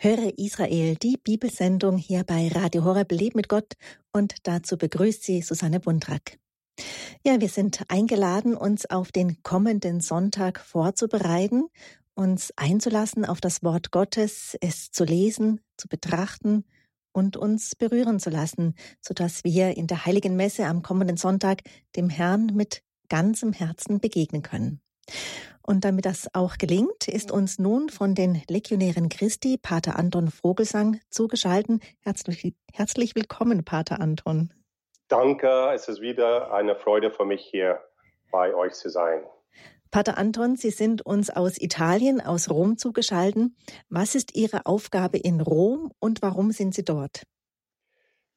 Höre 0.00 0.38
Israel, 0.38 0.94
die 0.94 1.16
Bibelsendung 1.16 1.98
hier 1.98 2.22
bei 2.22 2.46
Radio 2.54 2.84
Horeb 2.84 3.10
Leb 3.10 3.34
mit 3.34 3.48
Gott 3.48 3.72
und 4.12 4.36
dazu 4.44 4.78
begrüßt 4.78 5.24
sie 5.24 5.42
Susanne 5.42 5.80
Bundrack. 5.80 6.38
Ja, 7.24 7.40
wir 7.40 7.48
sind 7.48 7.82
eingeladen, 7.88 8.54
uns 8.54 8.88
auf 8.88 9.10
den 9.10 9.42
kommenden 9.42 10.00
Sonntag 10.00 10.60
vorzubereiten, 10.60 11.64
uns 12.14 12.52
einzulassen 12.54 13.24
auf 13.24 13.40
das 13.40 13.64
Wort 13.64 13.90
Gottes, 13.90 14.56
es 14.60 14.92
zu 14.92 15.02
lesen, 15.02 15.62
zu 15.76 15.88
betrachten 15.88 16.64
und 17.10 17.36
uns 17.36 17.74
berühren 17.74 18.20
zu 18.20 18.30
lassen, 18.30 18.76
sodass 19.00 19.42
wir 19.42 19.76
in 19.76 19.88
der 19.88 20.06
heiligen 20.06 20.36
Messe 20.36 20.66
am 20.66 20.82
kommenden 20.82 21.16
Sonntag 21.16 21.62
dem 21.96 22.08
Herrn 22.08 22.52
mit 22.54 22.84
ganzem 23.08 23.52
Herzen 23.52 23.98
begegnen 23.98 24.42
können. 24.42 24.80
Und 25.62 25.84
damit 25.84 26.06
das 26.06 26.28
auch 26.32 26.56
gelingt, 26.56 27.08
ist 27.08 27.30
uns 27.30 27.58
nun 27.58 27.90
von 27.90 28.14
den 28.14 28.42
Legionären 28.48 29.10
Christi 29.10 29.58
Pater 29.58 29.98
Anton 29.98 30.30
Vogelsang 30.30 31.00
zugeschalten. 31.10 31.80
Herzlich, 32.00 32.54
herzlich 32.72 33.14
willkommen, 33.14 33.64
Pater 33.64 34.00
Anton. 34.00 34.52
Danke, 35.08 35.70
es 35.74 35.88
ist 35.88 36.00
wieder 36.00 36.52
eine 36.54 36.74
Freude 36.74 37.10
für 37.10 37.24
mich 37.24 37.44
hier 37.44 37.82
bei 38.30 38.54
euch 38.54 38.74
zu 38.74 38.88
sein. 38.88 39.22
Pater 39.90 40.18
Anton, 40.18 40.56
Sie 40.56 40.70
sind 40.70 41.04
uns 41.04 41.30
aus 41.30 41.58
Italien, 41.58 42.20
aus 42.20 42.50
Rom 42.50 42.76
zugeschaltet. 42.76 43.50
Was 43.88 44.14
ist 44.14 44.36
Ihre 44.36 44.66
Aufgabe 44.66 45.16
in 45.16 45.40
Rom 45.40 45.92
und 45.98 46.20
warum 46.20 46.50
sind 46.50 46.74
Sie 46.74 46.84
dort? 46.84 47.22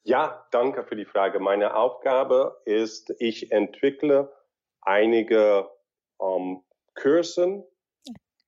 Ja, 0.04 0.48
danke 0.52 0.84
für 0.84 0.96
die 0.96 1.06
Frage. 1.06 1.40
Meine 1.40 1.76
Aufgabe 1.76 2.62
ist, 2.66 3.14
ich 3.20 3.52
entwickle 3.52 4.32
einige 4.82 5.70
ähm, 6.22 6.64
Kursen 6.96 7.64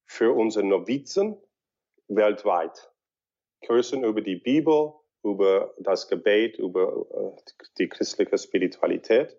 für 0.06 0.34
unsere 0.34 0.66
Novizen 0.66 1.38
weltweit. 2.08 2.92
Kursen 3.66 4.04
über 4.04 4.22
die 4.22 4.36
Bibel, 4.36 4.94
über 5.24 5.74
das 5.80 6.08
Gebet, 6.08 6.58
über 6.58 7.06
äh, 7.14 7.52
die 7.78 7.88
christliche 7.88 8.38
Spiritualität. 8.38 9.38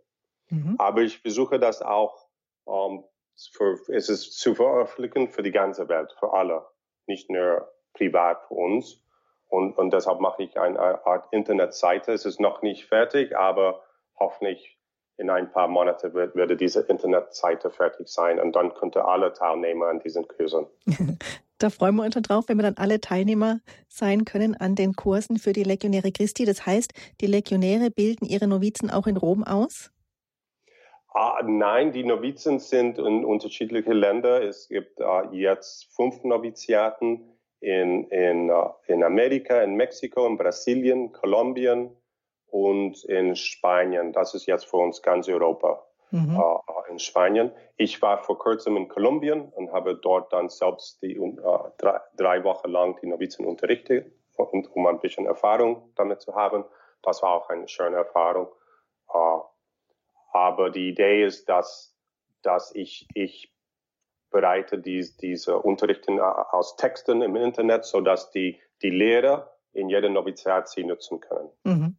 Mhm. 0.48 0.76
Aber 0.78 1.02
ich 1.02 1.18
versuche 1.20 1.58
das 1.58 1.82
auch 1.82 2.26
ähm, 2.66 3.04
für, 3.52 3.78
es 3.88 4.08
ist 4.08 4.38
zu 4.38 4.54
veröffentlichen 4.54 5.28
für 5.28 5.42
die 5.42 5.50
ganze 5.50 5.88
Welt, 5.88 6.14
für 6.18 6.32
alle, 6.32 6.66
nicht 7.06 7.30
nur 7.30 7.70
privat 7.92 8.42
für 8.46 8.54
uns. 8.54 9.00
Und, 9.48 9.76
und 9.76 9.92
deshalb 9.92 10.20
mache 10.20 10.42
ich 10.42 10.58
eine 10.58 10.78
Art 11.06 11.32
Internetseite. 11.32 12.12
Es 12.12 12.24
ist 12.24 12.40
noch 12.40 12.62
nicht 12.62 12.86
fertig, 12.86 13.36
aber 13.36 13.84
hoffentlich 14.18 14.78
in 15.16 15.30
ein 15.30 15.50
paar 15.52 15.68
Monaten 15.68 16.12
wird, 16.14 16.34
würde 16.34 16.56
diese 16.56 16.80
Internetseite 16.80 17.70
fertig 17.70 18.08
sein 18.08 18.40
und 18.40 18.56
dann 18.56 18.74
könnte 18.74 19.04
alle 19.04 19.32
Teilnehmer 19.32 19.86
an 19.86 20.00
diesen 20.00 20.26
Kursen. 20.28 20.66
Da 21.58 21.70
freuen 21.70 21.94
wir 21.94 22.02
uns 22.02 22.14
schon 22.14 22.24
drauf, 22.24 22.48
wenn 22.48 22.58
wir 22.58 22.64
dann 22.64 22.76
alle 22.76 23.00
Teilnehmer 23.00 23.60
sein 23.88 24.24
können 24.24 24.56
an 24.56 24.74
den 24.74 24.94
Kursen 24.94 25.38
für 25.38 25.52
die 25.52 25.62
Legionäre 25.62 26.10
Christi. 26.10 26.44
Das 26.44 26.66
heißt, 26.66 26.92
die 27.20 27.26
Legionäre 27.26 27.90
bilden 27.90 28.26
ihre 28.26 28.48
Novizen 28.48 28.90
auch 28.90 29.06
in 29.06 29.16
Rom 29.16 29.44
aus? 29.44 29.92
Ah, 31.14 31.40
nein, 31.44 31.92
die 31.92 32.02
Novizen 32.02 32.58
sind 32.58 32.98
in 32.98 33.24
unterschiedliche 33.24 33.92
Länder. 33.92 34.42
Es 34.42 34.68
gibt 34.68 35.00
uh, 35.00 35.32
jetzt 35.32 35.94
fünf 35.94 36.24
Noviziaten 36.24 37.38
in, 37.60 38.08
in, 38.08 38.50
uh, 38.50 38.70
in 38.88 39.04
Amerika, 39.04 39.62
in 39.62 39.76
Mexiko, 39.76 40.26
in 40.26 40.36
Brasilien, 40.36 41.12
Kolumbien, 41.12 41.96
und 42.54 43.02
in 43.06 43.34
Spanien. 43.34 44.12
Das 44.12 44.32
ist 44.32 44.46
jetzt 44.46 44.66
für 44.66 44.76
uns 44.76 45.02
ganz 45.02 45.28
Europa. 45.28 45.84
Mhm. 46.12 46.40
Äh, 46.40 46.90
in 46.92 47.00
Spanien. 47.00 47.50
Ich 47.76 48.00
war 48.00 48.22
vor 48.22 48.38
kurzem 48.38 48.76
in 48.76 48.86
Kolumbien 48.86 49.48
und 49.48 49.72
habe 49.72 49.96
dort 49.96 50.32
dann 50.32 50.48
selbst 50.48 51.02
die 51.02 51.16
äh, 51.16 51.36
drei, 51.78 52.00
drei, 52.16 52.44
Wochen 52.44 52.70
lang 52.70 52.96
die 53.02 53.08
Novizen 53.08 53.44
unterrichtet, 53.44 54.12
um, 54.36 54.64
um 54.72 54.86
ein 54.86 55.00
bisschen 55.00 55.26
Erfahrung 55.26 55.90
damit 55.96 56.20
zu 56.20 56.36
haben. 56.36 56.64
Das 57.02 57.22
war 57.22 57.32
auch 57.32 57.48
eine 57.48 57.66
schöne 57.66 57.96
Erfahrung. 57.96 58.46
Äh, 59.12 59.38
aber 60.32 60.70
die 60.70 60.90
Idee 60.90 61.24
ist, 61.24 61.48
dass, 61.48 61.98
dass 62.42 62.72
ich, 62.76 63.08
ich 63.14 63.52
bereite 64.30 64.78
dies, 64.78 65.16
diese 65.16 65.58
Unterrichten 65.58 66.18
äh, 66.18 66.22
aus 66.22 66.76
Texten 66.76 67.20
im 67.20 67.34
Internet, 67.34 67.84
so 67.84 68.00
dass 68.00 68.30
die, 68.30 68.60
die 68.82 68.90
Lehrer 68.90 69.50
in 69.72 69.88
jeder 69.88 70.10
Noviziat 70.10 70.68
sie 70.68 70.84
nutzen 70.84 71.18
können. 71.18 71.50
Mhm. 71.64 71.96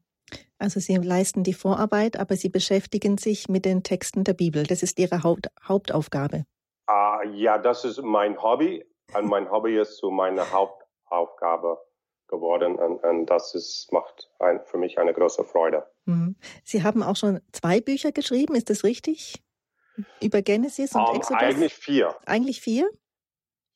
Also 0.58 0.80
Sie 0.80 0.96
leisten 0.96 1.44
die 1.44 1.54
Vorarbeit, 1.54 2.18
aber 2.18 2.36
Sie 2.36 2.50
beschäftigen 2.50 3.18
sich 3.18 3.50
mit 3.50 3.66
den 3.66 3.84
Texten 3.84 4.24
der 4.24 4.34
Bibel. 4.34 4.64
Das 4.64 4.84
ist 4.84 5.00
Ihre 5.00 5.24
Haupt 5.24 5.50
Hauptaufgabe. 5.64 6.46
Uh, 6.90 7.28
ja, 7.34 7.58
das 7.58 7.84
ist 7.84 8.02
mein 8.02 8.42
Hobby. 8.42 8.86
Und 9.14 9.28
mein 9.28 9.50
Hobby 9.52 9.78
ist 9.78 9.98
so 9.98 10.12
meine 10.12 10.50
Hauptaufgabe 10.52 11.80
geworden. 12.28 12.76
Und, 12.76 13.04
und 13.04 13.26
das 13.28 13.54
ist, 13.54 13.92
macht 13.92 14.32
ein, 14.40 14.62
für 14.66 14.78
mich 14.78 14.98
eine 14.98 15.14
große 15.14 15.44
Freude. 15.44 15.86
Mhm. 16.06 16.36
Sie 16.64 16.84
haben 16.84 17.04
auch 17.04 17.16
schon 17.16 17.42
zwei 17.52 17.82
Bücher 17.82 18.12
geschrieben, 18.12 18.56
ist 18.56 18.70
das 18.70 18.84
richtig? 18.84 19.44
Über 20.22 20.42
Genesis 20.42 20.94
und 20.96 21.08
um, 21.08 21.16
Exodus? 21.16 21.42
Eigentlich 21.42 21.74
vier. 21.74 22.16
Eigentlich 22.26 22.62
vier? 22.62 22.90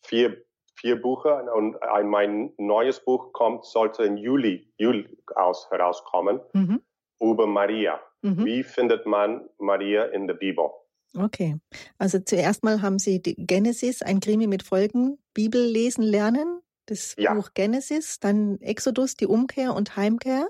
Vier 0.02 0.44
vier 0.80 1.02
Bücher 1.02 1.54
und 1.54 1.82
ein, 1.84 2.08
mein 2.08 2.54
neues 2.58 3.04
Buch 3.04 3.34
kommt, 3.34 3.66
sollte 3.66 4.04
im 4.04 4.18
Juli, 4.18 4.72
Juli 4.78 5.18
aus, 5.36 5.70
herauskommen 5.70 6.40
mhm. 6.54 6.82
über 7.20 7.48
Maria. 7.48 8.00
Mhm. 8.22 8.46
Wie 8.46 8.64
findet 8.64 9.06
man 9.06 9.48
Maria 9.58 10.06
in 10.06 10.28
der 10.28 10.36
Bibel? 10.36 10.70
Okay, 11.18 11.58
also 11.98 12.20
zuerst 12.20 12.64
mal 12.64 12.82
haben 12.82 13.00
Sie 13.00 13.22
die 13.22 13.36
Genesis, 13.36 14.02
ein 14.02 14.20
Krimi 14.20 14.48
mit 14.48 14.64
Folgen, 14.64 15.18
Bibel 15.34 15.62
lesen 15.62 16.04
lernen, 16.04 16.62
das 16.86 17.16
ja. 17.18 17.34
Buch 17.34 17.50
Genesis, 17.54 18.20
dann 18.20 18.60
Exodus, 18.62 19.16
die 19.16 19.26
Umkehr 19.26 19.74
und 19.76 19.96
Heimkehr 19.96 20.50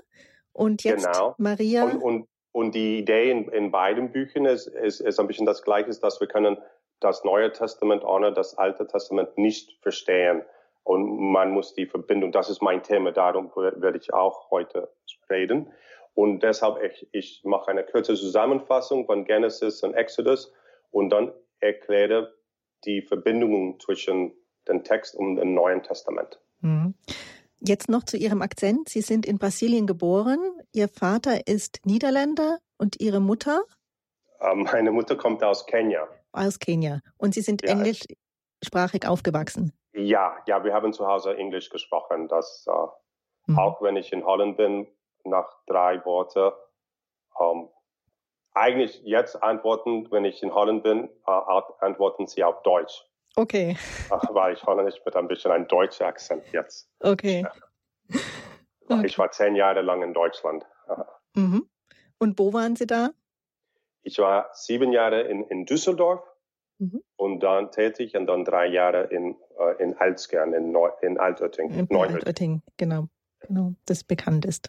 und 0.52 0.84
jetzt 0.84 1.06
genau. 1.06 1.34
Maria. 1.38 1.84
Und, 1.84 2.02
und, 2.02 2.28
und 2.52 2.74
die 2.74 2.98
Idee 2.98 3.30
in, 3.30 3.48
in 3.48 3.70
beiden 3.70 4.12
Büchern 4.12 4.44
ist, 4.44 4.66
ist, 4.66 5.00
ist 5.00 5.18
ein 5.18 5.26
bisschen 5.26 5.46
das 5.46 5.62
Gleiche, 5.62 5.90
dass 5.98 6.20
wir 6.20 6.28
können 6.28 6.58
das 7.00 7.24
Neue 7.24 7.52
Testament 7.52 8.04
ohne 8.04 8.32
das 8.32 8.56
Alte 8.56 8.86
Testament 8.86 9.36
nicht 9.36 9.78
verstehen. 9.82 10.42
Und 10.82 11.32
man 11.32 11.50
muss 11.50 11.74
die 11.74 11.86
Verbindung, 11.86 12.32
das 12.32 12.48
ist 12.48 12.62
mein 12.62 12.82
Thema, 12.82 13.12
darum 13.12 13.50
werde 13.54 13.98
ich 13.98 14.12
auch 14.14 14.50
heute 14.50 14.92
reden. 15.28 15.72
Und 16.14 16.42
deshalb, 16.42 16.82
ich, 16.82 17.08
ich 17.12 17.42
mache 17.44 17.70
eine 17.70 17.84
kurze 17.84 18.14
Zusammenfassung 18.14 19.06
von 19.06 19.24
Genesis 19.24 19.82
und 19.82 19.94
Exodus 19.94 20.52
und 20.90 21.10
dann 21.10 21.32
erkläre 21.60 22.34
die 22.84 23.02
Verbindungen 23.02 23.78
zwischen 23.78 24.32
dem 24.68 24.84
Text 24.84 25.14
und 25.14 25.36
dem 25.36 25.54
Neuen 25.54 25.82
Testament. 25.82 26.40
Mhm. 26.60 26.94
Jetzt 27.60 27.90
noch 27.90 28.04
zu 28.04 28.16
Ihrem 28.16 28.40
Akzent. 28.40 28.88
Sie 28.88 29.02
sind 29.02 29.26
in 29.26 29.38
Brasilien 29.38 29.86
geboren. 29.86 30.38
Ihr 30.72 30.88
Vater 30.88 31.46
ist 31.46 31.80
Niederländer 31.84 32.58
und 32.78 33.00
Ihre 33.00 33.20
Mutter? 33.20 33.62
Ähm, 34.40 34.62
meine 34.62 34.90
Mutter 34.90 35.14
kommt 35.16 35.44
aus 35.44 35.66
Kenia 35.66 36.08
aus 36.32 36.58
Kenia. 36.58 37.00
Und 37.16 37.34
Sie 37.34 37.42
sind 37.42 37.62
ja, 37.62 37.70
englischsprachig 37.70 39.06
aufgewachsen. 39.06 39.72
Ja, 39.92 40.36
ja, 40.46 40.64
wir 40.64 40.72
haben 40.72 40.92
zu 40.92 41.06
Hause 41.06 41.36
Englisch 41.36 41.70
gesprochen. 41.70 42.28
Das, 42.28 42.66
äh, 42.68 43.50
mhm. 43.50 43.58
Auch 43.58 43.82
wenn 43.82 43.96
ich 43.96 44.12
in 44.12 44.24
Holland 44.24 44.56
bin, 44.56 44.86
nach 45.24 45.48
drei 45.66 46.04
Worten, 46.04 46.52
ähm, 47.40 47.68
eigentlich 48.52 49.00
jetzt 49.04 49.42
antworten, 49.42 50.10
wenn 50.10 50.24
ich 50.24 50.42
in 50.42 50.52
Holland 50.54 50.82
bin, 50.82 51.08
äh, 51.26 51.60
antworten 51.80 52.26
sie 52.26 52.42
auf 52.44 52.62
Deutsch. 52.62 53.04
Okay. 53.36 53.76
Äh, 54.10 54.34
weil 54.34 54.54
ich 54.54 54.64
Holländisch 54.64 55.00
mit 55.04 55.16
ein 55.16 55.28
bisschen 55.28 55.52
einem 55.52 55.68
deutschen 55.68 56.06
Akzent 56.06 56.44
jetzt. 56.52 56.90
Okay. 57.00 57.46
okay. 58.88 59.06
Ich 59.06 59.18
war 59.18 59.30
zehn 59.30 59.54
Jahre 59.54 59.82
lang 59.82 60.02
in 60.02 60.14
Deutschland. 60.14 60.64
Mhm. 61.36 61.70
Und 62.18 62.40
wo 62.40 62.52
waren 62.52 62.74
Sie 62.74 62.88
da? 62.88 63.10
Ich 64.02 64.18
war 64.18 64.50
sieben 64.52 64.92
Jahre 64.92 65.22
in, 65.22 65.44
in 65.44 65.66
Düsseldorf 65.66 66.22
mhm. 66.78 67.02
und 67.16 67.40
dann 67.40 67.70
tätig 67.70 68.16
und 68.16 68.26
dann 68.26 68.44
drei 68.44 68.66
Jahre 68.66 69.04
in, 69.04 69.36
äh, 69.58 69.82
in 69.82 69.96
Alzgern, 69.96 70.52
in, 70.52 70.72
Neu 70.72 70.90
in 71.02 71.18
Altötting. 71.18 71.70
In 71.70 71.96
Altötting, 71.96 72.62
genau, 72.76 73.08
genau, 73.40 73.74
das 73.86 74.04
bekannt 74.04 74.44
ist. 74.44 74.68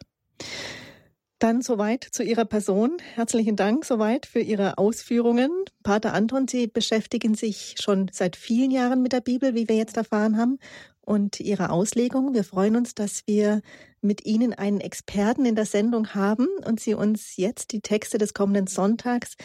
Dann 1.41 1.63
soweit 1.63 2.03
zu 2.03 2.21
Ihrer 2.21 2.45
Person. 2.45 2.97
Herzlichen 3.15 3.55
Dank 3.55 3.83
soweit 3.83 4.27
für 4.27 4.41
Ihre 4.41 4.77
Ausführungen. 4.77 5.49
Pater 5.81 6.13
Anton, 6.13 6.47
Sie 6.47 6.67
beschäftigen 6.67 7.33
sich 7.33 7.77
schon 7.79 8.11
seit 8.11 8.35
vielen 8.35 8.69
Jahren 8.69 9.01
mit 9.01 9.11
der 9.11 9.21
Bibel, 9.21 9.55
wie 9.55 9.67
wir 9.67 9.75
jetzt 9.75 9.97
erfahren 9.97 10.37
haben, 10.37 10.59
und 11.01 11.39
Ihrer 11.39 11.71
Auslegung. 11.71 12.33
Wir 12.33 12.43
freuen 12.43 12.75
uns, 12.75 12.95
dass 12.95 13.23
wir 13.27 13.61
mit 14.01 14.25
Ihnen 14.25 14.53
einen 14.53 14.81
Experten 14.81 15.45
in 15.45 15.55
der 15.55 15.65
Sendung 15.65 16.13
haben 16.15 16.47
und 16.65 16.79
Sie 16.79 16.93
uns 16.93 17.37
jetzt 17.37 17.71
die 17.71 17.81
Texte 17.81 18.17
des 18.17 18.33
kommenden 18.33 18.67
Sonntags, 18.67 19.35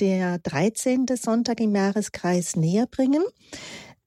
der 0.00 0.38
13. 0.38 1.06
Sonntag 1.14 1.60
im 1.60 1.74
Jahreskreis, 1.74 2.56
näher 2.56 2.86
bringen. 2.86 3.22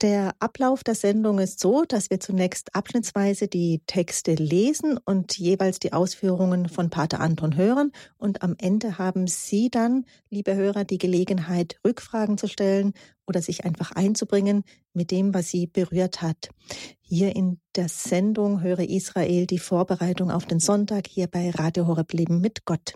Der 0.01 0.35
Ablauf 0.39 0.83
der 0.83 0.93
Sendung 0.93 1.39
ist 1.39 1.59
so, 1.59 1.83
dass 1.83 2.11
wir 2.11 2.19
zunächst 2.19 2.75
abschnittsweise 2.75 3.47
die 3.47 3.81
Texte 3.87 4.35
lesen 4.35 4.99
und 5.03 5.35
jeweils 5.39 5.79
die 5.79 5.91
Ausführungen 5.91 6.69
von 6.69 6.91
Pater 6.91 7.19
Anton 7.19 7.57
hören. 7.57 7.91
Und 8.19 8.43
am 8.43 8.53
Ende 8.59 8.99
haben 8.99 9.25
Sie 9.25 9.71
dann, 9.71 10.05
liebe 10.29 10.53
Hörer, 10.53 10.83
die 10.83 10.99
Gelegenheit, 10.99 11.79
Rückfragen 11.83 12.37
zu 12.37 12.47
stellen 12.47 12.93
oder 13.25 13.41
sich 13.41 13.65
einfach 13.65 13.91
einzubringen 13.91 14.63
mit 14.93 15.09
dem, 15.09 15.33
was 15.33 15.49
Sie 15.49 15.65
berührt 15.65 16.21
hat. 16.21 16.49
Hier 17.01 17.35
in 17.35 17.59
der 17.75 17.89
Sendung 17.89 18.61
Höre 18.61 18.87
Israel 18.87 19.47
die 19.47 19.57
Vorbereitung 19.57 20.29
auf 20.29 20.45
den 20.45 20.59
Sonntag 20.59 21.07
hier 21.07 21.25
bei 21.25 21.49
Radio 21.49 21.87
Horeb 21.87 22.13
Leben 22.13 22.39
mit 22.39 22.65
Gott. 22.65 22.93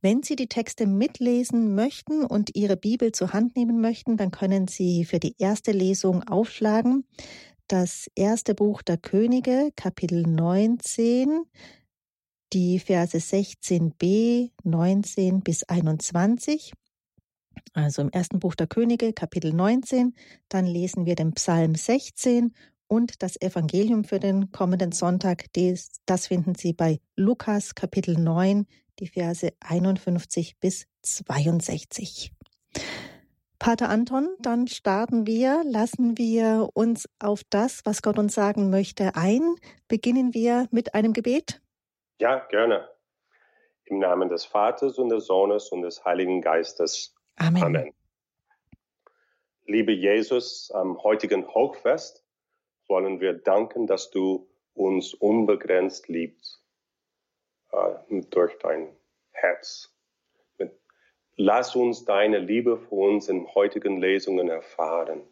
Wenn 0.00 0.22
Sie 0.22 0.36
die 0.36 0.48
Texte 0.48 0.86
mitlesen 0.86 1.74
möchten 1.74 2.24
und 2.24 2.54
Ihre 2.54 2.76
Bibel 2.76 3.12
zur 3.12 3.32
Hand 3.32 3.56
nehmen 3.56 3.80
möchten, 3.80 4.16
dann 4.16 4.30
können 4.30 4.68
Sie 4.68 5.04
für 5.04 5.18
die 5.18 5.34
erste 5.38 5.72
Lesung 5.72 6.22
aufschlagen. 6.24 7.04
Das 7.68 8.08
erste 8.14 8.54
Buch 8.54 8.82
der 8.82 8.98
Könige, 8.98 9.72
Kapitel 9.74 10.22
19, 10.22 11.42
die 12.52 12.78
Verse 12.78 13.16
16b, 13.16 14.50
19 14.62 15.40
bis 15.40 15.64
21. 15.64 16.72
Also 17.72 18.02
im 18.02 18.10
ersten 18.10 18.38
Buch 18.38 18.54
der 18.54 18.68
Könige, 18.68 19.12
Kapitel 19.12 19.52
19, 19.52 20.14
dann 20.48 20.66
lesen 20.66 21.06
wir 21.06 21.14
den 21.14 21.32
Psalm 21.32 21.74
16 21.74 22.54
und 22.86 23.22
das 23.22 23.40
Evangelium 23.40 24.04
für 24.04 24.20
den 24.20 24.52
kommenden 24.52 24.92
Sonntag, 24.92 25.46
das 26.06 26.26
finden 26.26 26.54
Sie 26.54 26.72
bei 26.72 27.00
Lukas, 27.16 27.74
Kapitel 27.74 28.16
9, 28.16 28.66
die 28.98 29.08
Verse 29.08 29.52
51 29.60 30.58
bis 30.58 30.86
62. 31.02 32.32
Pater 33.58 33.88
Anton, 33.88 34.28
dann 34.40 34.68
starten 34.68 35.26
wir, 35.26 35.62
lassen 35.64 36.18
wir 36.18 36.68
uns 36.74 37.08
auf 37.18 37.42
das, 37.48 37.84
was 37.84 38.02
Gott 38.02 38.18
uns 38.18 38.34
sagen 38.34 38.70
möchte, 38.70 39.14
ein. 39.14 39.56
Beginnen 39.88 40.34
wir 40.34 40.68
mit 40.70 40.94
einem 40.94 41.12
Gebet? 41.12 41.62
Ja, 42.20 42.40
gerne. 42.50 42.88
Im 43.84 43.98
Namen 43.98 44.28
des 44.28 44.44
Vaters 44.44 44.98
und 44.98 45.08
des 45.08 45.26
Sohnes 45.26 45.70
und 45.70 45.82
des 45.82 46.04
Heiligen 46.04 46.42
Geistes. 46.42 47.14
Amen. 47.36 47.62
Amen. 47.62 47.94
Liebe 49.64 49.92
Jesus, 49.92 50.70
am 50.72 51.02
heutigen 51.02 51.46
Hochfest 51.48 52.24
wollen 52.88 53.20
wir 53.20 53.32
danken, 53.32 53.86
dass 53.86 54.10
du 54.10 54.48
uns 54.74 55.14
unbegrenzt 55.14 56.08
liebst 56.08 56.65
durch 58.30 58.58
dein 58.58 58.96
Herz. 59.32 59.92
Lass 61.38 61.76
uns 61.76 62.06
deine 62.06 62.38
Liebe 62.38 62.78
für 62.78 62.94
uns 62.94 63.28
in 63.28 63.46
heutigen 63.54 64.00
Lesungen 64.00 64.48
erfahren. 64.48 65.22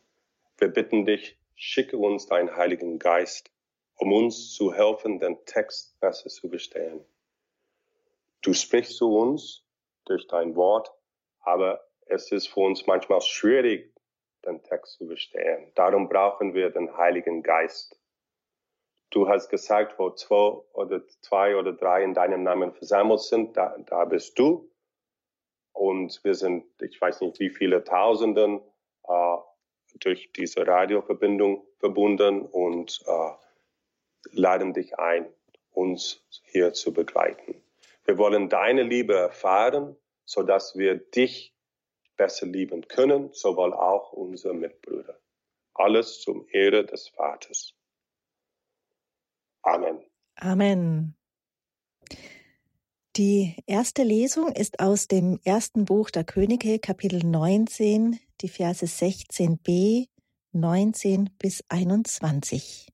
Wir 0.58 0.68
bitten 0.68 1.06
dich, 1.06 1.38
schicke 1.54 1.96
uns 1.96 2.26
deinen 2.26 2.54
Heiligen 2.54 2.98
Geist, 2.98 3.50
um 3.96 4.12
uns 4.12 4.52
zu 4.54 4.74
helfen, 4.74 5.18
den 5.18 5.42
Text 5.46 5.98
besser 6.00 6.28
zu 6.28 6.50
verstehen. 6.50 7.02
Du 8.42 8.52
sprichst 8.52 8.98
zu 8.98 9.16
uns 9.16 9.64
durch 10.04 10.26
dein 10.26 10.54
Wort, 10.56 10.92
aber 11.40 11.80
es 12.04 12.30
ist 12.30 12.48
für 12.48 12.60
uns 12.60 12.86
manchmal 12.86 13.22
schwierig, 13.22 13.94
den 14.44 14.62
Text 14.62 14.98
zu 14.98 15.06
verstehen. 15.06 15.72
Darum 15.74 16.10
brauchen 16.10 16.52
wir 16.52 16.68
den 16.68 16.94
Heiligen 16.98 17.42
Geist. 17.42 17.98
Du 19.14 19.28
hast 19.28 19.48
gesagt, 19.48 19.96
wo 19.96 20.10
zwei 20.10 20.58
oder 20.72 21.06
zwei 21.20 21.54
oder 21.54 21.72
drei 21.72 22.02
in 22.02 22.14
deinem 22.14 22.42
Namen 22.42 22.72
versammelt 22.72 23.20
sind, 23.20 23.56
da, 23.56 23.76
da 23.86 24.04
bist 24.06 24.36
du. 24.40 24.68
Und 25.72 26.18
wir 26.24 26.34
sind, 26.34 26.64
ich 26.82 27.00
weiß 27.00 27.20
nicht, 27.20 27.38
wie 27.38 27.50
viele 27.50 27.84
Tausenden 27.84 28.60
äh, 29.06 29.36
durch 30.00 30.32
diese 30.32 30.66
Radioverbindung 30.66 31.64
verbunden 31.78 32.42
und 32.42 33.04
äh, 33.06 33.30
laden 34.32 34.72
dich 34.72 34.98
ein, 34.98 35.32
uns 35.70 36.26
hier 36.42 36.72
zu 36.72 36.92
begleiten. 36.92 37.62
Wir 38.06 38.18
wollen 38.18 38.48
deine 38.48 38.82
Liebe 38.82 39.14
erfahren, 39.14 39.96
so 40.24 40.42
dass 40.42 40.76
wir 40.76 40.96
dich 40.96 41.54
besser 42.16 42.46
lieben 42.46 42.88
können, 42.88 43.32
sowohl 43.32 43.74
auch 43.74 44.12
unsere 44.12 44.54
Mitbrüder. 44.54 45.20
Alles 45.72 46.20
zum 46.20 46.48
Ehre 46.50 46.84
des 46.84 47.10
Vaters. 47.10 47.76
Amen. 49.64 49.98
Amen. 50.36 51.16
Die 53.16 53.56
erste 53.66 54.02
Lesung 54.02 54.52
ist 54.52 54.80
aus 54.80 55.06
dem 55.08 55.38
ersten 55.44 55.84
Buch 55.84 56.10
der 56.10 56.24
Könige, 56.24 56.78
Kapitel 56.78 57.24
19, 57.24 58.18
die 58.40 58.48
Verse 58.48 58.84
16b, 58.84 60.08
19 60.52 61.30
bis 61.38 61.64
21. 61.68 62.88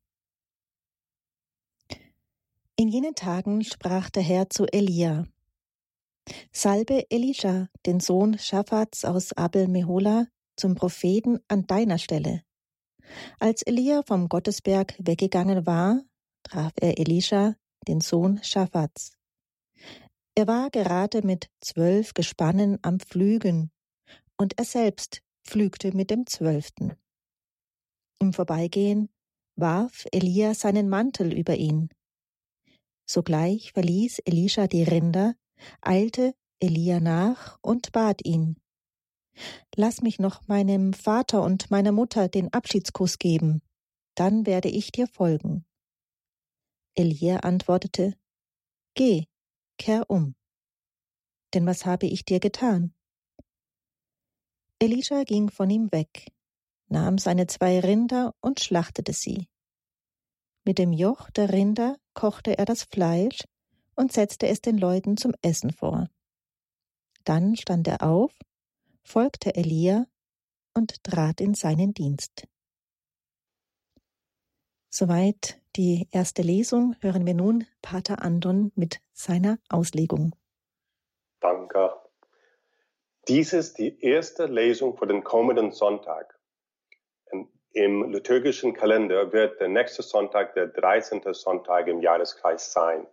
In 2.76 2.88
jenen 2.88 3.14
Tagen 3.14 3.64
sprach 3.64 4.10
der 4.10 4.22
Herr 4.22 4.48
zu 4.48 4.66
Elia, 4.66 5.26
Salbe 6.52 7.10
Elisha, 7.10 7.68
den 7.86 8.00
Sohn 8.00 8.38
Schaphats 8.38 9.04
aus 9.04 9.32
Abel 9.32 9.68
Mehola, 9.68 10.26
zum 10.56 10.74
Propheten 10.74 11.40
an 11.48 11.66
deiner 11.66 11.98
Stelle. 11.98 12.42
Als 13.38 13.62
Elia 13.62 14.02
vom 14.06 14.28
Gottesberg 14.28 14.94
weggegangen 14.98 15.66
war, 15.66 16.02
traf 16.42 16.72
er 16.80 16.98
Elisha, 16.98 17.56
den 17.86 18.00
Sohn 18.00 18.40
Schaphats. 18.42 19.12
Er 20.34 20.46
war 20.46 20.70
gerade 20.70 21.26
mit 21.26 21.50
zwölf 21.60 22.14
Gespannen 22.14 22.78
am 22.82 23.00
Pflügen, 23.00 23.70
und 24.36 24.58
er 24.58 24.64
selbst 24.64 25.22
pflügte 25.44 25.94
mit 25.94 26.10
dem 26.10 26.26
zwölften. 26.26 26.94
Im 28.20 28.32
Vorbeigehen 28.32 29.10
warf 29.56 30.06
Elia 30.12 30.54
seinen 30.54 30.88
Mantel 30.88 31.32
über 31.32 31.56
ihn. 31.56 31.90
Sogleich 33.06 33.72
verließ 33.72 34.20
Elisha 34.20 34.66
die 34.66 34.82
Rinder, 34.82 35.34
eilte 35.80 36.34
Elia 36.60 37.00
nach 37.00 37.58
und 37.60 37.92
bat 37.92 38.24
ihn. 38.24 38.56
Lass 39.74 40.00
mich 40.00 40.18
noch 40.18 40.46
meinem 40.48 40.92
Vater 40.92 41.42
und 41.42 41.70
meiner 41.70 41.92
Mutter 41.92 42.28
den 42.28 42.52
Abschiedskuss 42.52 43.18
geben, 43.18 43.62
dann 44.14 44.46
werde 44.46 44.68
ich 44.68 44.92
dir 44.92 45.06
folgen. 45.06 45.64
Elia 46.94 47.38
antwortete, 47.38 48.16
Geh, 48.94 49.26
kehr 49.78 50.08
um. 50.10 50.34
Denn 51.54 51.66
was 51.66 51.86
habe 51.86 52.06
ich 52.06 52.24
dir 52.24 52.40
getan? 52.40 52.94
Elisha 54.78 55.24
ging 55.24 55.50
von 55.50 55.68
ihm 55.68 55.92
weg, 55.92 56.32
nahm 56.88 57.18
seine 57.18 57.46
zwei 57.46 57.80
Rinder 57.80 58.34
und 58.40 58.60
schlachtete 58.60 59.12
sie. 59.12 59.48
Mit 60.64 60.78
dem 60.78 60.92
Joch 60.92 61.30
der 61.30 61.52
Rinder 61.52 61.96
kochte 62.14 62.58
er 62.58 62.64
das 62.64 62.84
Fleisch 62.84 63.44
und 63.94 64.12
setzte 64.12 64.48
es 64.48 64.60
den 64.60 64.78
Leuten 64.78 65.16
zum 65.16 65.34
Essen 65.42 65.72
vor. 65.72 66.08
Dann 67.24 67.56
stand 67.56 67.88
er 67.88 68.02
auf, 68.02 68.32
folgte 69.02 69.54
Elia 69.54 70.06
und 70.74 71.02
trat 71.04 71.40
in 71.40 71.54
seinen 71.54 71.94
Dienst. 71.94 72.46
Soweit 74.92 75.60
die 75.76 76.08
erste 76.10 76.42
Lesung 76.42 76.96
hören 77.00 77.24
wir 77.24 77.34
nun 77.34 77.64
Pater 77.80 78.22
Andon 78.22 78.72
mit 78.74 78.98
seiner 79.12 79.58
Auslegung. 79.68 80.34
Danke. 81.38 81.94
Dies 83.28 83.52
ist 83.52 83.78
die 83.78 84.02
erste 84.02 84.46
Lesung 84.46 84.96
für 84.96 85.06
den 85.06 85.22
kommenden 85.22 85.70
Sonntag. 85.70 86.36
Im 87.72 88.10
liturgischen 88.10 88.74
Kalender 88.74 89.32
wird 89.32 89.60
der 89.60 89.68
nächste 89.68 90.02
Sonntag 90.02 90.54
der 90.54 90.66
13. 90.66 91.22
Sonntag 91.34 91.86
im 91.86 92.00
Jahreskreis 92.00 92.72
sein. 92.72 93.06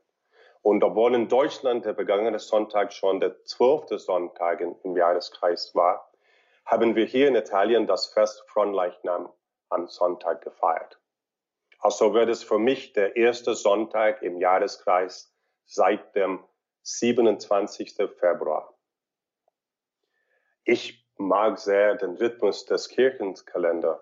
Und 0.64 0.84
obwohl 0.84 1.14
in 1.14 1.28
Deutschland 1.28 1.86
der 1.86 1.94
vergangene 1.94 2.40
Sonntag 2.40 2.92
schon 2.92 3.20
der 3.20 3.44
12. 3.44 4.00
Sonntag 4.00 4.62
im 4.62 4.98
Jahreskreis 4.98 5.76
war, 5.76 6.12
haben 6.66 6.96
wir 6.96 7.06
hier 7.06 7.28
in 7.28 7.36
Italien 7.36 7.86
das 7.86 8.08
Fest 8.08 8.44
Fronleichnam 8.48 9.32
am 9.70 9.88
Sonntag 9.88 10.42
gefeiert. 10.42 11.00
Also 11.80 12.14
wird 12.14 12.30
es 12.30 12.44
für 12.44 12.60
mich 12.60 12.94
der 12.94 13.16
erste 13.16 13.54
Sonntag 13.56 14.22
im 14.22 14.40
Jahreskreis 14.40 15.34
seit 15.66 16.16
dem 16.16 16.44
27. 16.82 17.96
Februar. 18.18 18.74
Ich 20.64 21.06
mag 21.18 21.60
sehr 21.60 21.96
den 21.96 22.16
Rhythmus 22.16 22.66
des 22.66 22.90
Kirchenkalenders. 22.90 24.02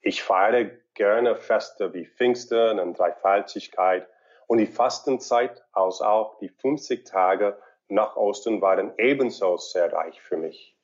Ich 0.00 0.22
feiere 0.22 0.64
gerne 0.94 1.36
Feste 1.36 1.94
wie 1.94 2.06
Pfingsten 2.06 2.78
und 2.78 2.98
Dreifaltigkeit 2.98 4.08
und 4.46 4.58
die 4.58 4.66
Fastenzeit, 4.66 5.64
als 5.72 6.00
auch 6.00 6.38
die 6.38 6.48
50 6.48 7.06
Tage 7.06 7.56
nach 7.88 8.16
Ostern 8.16 8.60
waren 8.60 8.92
ebenso 8.98 9.56
sehr 9.56 9.92
reich 9.92 10.20
für 10.20 10.36
mich. 10.36 10.76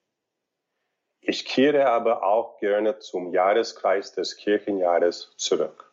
Ich 1.20 1.44
kehre 1.44 1.86
aber 1.86 2.22
auch 2.22 2.58
gerne 2.58 2.98
zum 3.00 3.32
Jahreskreis 3.32 4.12
des 4.12 4.36
Kirchenjahres 4.36 5.34
zurück. 5.36 5.87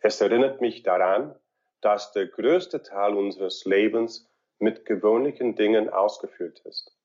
Es 0.00 0.20
erinnert 0.20 0.60
mich 0.60 0.82
daran, 0.82 1.38
dass 1.80 2.12
der 2.12 2.26
größte 2.26 2.82
Teil 2.82 3.14
unseres 3.14 3.64
Lebens 3.64 4.30
mit 4.58 4.84
gewöhnlichen 4.84 5.54
Dingen 5.54 5.88
ausgefüllt 5.88 6.60
ist. 6.60 6.96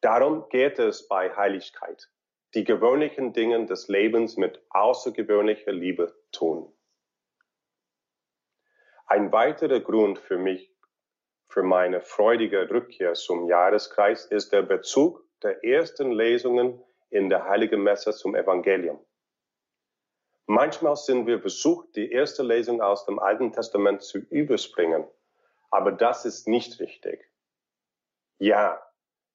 Darum 0.00 0.48
geht 0.48 0.78
es 0.78 1.06
bei 1.08 1.34
Heiligkeit, 1.36 2.08
die 2.54 2.64
gewöhnlichen 2.64 3.32
Dinge 3.32 3.66
des 3.66 3.88
Lebens 3.88 4.36
mit 4.36 4.64
außergewöhnlicher 4.70 5.72
Liebe 5.72 6.14
tun. 6.32 6.72
Ein 9.06 9.32
weiterer 9.32 9.80
Grund 9.80 10.18
für 10.18 10.38
mich, 10.38 10.72
für 11.48 11.64
meine 11.64 12.00
freudige 12.00 12.70
Rückkehr 12.70 13.14
zum 13.14 13.48
Jahreskreis 13.48 14.24
ist 14.26 14.52
der 14.52 14.62
Bezug 14.62 15.24
der 15.42 15.64
ersten 15.64 16.12
Lesungen 16.12 16.80
in 17.10 17.28
der 17.28 17.44
Heiligen 17.44 17.82
Messe 17.82 18.12
zum 18.12 18.36
Evangelium. 18.36 19.04
Manchmal 20.52 20.96
sind 20.96 21.28
wir 21.28 21.40
versucht, 21.40 21.94
die 21.94 22.10
erste 22.10 22.42
Lesung 22.42 22.82
aus 22.82 23.06
dem 23.06 23.20
Alten 23.20 23.52
Testament 23.52 24.02
zu 24.02 24.18
überspringen, 24.18 25.06
aber 25.70 25.92
das 25.92 26.24
ist 26.24 26.48
nicht 26.48 26.80
richtig. 26.80 27.30
Ja, 28.40 28.84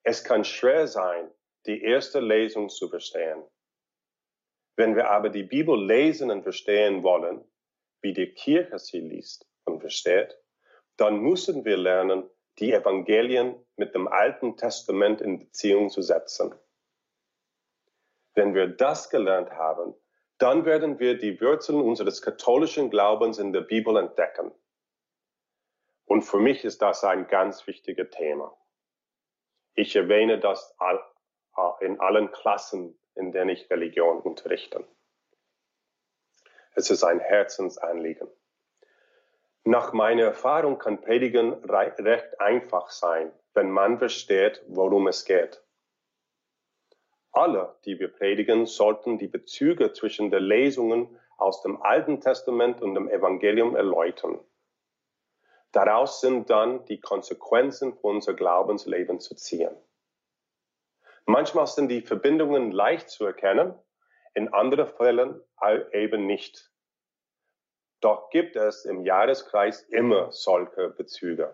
es 0.04 0.26
kann 0.26 0.44
schwer 0.44 0.88
sein, 0.88 1.32
die 1.68 1.82
erste 1.82 2.20
Lesung 2.20 2.68
zu 2.68 2.90
verstehen. 2.90 3.42
Wenn 4.76 4.98
wir 4.98 5.10
aber 5.10 5.30
die 5.30 5.44
Bibel 5.44 5.82
lesen 5.82 6.32
und 6.32 6.44
verstehen 6.44 7.02
wollen, 7.02 7.46
wie 8.02 8.12
die 8.12 8.34
Kirche 8.34 8.78
sie 8.78 9.00
liest 9.00 9.48
und 9.64 9.80
versteht, 9.80 10.38
dann 10.98 11.22
müssen 11.22 11.64
wir 11.64 11.78
lernen, 11.78 12.30
die 12.60 12.74
Evangelien 12.74 13.56
mit 13.78 13.96
dem 13.96 14.10
Alten 14.10 14.58
Testament 14.58 15.22
in 15.22 15.40
Beziehung 15.40 15.90
zu 15.90 16.02
setzen. 16.02 16.54
Wenn 18.34 18.54
wir 18.54 18.68
das 18.68 19.10
gelernt 19.10 19.52
haben, 19.52 19.96
dann 20.38 20.66
werden 20.66 21.00
wir 21.00 21.18
die 21.18 21.40
Wurzeln 21.40 21.82
unseres 21.82 22.22
katholischen 22.22 22.90
Glaubens 22.90 23.40
in 23.40 23.54
der 23.54 23.62
Bibel 23.62 23.98
entdecken. 23.98 24.52
Und 26.06 26.22
für 26.22 26.40
mich 26.40 26.64
ist 26.66 26.82
das 26.82 27.04
ein 27.04 27.28
ganz 27.28 27.66
wichtiges 27.68 28.10
Thema. 28.12 28.56
Ich 29.74 29.96
erwähne 29.96 30.40
das 30.40 30.76
äh, 30.80 31.86
in 31.86 32.00
allen 32.00 32.32
Klassen, 32.32 32.98
in 33.16 33.32
denen 33.32 33.50
ich 33.50 33.70
Religion 33.70 34.20
unterrichte. 34.20 34.88
Es 36.76 36.90
ist 36.92 37.04
ein 37.04 37.20
Herzensanliegen. 37.20 38.28
Nach 39.64 39.94
meiner 39.94 40.24
Erfahrung 40.24 40.78
kann 40.78 41.02
Predigen 41.02 41.54
recht 41.54 42.40
einfach 42.40 42.92
sein, 42.92 43.32
wenn 43.54 43.72
man 43.72 43.98
versteht, 43.98 44.62
worum 44.68 45.08
es 45.08 45.26
geht. 45.26 45.65
Alle, 47.36 47.76
die 47.84 48.00
wir 48.00 48.08
predigen, 48.08 48.66
sollten 48.66 49.18
die 49.18 49.28
Bezüge 49.28 49.92
zwischen 49.92 50.32
den 50.32 50.44
Lesungen 50.44 51.20
aus 51.36 51.62
dem 51.62 51.82
Alten 51.82 52.22
Testament 52.22 52.82
und 52.82 52.96
dem 52.96 53.10
Evangelium 53.10 53.76
erläutern. 53.76 54.40
Daraus 55.74 56.22
sind 56.22 56.50
dann 56.50 56.86
die 56.86 57.02
Konsequenzen 57.02 57.94
für 57.94 58.08
unser 58.08 58.36
Glaubensleben 58.36 59.20
zu 59.20 59.36
ziehen. 59.36 59.76
Manchmal 61.26 61.68
sind 61.68 61.90
die 61.90 62.02
Verbindungen 62.02 62.72
leicht 62.72 63.10
zu 63.10 63.26
erkennen, 63.26 63.78
in 64.34 64.54
anderen 64.54 64.88
Fällen 64.88 65.42
eben 65.92 66.26
nicht. 66.26 66.72
Doch 68.00 68.30
gibt 68.30 68.56
es 68.56 68.86
im 68.86 69.02
Jahreskreis 69.02 69.82
immer 69.90 70.32
solche 70.32 70.88
Bezüge. 70.88 71.54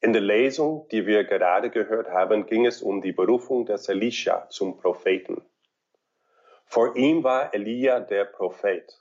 In 0.00 0.12
der 0.12 0.22
Lesung, 0.22 0.86
die 0.90 1.06
wir 1.06 1.24
gerade 1.24 1.70
gehört 1.70 2.08
haben, 2.10 2.46
ging 2.46 2.66
es 2.66 2.82
um 2.82 3.00
die 3.00 3.12
Berufung 3.12 3.66
des 3.66 3.88
Elisha 3.88 4.48
zum 4.48 4.78
Propheten. 4.78 5.44
Vor 6.66 6.94
ihm 6.94 7.24
war 7.24 7.52
Elia 7.52 7.98
der 7.98 8.24
Prophet. 8.24 8.96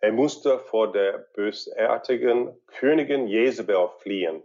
Er 0.00 0.12
musste 0.12 0.60
vor 0.60 0.92
der 0.92 1.26
bösartigen 1.34 2.56
Königin 2.66 3.26
Jezebel 3.26 3.88
fliehen, 3.98 4.44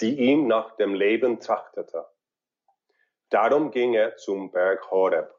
die 0.00 0.18
ihm 0.18 0.46
nach 0.46 0.76
dem 0.76 0.94
Leben 0.94 1.40
trachtete. 1.40 2.06
Darum 3.30 3.70
ging 3.70 3.94
er 3.94 4.16
zum 4.16 4.50
Berg 4.50 4.90
Horeb. 4.90 5.34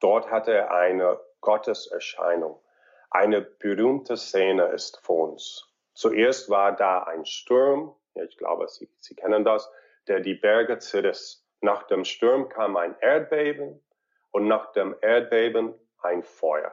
Dort 0.00 0.30
hatte 0.30 0.52
er 0.54 0.70
eine 0.72 1.20
Gotteserscheinung. 1.40 2.58
Eine 3.10 3.42
berühmte 3.42 4.16
Szene 4.16 4.64
ist 4.68 4.98
vor 5.02 5.30
uns. 5.30 5.68
Zuerst 5.92 6.48
war 6.48 6.74
da 6.74 7.02
ein 7.02 7.26
Sturm, 7.26 7.94
ja, 8.14 8.24
ich 8.24 8.36
glaube, 8.36 8.68
Sie, 8.68 8.88
Sie 8.98 9.14
kennen 9.14 9.44
das, 9.44 9.70
der 10.08 10.20
die 10.20 10.34
Berge 10.34 10.78
zerriss. 10.78 11.46
Nach 11.60 11.84
dem 11.84 12.04
Sturm 12.04 12.48
kam 12.48 12.76
ein 12.76 12.96
Erdbeben 13.00 13.80
und 14.32 14.48
nach 14.48 14.72
dem 14.72 14.96
Erdbeben 15.00 15.74
ein 15.98 16.22
Feuer. 16.22 16.72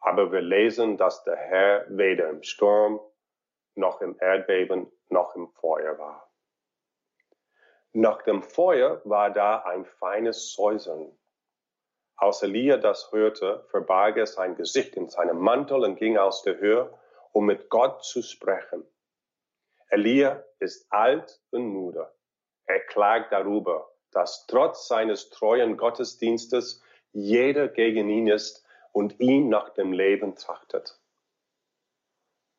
Aber 0.00 0.30
wir 0.30 0.42
lesen, 0.42 0.96
dass 0.96 1.24
der 1.24 1.36
Herr 1.36 1.86
weder 1.88 2.28
im 2.28 2.42
Sturm 2.42 3.00
noch 3.74 4.00
im 4.00 4.16
Erdbeben 4.20 4.90
noch 5.08 5.34
im 5.34 5.48
Feuer 5.48 5.98
war. 5.98 6.30
Nach 7.92 8.22
dem 8.22 8.42
Feuer 8.42 9.00
war 9.04 9.30
da 9.30 9.62
ein 9.62 9.84
feines 9.84 10.52
Säuseln. 10.52 11.18
Als 12.16 12.42
Elia 12.42 12.76
das 12.76 13.10
hörte, 13.12 13.64
verbarg 13.70 14.16
er 14.18 14.26
sein 14.26 14.56
Gesicht 14.56 14.96
in 14.96 15.08
seinem 15.08 15.38
Mantel 15.38 15.84
und 15.84 15.96
ging 15.96 16.18
aus 16.18 16.42
der 16.42 16.58
Höhe, 16.58 16.92
um 17.32 17.46
mit 17.46 17.70
Gott 17.70 18.04
zu 18.04 18.22
sprechen. 18.22 18.84
Elia 19.88 20.44
ist 20.58 20.86
alt 20.92 21.40
und 21.50 21.72
müde. 21.72 22.12
Er 22.66 22.80
klagt 22.80 23.32
darüber, 23.32 23.90
dass 24.10 24.46
trotz 24.46 24.88
seines 24.88 25.30
treuen 25.30 25.76
Gottesdienstes 25.76 26.82
jeder 27.12 27.68
gegen 27.68 28.08
ihn 28.08 28.26
ist 28.26 28.64
und 28.92 29.18
ihn 29.20 29.48
nach 29.48 29.70
dem 29.70 29.92
Leben 29.92 30.36
trachtet. 30.36 31.00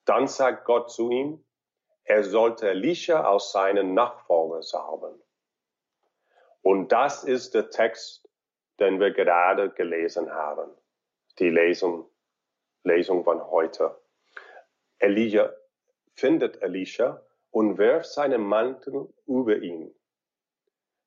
Dann 0.06 0.28
sagt 0.28 0.66
Gott 0.66 0.92
zu 0.92 1.12
ihm, 1.12 1.46
er 2.04 2.24
sollte 2.24 2.70
Elisha 2.70 3.26
aus 3.26 3.52
seinen 3.52 3.94
Nachfolger 3.94 4.64
salben. 4.64 5.22
Und 6.62 6.92
das 6.92 7.24
ist 7.24 7.54
der 7.54 7.70
Text, 7.70 8.28
den 8.80 9.00
wir 9.00 9.12
gerade 9.12 9.70
gelesen 9.70 10.32
haben. 10.32 10.72
Die 11.38 11.50
Lesung, 11.50 12.10
Lesung 12.84 13.24
von 13.24 13.44
heute. 13.52 14.02
Elia 14.98 15.54
findet 16.20 16.62
Elisha 16.62 17.26
und 17.52 17.78
wirft 17.78 18.12
seinen 18.12 18.42
Mantel 18.42 19.08
über 19.26 19.58
ihn. 19.58 19.94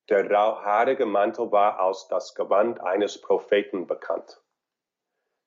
Der 0.09 0.31
rauhaarige 0.31 1.07
Mantel 1.07 1.53
war 1.53 1.81
aus 1.81 2.09
das 2.09 2.35
Gewand 2.35 2.81
eines 2.81 3.21
Propheten 3.21 3.87
bekannt. 3.87 4.43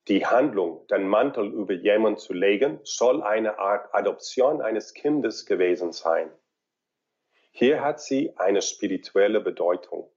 Die 0.08 0.26
Handlung, 0.26 0.86
den 0.88 1.08
Mantel 1.08 1.52
über 1.52 1.74
jemanden 1.74 2.20
zu 2.20 2.34
legen, 2.34 2.80
soll 2.84 3.24
eine 3.24 3.58
Art 3.58 3.94
Adoption 3.94 4.62
eines 4.62 4.94
Kindes 4.94 5.46
gewesen 5.46 5.92
sein. 5.92 6.32
Hier 7.52 7.82
hat 7.82 8.00
sie 8.00 8.38
eine 8.38 8.62
spirituelle 8.62 9.42
Bedeutung. 9.42 10.12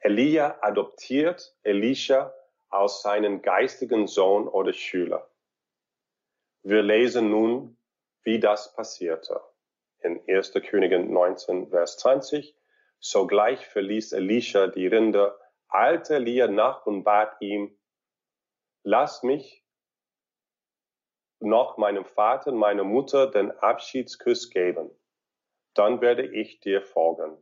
Elia 0.00 0.58
adoptiert 0.60 1.56
Elisha 1.62 2.34
aus 2.68 3.00
seinen 3.00 3.40
geistigen 3.40 4.06
Sohn 4.06 4.46
oder 4.46 4.72
Schüler. 4.74 5.30
Wir 6.62 6.82
lesen 6.82 7.30
nun, 7.30 7.78
wie 8.24 8.40
das 8.40 8.74
passierte. 8.74 9.40
In 10.00 10.20
1. 10.28 10.52
Königin 10.68 11.12
19, 11.12 11.68
Vers 11.68 11.98
20. 11.98 12.56
Sogleich 12.98 13.66
verließ 13.66 14.12
Elisha 14.12 14.66
die 14.66 14.86
Rinde, 14.86 15.38
eilte 15.68 16.16
Elia 16.16 16.48
nach 16.48 16.86
und 16.86 17.04
bat 17.04 17.36
ihm, 17.40 17.78
lass 18.82 19.22
mich 19.22 19.64
noch 21.40 21.76
meinem 21.76 22.04
Vater 22.04 22.52
und 22.52 22.58
meiner 22.58 22.84
Mutter 22.84 23.30
den 23.30 23.50
Abschiedskuss 23.50 24.50
geben. 24.50 24.90
Dann 25.74 26.00
werde 26.00 26.26
ich 26.26 26.60
dir 26.60 26.82
folgen. 26.82 27.36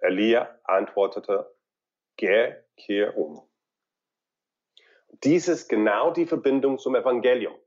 Elia 0.00 0.60
antwortete, 0.64 1.52
geh, 2.16 2.54
kehr 2.76 3.16
um. 3.16 3.48
Dies 5.24 5.48
ist 5.48 5.68
genau 5.68 6.12
die 6.12 6.26
Verbindung 6.26 6.78
zum 6.78 6.94
Evangelium. 6.94 7.58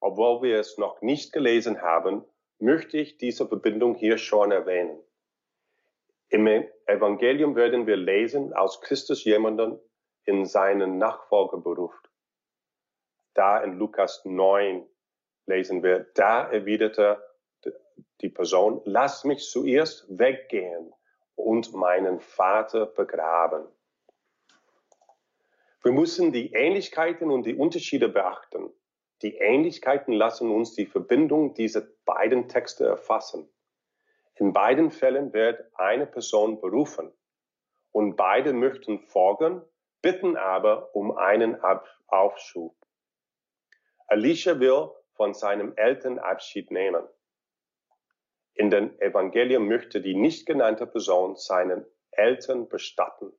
Obwohl 0.00 0.42
wir 0.42 0.58
es 0.58 0.78
noch 0.78 1.02
nicht 1.02 1.32
gelesen 1.32 1.82
haben, 1.82 2.24
möchte 2.58 2.98
ich 2.98 3.18
diese 3.18 3.46
Verbindung 3.46 3.94
hier 3.94 4.18
schon 4.18 4.50
erwähnen. 4.50 4.98
Im 6.28 6.46
Evangelium 6.86 7.56
werden 7.56 7.86
wir 7.86 7.96
lesen, 7.96 8.52
als 8.52 8.80
Christus 8.80 9.24
jemanden 9.24 9.78
in 10.24 10.46
seinen 10.46 10.98
Nachfolger 10.98 11.58
beruft. 11.58 12.08
Da 13.34 13.62
in 13.62 13.78
Lukas 13.78 14.24
9 14.24 14.86
lesen 15.46 15.82
wir, 15.82 16.06
da 16.14 16.48
erwiderte 16.50 17.22
die 18.20 18.28
Person, 18.28 18.80
lass 18.84 19.24
mich 19.24 19.48
zuerst 19.48 20.06
weggehen 20.08 20.92
und 21.34 21.72
meinen 21.72 22.20
Vater 22.20 22.86
begraben. 22.86 23.66
Wir 25.82 25.92
müssen 25.92 26.32
die 26.32 26.52
Ähnlichkeiten 26.52 27.30
und 27.30 27.44
die 27.44 27.56
Unterschiede 27.56 28.08
beachten. 28.08 28.70
Die 29.22 29.36
Ähnlichkeiten 29.36 30.12
lassen 30.12 30.50
uns 30.50 30.74
die 30.74 30.86
Verbindung 30.86 31.54
dieser 31.54 31.82
beiden 32.04 32.48
Texte 32.48 32.86
erfassen. 32.86 33.48
In 34.36 34.52
beiden 34.52 34.90
Fällen 34.90 35.34
wird 35.34 35.62
eine 35.74 36.06
Person 36.06 36.60
berufen 36.60 37.12
und 37.92 38.16
beide 38.16 38.54
möchten 38.54 39.00
folgen, 39.00 39.62
bitten 40.00 40.36
aber 40.36 40.94
um 40.94 41.16
einen 41.16 41.58
Aufschub. 42.06 42.74
Alicia 44.06 44.58
will 44.58 44.90
von 45.12 45.34
seinem 45.34 45.76
Eltern 45.76 46.18
Abschied 46.18 46.70
nehmen. 46.70 47.06
In 48.54 48.70
den 48.70 48.98
Evangelium 49.00 49.68
möchte 49.68 50.00
die 50.00 50.14
nicht 50.14 50.46
genannte 50.46 50.86
Person 50.86 51.36
seinen 51.36 51.84
Eltern 52.10 52.68
bestatten. 52.68 53.32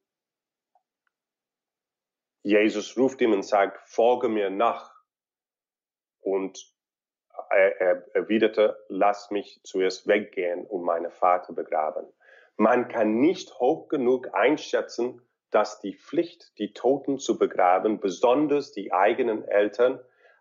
Jesus 2.44 2.98
ruft 2.98 3.22
ihm 3.22 3.34
und 3.34 3.44
sagt, 3.44 3.88
folge 3.90 4.30
mir 4.30 4.50
nach. 4.50 4.91
Und 6.22 6.74
er, 7.50 7.82
er 7.82 8.16
erwiderte, 8.16 8.78
lass 8.88 9.32
mich 9.32 9.62
zuerst 9.64 10.08
weggehen 10.08 10.66
und 10.66 10.84
meinen 10.84 11.12
Vater 11.12 11.54
begraben. 11.54 12.08
Man 12.58 12.88
kann 12.88 13.20
nicht 13.20 13.60
hoch 13.60 13.88
genug 13.88 14.34
einschätzen, 14.34 15.22
dass 15.50 15.80
die 15.82 15.96
Pflicht, 15.96 16.58
die 16.58 16.74
Toten 16.74 17.20
zu 17.20 17.38
begraben, 17.38 18.00
besonders 18.00 18.72
die 18.72 18.94
eigenen 18.94 19.44
Eltern, 19.44 20.00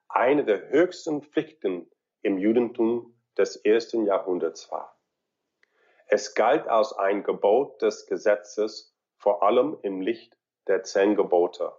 eine 0.08 0.44
der 0.44 0.68
höchsten 0.68 1.22
Pflichten 1.22 1.90
im 2.22 2.38
Judentum 2.38 3.16
des 3.36 3.56
ersten 3.56 4.06
Jahrhunderts 4.06 4.70
war. 4.70 5.00
Es 6.06 6.34
galt 6.34 6.66
als 6.66 6.92
ein 6.92 7.22
Gebot 7.22 7.82
des 7.82 8.06
Gesetzes, 8.06 8.96
vor 9.16 9.42
allem 9.42 9.78
im 9.82 10.00
Licht 10.00 10.36
der 10.66 10.82
zehn 10.82 11.14
Gebote. 11.14 11.72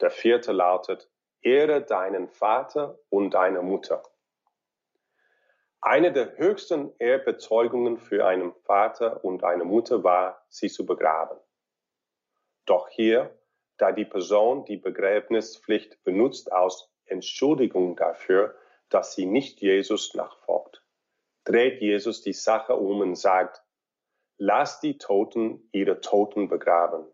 Der 0.00 0.10
vierte 0.10 0.52
lautet, 0.52 1.10
Ehre 1.42 1.82
deinen 1.82 2.28
Vater 2.28 2.98
und 3.08 3.34
deine 3.34 3.62
Mutter. 3.62 4.02
Eine 5.80 6.12
der 6.12 6.36
höchsten 6.36 6.92
Ehrbezeugungen 6.98 7.98
für 7.98 8.26
einen 8.26 8.52
Vater 8.64 9.24
und 9.24 9.44
eine 9.44 9.64
Mutter 9.64 10.02
war, 10.02 10.44
sie 10.48 10.68
zu 10.68 10.84
begraben. 10.84 11.38
Doch 12.64 12.88
hier, 12.88 13.38
da 13.76 13.92
die 13.92 14.04
Person 14.04 14.64
die 14.64 14.78
Begräbnispflicht 14.78 16.02
benutzt 16.02 16.50
aus 16.50 16.92
Entschuldigung 17.04 17.94
dafür, 17.94 18.56
dass 18.88 19.14
sie 19.14 19.26
nicht 19.26 19.60
Jesus 19.60 20.14
nachfolgt, 20.14 20.82
dreht 21.44 21.80
Jesus 21.80 22.22
die 22.22 22.32
Sache 22.32 22.74
um 22.74 23.00
und 23.00 23.14
sagt, 23.14 23.62
lass 24.38 24.80
die 24.80 24.98
Toten 24.98 25.68
ihre 25.72 26.00
Toten 26.00 26.48
begraben. 26.48 27.06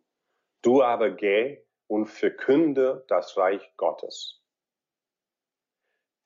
Du 0.63 0.83
aber 0.83 1.11
geh 1.11 1.63
und 1.93 2.07
verkünde 2.07 3.05
das 3.09 3.37
Reich 3.37 3.71
Gottes. 3.77 4.43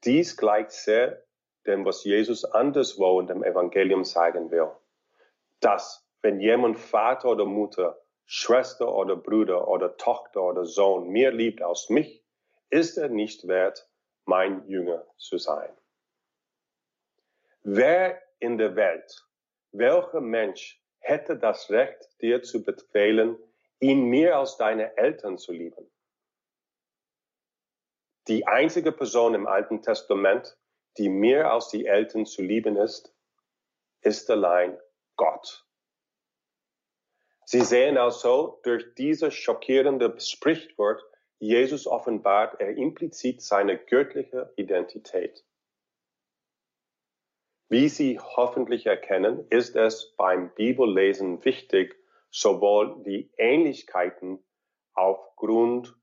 Dies 0.05 0.37
gleicht 0.37 0.71
sehr 0.71 1.25
dem, 1.67 1.85
was 1.85 2.05
Jesus 2.05 2.45
anderswo 2.45 3.19
in 3.19 3.27
dem 3.27 3.43
Evangelium 3.43 4.05
sagen 4.05 4.53
will. 4.53 4.71
Dass, 5.59 6.09
wenn 6.23 6.39
jemand 6.39 6.79
Vater 6.79 7.31
oder 7.31 7.47
Mutter, 7.47 8.01
Schwester 8.27 8.95
oder 8.95 9.17
Bruder 9.17 9.67
oder 9.67 9.97
Tochter 9.97 10.45
oder 10.45 10.65
Sohn 10.65 11.09
mehr 11.09 11.33
liebt 11.33 11.61
als 11.61 11.91
mich, 11.91 12.25
ist 12.71 12.97
er 12.97 13.09
nicht 13.09 13.49
wert, 13.49 13.91
mein 14.25 14.69
Jünger 14.69 15.05
zu 15.17 15.37
sein. 15.37 15.77
Wer 17.65 18.23
in 18.39 18.57
der 18.57 18.77
Welt, 18.77 19.27
welcher 19.73 20.21
Mensch 20.21 20.81
hätte 21.01 21.37
das 21.37 21.71
Recht, 21.71 22.09
dir 22.21 22.45
zu 22.45 22.63
befehlen, 22.63 23.37
ihn 23.81 24.05
mehr 24.05 24.39
als 24.39 24.57
deine 24.57 24.97
Eltern 24.97 25.39
zu 25.39 25.53
lieben? 25.53 25.91
Die 28.29 28.47
einzige 28.47 28.93
Person 28.93 29.35
im 29.35 29.47
Alten 29.47 29.83
Testament, 29.83 30.59
die 30.99 31.09
mehr 31.09 31.53
als 31.53 31.69
die 31.69 31.87
Eltern 31.87 32.27
zu 32.27 32.43
lieben 32.43 32.77
ist, 32.77 33.15
ist 34.01 34.31
allein 34.31 34.79
Gott. 35.17 35.65
Sie 37.45 37.61
sehen 37.61 37.97
also 37.97 38.61
durch 38.65 38.95
dieses 38.95 39.35
schockierende 39.35 40.19
Sprichwort, 40.19 41.05
Jesus 41.39 41.87
offenbart 41.87 42.61
er 42.61 42.77
implizit 42.77 43.43
seine 43.43 43.79
göttliche 43.79 44.53
Identität. 44.57 45.45
Wie 47.69 47.89
Sie 47.89 48.19
hoffentlich 48.19 48.87
erkennen, 48.87 49.47
ist 49.51 49.77
es 49.77 50.15
beim 50.17 50.53
Bibellesen 50.55 51.45
wichtig, 51.45 51.97
sowohl 52.37 53.03
die 53.03 53.33
Ähnlichkeiten 53.39 54.45
aufgrund 54.93 55.97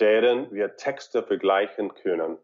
deren 0.00 0.50
wir 0.52 0.76
Texte 0.76 1.22
vergleichen 1.22 1.92
können, 1.92 2.38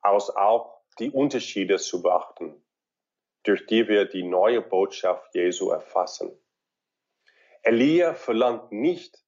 als 0.00 0.30
auch 0.30 0.84
die 1.00 1.10
Unterschiede 1.10 1.78
zu 1.78 2.00
beachten, 2.00 2.64
durch 3.42 3.66
die 3.66 3.88
wir 3.88 4.04
die 4.04 4.22
neue 4.22 4.60
Botschaft 4.62 5.34
Jesu 5.34 5.70
erfassen. 5.70 6.30
Elia 7.62 8.14
verlangt 8.14 8.70
nicht, 8.70 9.18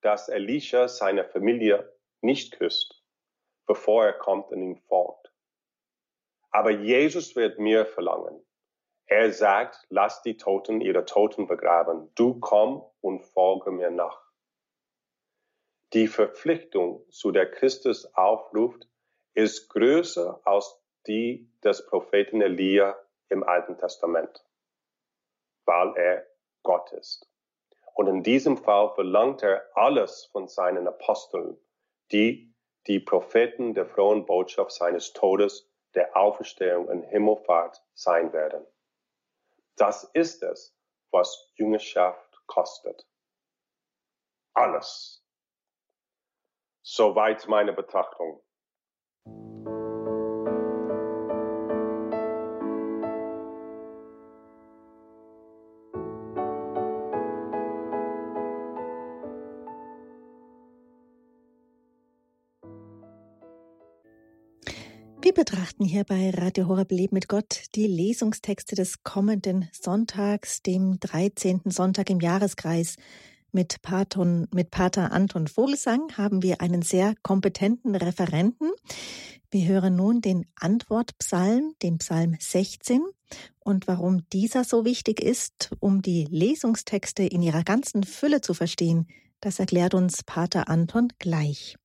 dass 0.00 0.28
Elisha 0.28 0.88
seine 0.88 1.24
Familie 1.24 1.96
nicht 2.20 2.58
küsst, 2.58 3.00
bevor 3.64 4.06
er 4.06 4.14
kommt 4.14 4.50
und 4.50 4.60
ihn 4.60 4.76
folgt. 4.88 5.32
Aber 6.50 6.70
Jesus 6.70 7.36
wird 7.36 7.60
mehr 7.60 7.86
verlangen. 7.86 8.45
Er 9.08 9.32
sagt, 9.32 9.86
lass 9.88 10.22
die 10.22 10.36
Toten 10.36 10.80
ihre 10.80 11.04
Toten 11.04 11.46
begraben. 11.46 12.10
Du 12.16 12.40
komm 12.40 12.84
und 13.00 13.24
folge 13.24 13.70
mir 13.70 13.90
nach. 13.90 14.20
Die 15.92 16.08
Verpflichtung, 16.08 17.08
zu 17.10 17.30
der 17.30 17.48
Christus 17.48 18.12
aufruft, 18.14 18.88
ist 19.34 19.68
größer 19.68 20.40
als 20.44 20.82
die 21.06 21.48
des 21.62 21.86
Propheten 21.86 22.40
Elia 22.42 22.96
im 23.28 23.44
Alten 23.44 23.78
Testament, 23.78 24.44
weil 25.64 25.94
er 25.96 26.26
Gott 26.64 26.90
ist. 26.92 27.30
Und 27.94 28.08
in 28.08 28.24
diesem 28.24 28.56
Fall 28.56 28.92
verlangt 28.94 29.42
er 29.42 29.64
alles 29.74 30.24
von 30.32 30.48
seinen 30.48 30.88
Aposteln, 30.88 31.56
die 32.10 32.52
die 32.88 33.00
Propheten 33.00 33.74
der 33.74 33.86
frohen 33.86 34.26
Botschaft 34.26 34.72
seines 34.72 35.12
Todes, 35.12 35.70
der 35.94 36.16
Auferstehung 36.16 36.88
und 36.88 37.02
Himmelfahrt 37.04 37.82
sein 37.94 38.32
werden. 38.32 38.66
Das 39.76 40.04
ist 40.14 40.42
es, 40.42 40.74
was 41.10 41.52
Jüngerschaft 41.56 42.42
kostet. 42.46 43.06
Alles. 44.54 45.22
Soweit 46.82 47.46
meine 47.48 47.72
Betrachtung. 47.72 48.45
Betrachten 65.36 65.84
hier 65.84 66.04
bei 66.04 66.30
Radio 66.30 66.66
Horeb 66.66 66.90
Leben 66.90 67.14
mit 67.14 67.28
Gott 67.28 67.64
die 67.74 67.86
Lesungstexte 67.86 68.74
des 68.74 69.02
kommenden 69.02 69.68
Sonntags, 69.70 70.62
dem 70.62 70.98
13. 70.98 71.60
Sonntag 71.66 72.08
im 72.08 72.20
Jahreskreis. 72.20 72.96
Mit, 73.52 73.82
Paton, 73.82 74.48
mit 74.54 74.70
Pater 74.70 75.12
Anton 75.12 75.46
Vogelsang 75.46 76.16
haben 76.16 76.42
wir 76.42 76.62
einen 76.62 76.80
sehr 76.80 77.14
kompetenten 77.22 77.94
Referenten. 77.96 78.70
Wir 79.50 79.68
hören 79.68 79.96
nun 79.96 80.22
den 80.22 80.46
Antwortpsalm, 80.54 81.74
den 81.82 81.98
Psalm 81.98 82.36
16. 82.40 83.02
Und 83.58 83.86
warum 83.88 84.26
dieser 84.30 84.64
so 84.64 84.86
wichtig 84.86 85.20
ist, 85.20 85.70
um 85.80 86.00
die 86.00 86.24
Lesungstexte 86.30 87.24
in 87.24 87.42
ihrer 87.42 87.62
ganzen 87.62 88.04
Fülle 88.04 88.40
zu 88.40 88.54
verstehen, 88.54 89.06
das 89.40 89.58
erklärt 89.58 89.92
uns 89.92 90.22
Pater 90.22 90.70
Anton 90.70 91.08
gleich. 91.18 91.76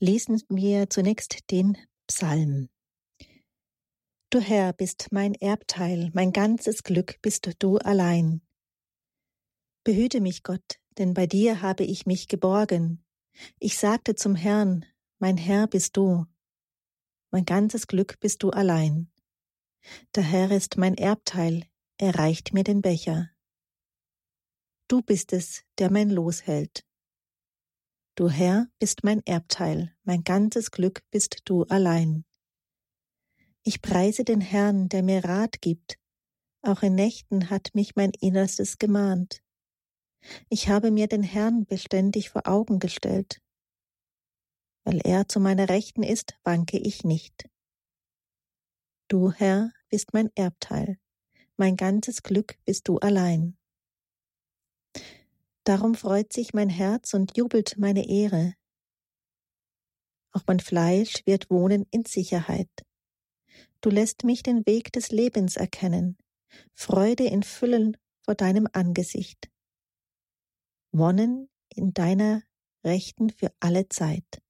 Lesen 0.00 0.42
wir 0.48 0.90
zunächst 0.90 1.52
den 1.52 1.76
Psalm. 2.08 2.68
Du 4.32 4.38
Herr 4.38 4.72
bist 4.72 5.08
mein 5.10 5.34
Erbteil, 5.34 6.12
mein 6.14 6.30
ganzes 6.30 6.84
Glück 6.84 7.20
bist 7.20 7.50
du 7.58 7.78
allein. 7.78 8.42
Behüte 9.82 10.20
mich, 10.20 10.44
Gott, 10.44 10.78
denn 10.98 11.14
bei 11.14 11.26
dir 11.26 11.62
habe 11.62 11.82
ich 11.82 12.06
mich 12.06 12.28
geborgen. 12.28 13.04
Ich 13.58 13.76
sagte 13.76 14.14
zum 14.14 14.36
Herrn, 14.36 14.86
mein 15.18 15.36
Herr 15.36 15.66
bist 15.66 15.96
du. 15.96 16.26
Mein 17.32 17.44
ganzes 17.44 17.88
Glück 17.88 18.20
bist 18.20 18.44
du 18.44 18.50
allein. 18.50 19.10
Der 20.14 20.22
Herr 20.22 20.52
ist 20.52 20.76
mein 20.76 20.94
Erbteil, 20.94 21.66
er 21.98 22.14
reicht 22.14 22.54
mir 22.54 22.62
den 22.62 22.82
Becher. 22.82 23.30
Du 24.86 25.02
bist 25.02 25.32
es, 25.32 25.64
der 25.78 25.90
mein 25.90 26.08
Los 26.08 26.46
hält. 26.46 26.86
Du 28.14 28.30
Herr 28.30 28.68
bist 28.78 29.02
mein 29.02 29.26
Erbteil, 29.26 29.92
mein 30.04 30.22
ganzes 30.22 30.70
Glück 30.70 31.02
bist 31.10 31.40
du 31.46 31.64
allein. 31.64 32.24
Ich 33.62 33.82
preise 33.82 34.24
den 34.24 34.40
Herrn, 34.40 34.88
der 34.88 35.02
mir 35.02 35.24
Rat 35.24 35.60
gibt. 35.60 35.98
Auch 36.62 36.82
in 36.82 36.94
Nächten 36.94 37.50
hat 37.50 37.70
mich 37.74 37.94
mein 37.94 38.12
Innerstes 38.20 38.78
gemahnt. 38.78 39.42
Ich 40.48 40.68
habe 40.68 40.90
mir 40.90 41.08
den 41.08 41.22
Herrn 41.22 41.66
beständig 41.66 42.30
vor 42.30 42.46
Augen 42.46 42.78
gestellt. 42.78 43.40
Weil 44.84 45.00
er 45.04 45.28
zu 45.28 45.40
meiner 45.40 45.68
Rechten 45.68 46.02
ist, 46.02 46.38
wanke 46.42 46.78
ich 46.78 47.04
nicht. 47.04 47.48
Du, 49.08 49.32
Herr, 49.32 49.72
bist 49.88 50.14
mein 50.14 50.30
Erbteil, 50.34 50.98
mein 51.56 51.76
ganzes 51.76 52.22
Glück 52.22 52.56
bist 52.64 52.88
du 52.88 52.98
allein. 52.98 53.58
Darum 55.64 55.94
freut 55.94 56.32
sich 56.32 56.54
mein 56.54 56.70
Herz 56.70 57.12
und 57.12 57.36
jubelt 57.36 57.76
meine 57.76 58.08
Ehre. 58.08 58.54
Auch 60.32 60.42
mein 60.46 60.60
Fleisch 60.60 61.26
wird 61.26 61.50
wohnen 61.50 61.86
in 61.90 62.04
Sicherheit. 62.04 62.70
Du 63.82 63.88
lässt 63.88 64.24
mich 64.24 64.42
den 64.42 64.66
Weg 64.66 64.92
des 64.92 65.10
Lebens 65.10 65.56
erkennen. 65.56 66.18
Freude 66.74 67.24
in 67.24 67.42
Füllen 67.42 67.96
vor 68.22 68.34
deinem 68.34 68.68
Angesicht. 68.72 69.50
Wonnen 70.92 71.48
in 71.74 71.94
deiner 71.94 72.42
Rechten 72.84 73.30
für 73.30 73.52
alle 73.60 73.88
Zeit. 73.88 74.42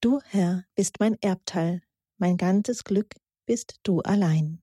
Du, 0.00 0.20
Herr, 0.28 0.64
bist 0.74 1.00
mein 1.00 1.16
Erbteil, 1.20 1.82
mein 2.16 2.36
ganzes 2.36 2.84
Glück 2.84 3.14
bist 3.44 3.80
du 3.82 4.00
allein. 4.00 4.62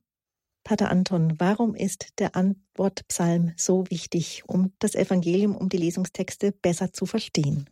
Pater 0.63 0.89
Anton, 0.89 1.39
warum 1.39 1.75
ist 1.75 2.19
der 2.19 2.35
Antwortpsalm 2.35 3.53
so 3.57 3.89
wichtig, 3.89 4.43
um 4.47 4.73
das 4.79 4.95
Evangelium, 4.95 5.55
um 5.55 5.69
die 5.69 5.77
Lesungstexte 5.77 6.51
besser 6.51 6.91
zu 6.93 7.05
verstehen? 7.05 7.69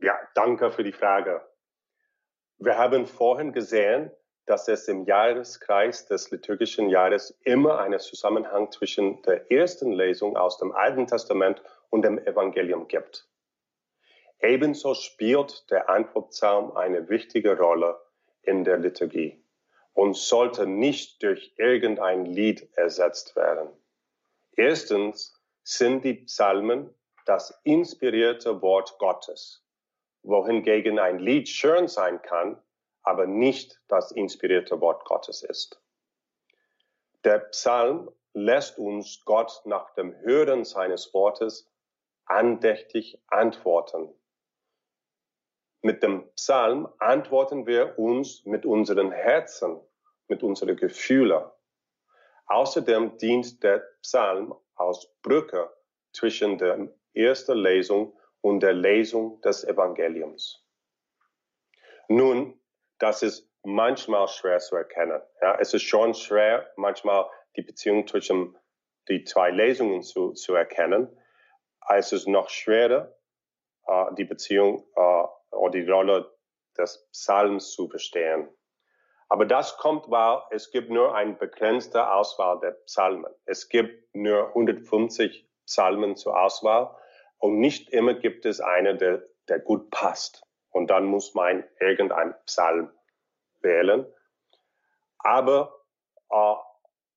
Ja, 0.00 0.18
danke 0.34 0.70
für 0.70 0.84
die 0.84 0.92
Frage. 0.92 1.40
Wir 2.58 2.76
haben 2.76 3.06
vorhin 3.06 3.52
gesehen, 3.52 4.10
dass 4.46 4.68
es 4.68 4.88
im 4.88 5.04
Jahreskreis 5.04 6.06
des 6.06 6.30
liturgischen 6.30 6.88
Jahres 6.88 7.38
immer 7.44 7.78
einen 7.78 8.00
Zusammenhang 8.00 8.70
zwischen 8.72 9.22
der 9.22 9.50
ersten 9.50 9.92
Lesung 9.92 10.36
aus 10.36 10.58
dem 10.58 10.72
Alten 10.72 11.06
Testament 11.06 11.62
und 11.90 12.02
dem 12.02 12.18
Evangelium 12.18 12.88
gibt. 12.88 13.28
Ebenso 14.40 14.94
spielt 14.94 15.70
der 15.70 15.90
Antwortpsalm 15.90 16.72
eine 16.72 17.08
wichtige 17.08 17.58
Rolle 17.58 18.00
in 18.42 18.64
der 18.64 18.78
Liturgie 18.78 19.44
und 19.92 20.16
sollte 20.16 20.66
nicht 20.66 21.22
durch 21.22 21.52
irgendein 21.56 22.24
Lied 22.24 22.68
ersetzt 22.76 23.36
werden. 23.36 23.68
Erstens 24.52 25.38
sind 25.62 26.04
die 26.04 26.14
Psalmen 26.14 26.94
das 27.26 27.60
inspirierte 27.64 28.62
Wort 28.62 28.96
Gottes, 28.98 29.64
wohingegen 30.22 30.98
ein 30.98 31.18
Lied 31.18 31.48
schön 31.48 31.86
sein 31.86 32.22
kann, 32.22 32.60
aber 33.10 33.26
nicht 33.26 33.82
das 33.88 34.12
inspirierte 34.12 34.80
Wort 34.80 35.04
Gottes 35.04 35.42
ist. 35.42 35.82
Der 37.24 37.40
Psalm 37.40 38.08
lässt 38.34 38.78
uns 38.78 39.24
Gott 39.24 39.62
nach 39.64 39.92
dem 39.94 40.14
Hören 40.20 40.64
seines 40.64 41.12
Wortes 41.12 41.68
andächtig 42.26 43.20
antworten. 43.26 44.14
Mit 45.82 46.04
dem 46.04 46.30
Psalm 46.34 46.88
antworten 47.00 47.66
wir 47.66 47.98
uns 47.98 48.44
mit 48.46 48.64
unseren 48.64 49.10
Herzen, 49.10 49.80
mit 50.28 50.44
unseren 50.44 50.76
Gefühlen. 50.76 51.42
Außerdem 52.46 53.18
dient 53.18 53.60
der 53.64 53.78
Psalm 54.02 54.54
als 54.76 55.12
Brücke 55.22 55.68
zwischen 56.12 56.58
der 56.58 56.88
ersten 57.12 57.58
Lesung 57.58 58.16
und 58.40 58.60
der 58.60 58.72
Lesung 58.72 59.40
des 59.40 59.64
Evangeliums. 59.64 60.64
Nun, 62.08 62.59
das 63.00 63.22
ist 63.22 63.50
manchmal 63.62 64.28
schwer 64.28 64.58
zu 64.58 64.76
erkennen. 64.76 65.20
Ja, 65.42 65.58
es 65.58 65.74
ist 65.74 65.82
schon 65.82 66.14
schwer, 66.14 66.70
manchmal 66.76 67.26
die 67.56 67.62
Beziehung 67.62 68.06
zwischen 68.06 68.56
die 69.08 69.24
zwei 69.24 69.50
Lesungen 69.50 70.02
zu, 70.02 70.32
zu 70.32 70.54
erkennen. 70.54 71.08
Es 71.88 72.12
ist 72.12 72.28
noch 72.28 72.48
schwerer, 72.48 73.12
uh, 73.88 74.14
die 74.14 74.24
Beziehung 74.24 74.86
uh, 74.96 75.26
oder 75.50 75.72
die 75.72 75.90
Rolle 75.90 76.32
des 76.78 77.08
Psalms 77.10 77.72
zu 77.72 77.88
verstehen. 77.88 78.48
Aber 79.28 79.46
das 79.46 79.76
kommt, 79.76 80.10
weil 80.10 80.42
es 80.50 80.70
gibt 80.70 80.90
nur 80.90 81.14
eine 81.14 81.34
begrenzte 81.34 82.12
Auswahl 82.12 82.60
der 82.60 82.72
Psalmen. 82.86 83.32
Es 83.46 83.68
gibt 83.68 84.14
nur 84.14 84.48
150 84.48 85.48
Psalmen 85.66 86.16
zur 86.16 86.40
Auswahl 86.40 86.96
und 87.38 87.58
nicht 87.58 87.90
immer 87.90 88.14
gibt 88.14 88.44
es 88.44 88.60
eine, 88.60 88.96
der, 88.96 89.22
der 89.48 89.60
gut 89.60 89.90
passt. 89.90 90.44
Und 90.70 90.88
dann 90.88 91.04
muss 91.04 91.34
man 91.34 91.64
irgendein 91.78 92.34
Psalm 92.46 92.90
wählen. 93.60 94.06
Aber 95.18 95.84
äh, 96.30 96.54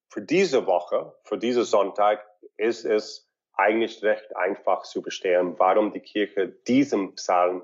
für 0.10 0.22
diese 0.22 0.66
Woche, 0.66 1.16
für 1.24 1.38
diesen 1.38 1.63
Sonntag 1.63 2.26
ist 2.58 2.86
es 2.86 3.30
eigentlich 3.54 4.04
recht 4.04 4.36
einfach 4.36 4.84
zu 4.84 5.02
verstehen, 5.02 5.58
warum 5.60 5.92
die 5.92 6.02
Kirche 6.02 6.48
diesen 6.48 7.16
Psalm 7.16 7.63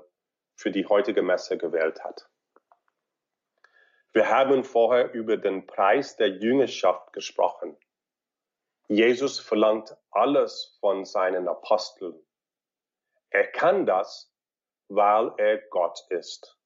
für 0.54 0.70
die 0.70 0.86
heutige 0.86 1.22
Messe 1.22 1.58
gewählt 1.58 2.04
hat. 2.04 2.28
Wir 4.12 4.28
haben 4.28 4.64
vorher 4.64 5.12
über 5.12 5.36
den 5.36 5.66
Preis 5.66 6.16
der 6.16 6.28
Jüngerschaft 6.28 7.12
gesprochen. 7.12 7.76
Jesus 8.88 9.38
verlangt 9.38 9.96
alles 10.10 10.76
von 10.80 11.04
seinen 11.04 11.46
Aposteln. 11.46 12.18
Er 13.30 13.46
kann 13.46 13.86
das, 13.86 14.29
weil 14.90 15.32
er 15.38 15.58
Gott 15.70 16.04
ist. 16.10 16.58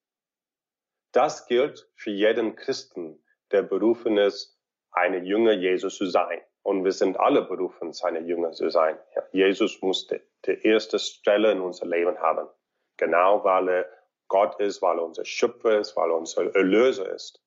Das 1.12 1.46
gilt 1.46 1.88
für 1.94 2.10
jeden 2.10 2.56
Christen, 2.56 3.22
der 3.52 3.62
berufen 3.62 4.16
ist, 4.18 4.58
eine 4.90 5.18
Jünger 5.18 5.52
Jesus 5.52 5.96
zu 5.96 6.06
sein. 6.06 6.40
Und 6.62 6.84
wir 6.84 6.92
sind 6.92 7.20
alle 7.20 7.42
berufen, 7.42 7.92
seine 7.92 8.20
Jünger 8.20 8.52
zu 8.52 8.70
sein. 8.70 8.98
Ja, 9.14 9.22
Jesus 9.32 9.82
musste 9.82 10.22
die 10.46 10.66
erste 10.66 10.98
Stelle 10.98 11.52
in 11.52 11.60
unser 11.60 11.86
Leben 11.86 12.18
haben. 12.18 12.48
Genau 12.96 13.44
weil 13.44 13.68
er 13.68 13.90
Gott 14.28 14.58
ist, 14.60 14.80
weil 14.80 14.98
er 14.98 15.04
unser 15.04 15.24
Schöpfer 15.24 15.78
ist, 15.78 15.94
weil 15.96 16.10
er 16.10 16.16
unser 16.16 16.54
Erlöser 16.54 17.12
ist. 17.12 17.44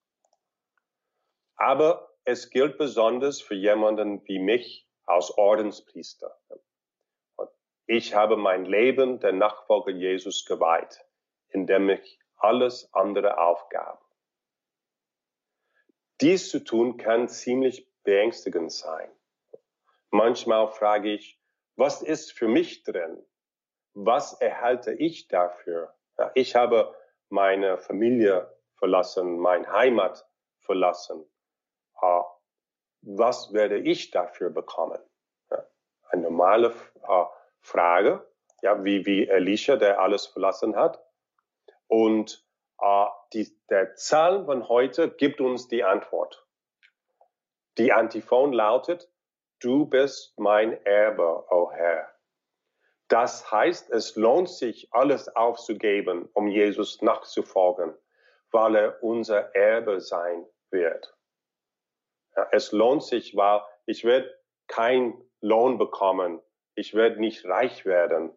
Aber 1.55 2.15
es 2.23 2.51
gilt 2.51 2.77
besonders 2.77 3.41
für 3.41 3.55
jemanden 3.55 4.21
wie 4.27 4.39
mich 4.39 4.87
als 5.05 5.35
Ordenspriester. 5.37 6.37
Ich 7.89 8.13
habe 8.13 8.35
mein 8.35 8.65
Leben 8.65 9.21
der 9.21 9.31
Nachfolger 9.31 9.91
Jesus 9.91 10.43
geweiht, 10.43 11.05
indem 11.47 11.89
ich 11.89 12.19
alles 12.35 12.93
andere 12.93 13.37
aufgab. 13.37 14.03
Dies 16.19 16.49
zu 16.49 16.59
tun 16.65 16.97
kann 16.97 17.29
ziemlich 17.29 17.89
beängstigend 18.03 18.73
sein. 18.73 19.09
Manchmal 20.09 20.67
frage 20.67 21.13
ich, 21.13 21.39
was 21.77 22.01
ist 22.01 22.33
für 22.33 22.49
mich 22.49 22.83
drin? 22.83 23.25
Was 23.93 24.33
erhalte 24.33 24.91
ich 24.91 25.29
dafür? 25.29 25.95
Ja, 26.17 26.31
ich 26.33 26.55
habe 26.55 26.93
meine 27.29 27.77
Familie 27.77 28.53
verlassen, 28.75 29.39
mein 29.39 29.71
Heimat 29.71 30.27
verlassen. 30.59 31.25
Uh, 32.01 32.23
was 33.01 33.53
werde 33.53 33.77
ich 33.79 34.11
dafür 34.11 34.49
bekommen? 34.49 34.99
Ja, 35.49 35.65
eine 36.09 36.23
normale 36.23 36.73
uh, 37.07 37.27
Frage, 37.61 38.25
ja, 38.61 38.83
wie, 38.83 39.05
wie 39.05 39.27
Elisha, 39.27 39.75
der 39.75 39.99
alles 39.99 40.27
verlassen 40.27 40.75
hat. 40.75 41.03
Und 41.87 42.45
äh, 42.81 43.05
die, 43.33 43.57
der 43.69 43.85
Psalm 43.85 44.45
von 44.45 44.67
heute 44.67 45.09
gibt 45.09 45.41
uns 45.41 45.67
die 45.67 45.83
Antwort. 45.83 46.45
Die 47.77 47.93
Antiphon 47.93 48.53
lautet, 48.53 49.09
du 49.59 49.85
bist 49.85 50.37
mein 50.37 50.83
Erbe, 50.85 51.45
o 51.49 51.63
oh 51.63 51.71
Herr. 51.71 52.11
Das 53.07 53.51
heißt, 53.51 53.89
es 53.91 54.15
lohnt 54.15 54.49
sich, 54.49 54.89
alles 54.91 55.33
aufzugeben, 55.33 56.27
um 56.33 56.47
Jesus 56.47 57.01
nachzufolgen, 57.01 57.95
weil 58.51 58.75
er 58.75 59.03
unser 59.03 59.55
Erbe 59.55 60.01
sein 60.01 60.45
wird. 60.71 61.15
Ja, 62.35 62.47
es 62.51 62.71
lohnt 62.71 63.03
sich, 63.03 63.35
weil 63.35 63.61
ich 63.85 64.03
werde 64.03 64.33
kein 64.67 65.21
Lohn 65.39 65.77
bekommen, 65.77 66.41
ich 66.77 66.93
werde 66.93 67.19
nicht 67.19 67.43
reich 67.45 67.85
werden, 67.85 68.31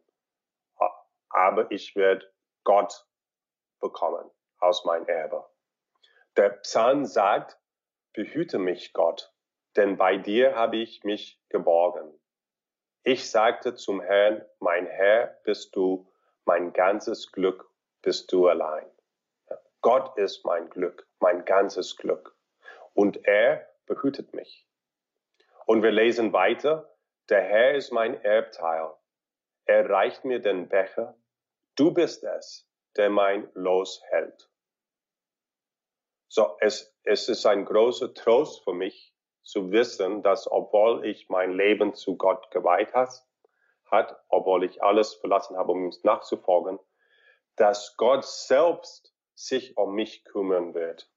aber 1.29 1.71
ich 1.71 1.95
werde 1.95 2.27
Gott 2.65 3.07
bekommen 3.81 4.31
aus 4.59 4.85
mein 4.87 5.07
Erbe. 5.07 5.47
Der 6.37 6.49
Psalm 6.51 7.05
sagt, 7.05 7.59
behüte 8.15 8.59
mich 8.59 8.95
Gott, 8.95 9.31
denn 9.77 9.99
bei 9.99 10.17
dir 10.17 10.57
habe 10.57 10.79
ich 10.79 11.05
mich 11.05 11.39
geborgen. 11.51 12.19
Ich 13.03 13.31
sagte 13.31 13.75
zum 13.75 14.01
Herrn, 14.01 14.43
mein 14.59 14.87
Herr 14.87 15.39
bist 15.45 15.77
du, 15.77 16.11
mein 16.47 16.73
ganzes 16.73 17.33
Glück 17.33 17.71
bist 18.01 18.33
du 18.33 18.49
allein. 18.49 18.91
Gott 19.83 20.17
ist 20.17 20.47
mein 20.47 20.71
Glück, 20.71 21.07
mein 21.19 21.45
ganzes 21.45 21.97
Glück. 21.97 22.35
Und 22.95 23.27
er 23.27 23.69
behütet 23.85 24.33
mich. 24.35 24.67
Und 25.67 25.83
wir 25.83 25.91
lesen 25.91 26.33
weiter, 26.33 26.90
der 27.31 27.43
Herr 27.43 27.75
ist 27.75 27.93
mein 27.93 28.23
Erbteil. 28.25 28.93
Er 29.65 29.89
reicht 29.89 30.25
mir 30.25 30.41
den 30.41 30.69
Becher. 30.69 31.17
Du 31.77 31.93
bist 31.93 32.25
es, 32.25 32.69
der 32.97 33.09
mein 33.09 33.49
Los 33.55 34.03
hält. 34.09 34.51
So, 36.29 36.57
es, 36.61 36.97
es 37.05 37.29
ist 37.29 37.47
ein 37.47 37.65
großer 37.65 38.15
Trost 38.15 38.65
für 38.65 38.73
mich 38.73 39.15
zu 39.43 39.71
wissen, 39.71 40.23
dass 40.23 40.51
obwohl 40.51 41.07
ich 41.07 41.29
mein 41.29 41.53
Leben 41.53 41.95
zu 41.95 42.17
Gott 42.17 42.51
geweiht 42.51 42.95
hat, 42.95 43.25
hat, 43.91 44.17
obwohl 44.29 44.65
ich 44.65 44.83
alles 44.83 45.15
verlassen 45.15 45.57
habe, 45.57 45.73
um 45.73 45.87
ihm 45.87 45.93
nachzufolgen, 46.03 46.79
dass 47.57 47.97
Gott 47.97 48.25
selbst 48.25 49.15
sich 49.35 49.77
um 49.77 49.95
mich 49.95 50.25
kümmern 50.25 50.75
wird 50.75 51.11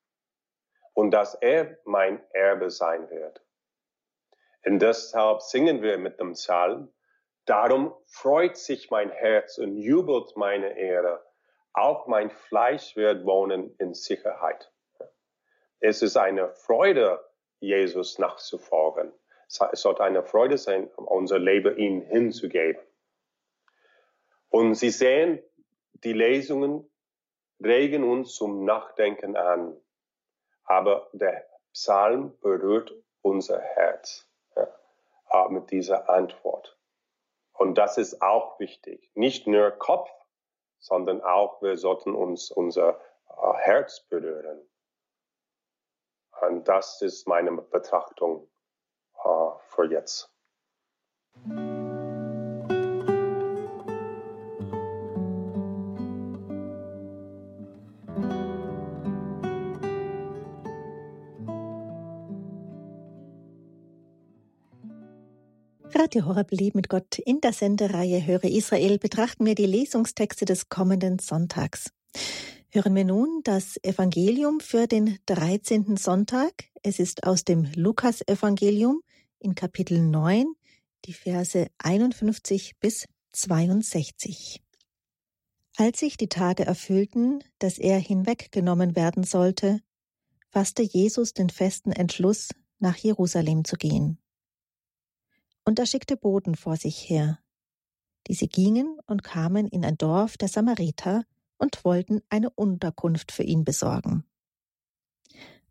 und 0.93 1.11
dass 1.11 1.35
er 1.35 1.77
mein 1.85 2.23
Erbe 2.31 2.69
sein 2.71 3.09
wird. 3.09 3.42
Und 4.65 4.79
deshalb 4.79 5.41
singen 5.41 5.81
wir 5.81 5.97
mit 5.97 6.19
dem 6.19 6.33
Psalm, 6.33 6.91
darum 7.45 7.93
freut 8.05 8.57
sich 8.57 8.89
mein 8.89 9.11
Herz 9.11 9.57
und 9.57 9.77
jubelt 9.77 10.37
meine 10.37 10.77
Ehre, 10.77 11.23
auch 11.73 12.07
mein 12.07 12.29
Fleisch 12.29 12.95
wird 12.95 13.25
wohnen 13.25 13.75
in 13.77 13.93
Sicherheit. 13.93 14.71
Es 15.79 16.01
ist 16.01 16.15
eine 16.15 16.53
Freude, 16.53 17.19
Jesus 17.59 18.19
nachzufolgen. 18.19 19.11
Es 19.47 19.81
sollte 19.81 20.03
eine 20.03 20.23
Freude 20.23 20.57
sein, 20.57 20.87
unser 20.95 21.39
Leben 21.39 21.77
ihm 21.77 22.01
hinzugeben. 22.03 22.81
Und 24.49 24.75
Sie 24.75 24.91
sehen, 24.91 25.43
die 26.03 26.13
Lesungen 26.13 26.89
regen 27.61 28.03
uns 28.03 28.35
zum 28.35 28.65
Nachdenken 28.65 29.35
an. 29.35 29.75
Aber 30.63 31.09
der 31.13 31.45
Psalm 31.73 32.37
berührt 32.39 32.93
unser 33.21 33.59
Herz 33.59 34.29
ja, 35.33 35.47
mit 35.49 35.71
dieser 35.71 36.09
Antwort. 36.09 36.77
Und 37.53 37.75
das 37.75 37.97
ist 37.97 38.21
auch 38.21 38.59
wichtig. 38.59 39.09
Nicht 39.15 39.47
nur 39.47 39.71
Kopf, 39.71 40.09
sondern 40.79 41.21
auch 41.21 41.61
wir 41.61 41.77
sollten 41.77 42.15
uns 42.15 42.51
unser 42.51 42.99
äh, 43.29 43.53
Herz 43.57 44.01
berühren. 44.09 44.61
Und 46.41 46.67
das 46.67 47.01
ist 47.01 47.27
meine 47.27 47.51
Betrachtung 47.51 48.49
äh, 49.23 49.49
für 49.69 49.85
jetzt. 49.89 50.29
Radio 66.03 66.25
Horeb 66.25 66.51
Leben 66.51 66.79
mit 66.79 66.89
Gott 66.89 67.17
in 67.17 67.39
der 67.39 67.53
Sendereihe 67.53 68.25
Höre 68.25 68.43
Israel 68.43 68.99
betrachten 68.99 69.45
wir 69.45 69.55
die 69.55 69.65
Lesungstexte 69.65 70.43
des 70.43 70.67
kommenden 70.67 71.17
Sonntags. 71.17 71.93
Hören 72.71 72.93
wir 72.93 73.05
nun 73.05 73.39
das 73.45 73.81
Evangelium 73.81 74.59
für 74.59 74.85
den 74.85 75.17
13. 75.27 75.95
Sonntag. 75.95 76.65
Es 76.81 76.99
ist 76.99 77.23
aus 77.23 77.45
dem 77.45 77.71
Lukas-Evangelium 77.73 78.99
in 79.39 79.55
Kapitel 79.55 80.01
9, 80.01 80.43
die 81.05 81.13
Verse 81.13 81.67
51 81.77 82.73
bis 82.81 83.07
62. 83.31 84.61
Als 85.77 86.01
sich 86.01 86.17
die 86.17 86.27
Tage 86.27 86.65
erfüllten, 86.65 87.41
dass 87.59 87.77
er 87.77 87.97
hinweggenommen 87.97 88.97
werden 88.97 89.23
sollte, 89.23 89.79
fasste 90.51 90.81
Jesus 90.81 91.33
den 91.33 91.49
festen 91.49 91.93
Entschluss, 91.93 92.49
nach 92.79 92.97
Jerusalem 92.97 93.63
zu 93.63 93.77
gehen 93.77 94.17
und 95.65 95.79
er 95.79 95.85
schickte 95.85 96.17
Boten 96.17 96.55
vor 96.55 96.77
sich 96.77 97.09
her. 97.09 97.39
Diese 98.27 98.47
gingen 98.47 98.99
und 99.05 99.23
kamen 99.23 99.67
in 99.67 99.83
ein 99.83 99.97
Dorf 99.97 100.37
der 100.37 100.47
Samariter 100.47 101.25
und 101.57 101.83
wollten 101.83 102.21
eine 102.29 102.49
Unterkunft 102.49 103.31
für 103.31 103.43
ihn 103.43 103.63
besorgen. 103.63 104.25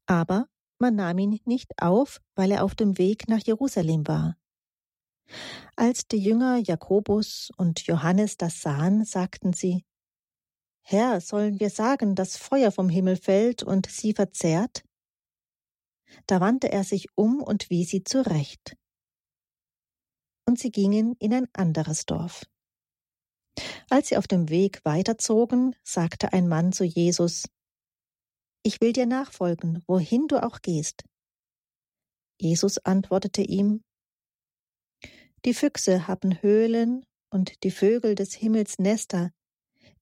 Aber 0.06 0.48
man 0.78 0.96
nahm 0.96 1.18
ihn 1.18 1.40
nicht 1.44 1.72
auf, 1.80 2.20
weil 2.34 2.50
er 2.50 2.64
auf 2.64 2.74
dem 2.74 2.98
Weg 2.98 3.28
nach 3.28 3.40
Jerusalem 3.44 4.06
war. 4.06 4.36
Als 5.76 6.08
die 6.08 6.18
Jünger 6.18 6.58
Jakobus 6.58 7.50
und 7.56 7.80
Johannes 7.86 8.36
das 8.36 8.60
sahen, 8.60 9.04
sagten 9.04 9.52
sie, 9.52 9.84
Herr, 10.82 11.20
sollen 11.20 11.60
wir 11.60 11.70
sagen, 11.70 12.16
dass 12.16 12.36
Feuer 12.36 12.72
vom 12.72 12.88
Himmel 12.88 13.16
fällt 13.16 13.62
und 13.62 13.86
sie 13.86 14.12
verzehrt? 14.12 14.84
Da 16.26 16.40
wandte 16.40 16.70
er 16.70 16.84
sich 16.84 17.06
um 17.14 17.40
und 17.40 17.70
wies 17.70 17.90
sie 17.90 18.02
zurecht 18.02 18.76
und 20.46 20.58
sie 20.58 20.70
gingen 20.70 21.16
in 21.18 21.32
ein 21.34 21.48
anderes 21.52 22.06
Dorf. 22.06 22.44
Als 23.90 24.08
sie 24.08 24.16
auf 24.16 24.26
dem 24.26 24.48
Weg 24.48 24.84
weiterzogen, 24.84 25.76
sagte 25.82 26.32
ein 26.32 26.48
Mann 26.48 26.72
zu 26.72 26.84
Jesus, 26.84 27.48
Ich 28.62 28.80
will 28.80 28.92
dir 28.92 29.06
nachfolgen, 29.06 29.82
wohin 29.86 30.28
du 30.28 30.42
auch 30.42 30.62
gehst. 30.62 31.04
Jesus 32.40 32.78
antwortete 32.78 33.42
ihm, 33.42 33.84
Die 35.44 35.54
Füchse 35.54 36.08
haben 36.08 36.40
Höhlen 36.42 37.04
und 37.30 37.62
die 37.64 37.70
Vögel 37.70 38.14
des 38.14 38.34
Himmels 38.34 38.78
Nester, 38.78 39.32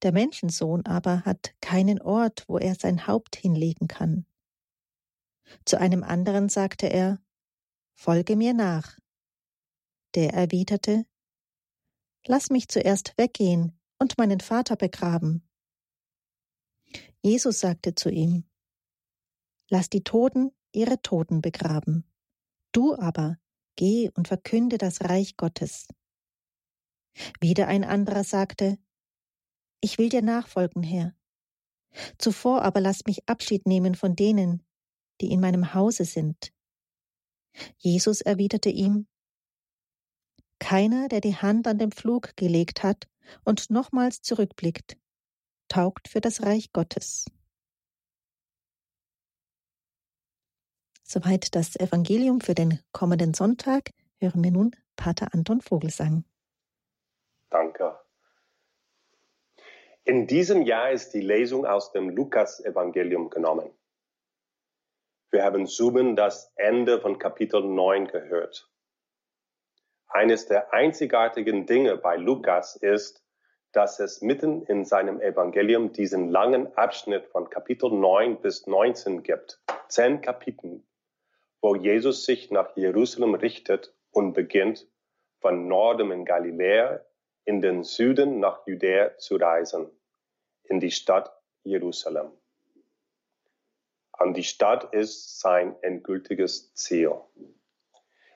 der 0.03 0.13
Menschensohn 0.13 0.87
aber 0.87 1.25
hat 1.25 1.55
keinen 1.61 2.01
Ort, 2.01 2.45
wo 2.49 2.59
er 2.59 2.75
sein 2.75 3.07
Haupt 3.07 3.37
hinlegen 3.37 3.89
kann. 3.89 4.25
Zu 5.65 5.79
einem 5.79 6.03
anderen 6.03 6.49
sagte 6.49 6.87
er, 6.87 7.21
Folge 7.95 8.37
mir 8.37 8.55
nach. 8.55 8.97
Der 10.15 10.33
erwiderte, 10.33 11.07
Lass 12.27 12.51
mich 12.51 12.69
zuerst 12.69 13.15
weggehen 13.17 13.79
und 13.99 14.19
meinen 14.19 14.41
Vater 14.41 14.77
begraben. 14.77 15.49
Jesus 17.23 17.61
sagte 17.61 17.95
zu 17.95 18.11
ihm, 18.11 18.45
Lass 19.69 19.89
die 19.89 20.03
Toten 20.03 20.51
ihre 20.73 21.01
Toten 21.01 21.41
begraben. 21.41 22.05
Du 22.73 22.95
aber 22.97 23.39
geh 23.77 24.11
und 24.15 24.29
verkünde 24.29 24.79
das 24.79 25.03
Reich 25.03 25.37
Gottes. 25.37 25.89
Wieder 27.41 27.69
ein 27.69 27.85
anderer 27.85 28.25
sagte, 28.25 28.79
Ich 29.81 29.99
will 29.99 30.09
dir 30.09 30.23
nachfolgen, 30.23 30.83
Herr. 30.83 31.15
Zuvor 32.19 32.63
aber 32.63 32.81
lass 32.81 33.05
mich 33.07 33.29
Abschied 33.29 33.67
nehmen 33.67 33.95
von 33.95 34.15
denen, 34.15 34.65
die 35.21 35.31
in 35.31 35.41
meinem 35.41 35.75
Hause 35.75 36.05
sind. 36.05 36.53
Jesus 37.79 38.21
erwiderte 38.21 38.71
ihm, 38.71 39.09
keiner, 40.61 41.09
der 41.09 41.21
die 41.21 41.35
Hand 41.35 41.67
an 41.67 41.79
den 41.79 41.91
Pflug 41.91 42.37
gelegt 42.37 42.85
hat 42.85 43.09
und 43.45 43.71
nochmals 43.71 44.23
zurückblickt, 44.23 44.97
taugt 45.69 46.09
für 46.09 46.21
das 46.21 46.43
Reich 46.45 46.73
Gottes. 46.73 47.27
Soweit 51.03 51.57
das 51.57 51.75
Evangelium 51.75 52.41
für 52.41 52.55
den 52.55 52.79
kommenden 52.93 53.35
Sonntag. 53.35 53.91
Hören 54.21 54.45
wir 54.45 54.53
nun 54.53 54.77
Pater 54.95 55.35
Anton 55.35 55.61
Vogelsang. 55.61 56.25
Danke. 57.49 57.99
In 60.05 60.27
diesem 60.27 60.63
Jahr 60.63 60.93
ist 60.93 61.13
die 61.15 61.21
Lesung 61.21 61.67
aus 61.67 61.91
dem 61.91 62.11
Lukas-Evangelium 62.11 63.29
genommen. 63.29 63.71
Wir 65.31 65.45
haben 65.45 65.67
Suben 65.67 66.17
das 66.17 66.53
Ende 66.57 67.01
von 67.01 67.19
Kapitel 67.19 67.63
9 67.63 68.07
gehört. 68.09 68.71
Eines 70.11 70.47
der 70.47 70.73
einzigartigen 70.75 71.67
Dinge 71.67 71.97
bei 71.97 72.17
Lukas 72.17 72.75
ist, 72.75 73.25
dass 73.71 74.01
es 74.01 74.21
mitten 74.23 74.65
in 74.65 74.85
seinem 74.85 75.21
Evangelium 75.21 75.93
diesen 75.93 76.29
langen 76.29 76.77
Abschnitt 76.77 77.27
von 77.29 77.49
Kapitel 77.49 77.93
9 77.93 78.41
bis 78.41 78.67
19 78.67 79.23
gibt. 79.23 79.63
Zehn 79.89 80.21
Kapitel, 80.21 80.83
wo 81.61 81.77
Jesus 81.77 82.25
sich 82.25 82.51
nach 82.51 82.77
Jerusalem 82.77 83.35
richtet 83.35 83.95
und 84.11 84.33
beginnt, 84.33 84.89
von 85.41 85.69
Norden 85.69 86.11
in 86.11 86.25
Galiläa 86.25 87.01
in 87.45 87.61
den 87.61 87.85
Süden 87.85 88.41
nach 88.41 88.67
Judäa 88.67 89.17
zu 89.19 89.37
reisen, 89.37 89.91
in 90.65 90.81
die 90.81 90.91
Stadt 90.91 91.33
Jerusalem. 91.63 92.33
Und 94.19 94.37
die 94.37 94.45
Stadt 94.45 94.93
ist 94.93 95.39
sein 95.39 95.77
endgültiges 95.83 96.75
Ziel. 96.75 97.13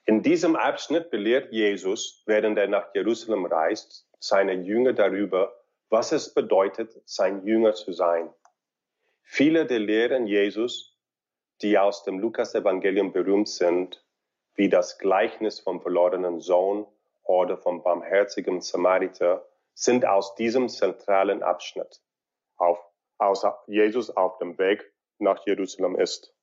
In 0.07 0.23
diesem 0.23 0.55
Abschnitt 0.55 1.11
belehrt 1.11 1.51
Jesus, 1.51 2.23
während 2.27 2.59
er 2.59 2.69
nach 2.69 2.95
Jerusalem 2.95 3.47
reist, 3.47 4.07
seine 4.19 4.53
Jünger 4.53 4.93
darüber, 4.93 5.55
was 5.89 6.13
es 6.13 6.35
bedeutet, 6.35 7.01
sein 7.07 7.47
Jünger 7.47 7.73
zu 7.73 7.93
sein. 7.93 8.31
Viele 9.23 9.65
der 9.65 9.79
Lehren 9.79 10.27
Jesus, 10.27 10.99
die 11.63 11.79
aus 11.79 12.05
dem 12.05 12.19
Lukas-Evangelium 12.19 13.13
berühmt 13.13 13.49
sind, 13.49 14.05
wie 14.55 14.69
das 14.69 14.99
Gleichnis 14.99 15.61
vom 15.61 15.81
verlorenen 15.81 16.41
Sohn 16.41 16.87
oder 17.23 17.57
vom 17.57 17.83
barmherzigen 17.83 18.61
Samariter, 18.61 19.49
sind 19.73 20.05
aus 20.05 20.35
diesem 20.35 20.69
zentralen 20.69 21.43
Abschnitt, 21.43 22.03
auf, 22.57 22.79
aus 23.17 23.43
Jesus 23.67 24.11
auf 24.11 24.37
dem 24.37 24.59
Weg 24.59 24.93
nach 25.19 25.47
Jerusalem 25.47 25.97
ist. 25.97 26.34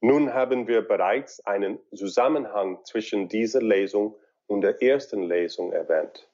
Nun 0.00 0.32
haben 0.32 0.66
wir 0.66 0.80
bereits 0.80 1.44
einen 1.46 1.78
Zusammenhang 1.94 2.82
zwischen 2.84 3.28
dieser 3.28 3.60
Lesung 3.60 4.18
und 4.46 4.62
der 4.62 4.82
ersten 4.82 5.22
Lesung 5.22 5.72
erwähnt. 5.72 6.30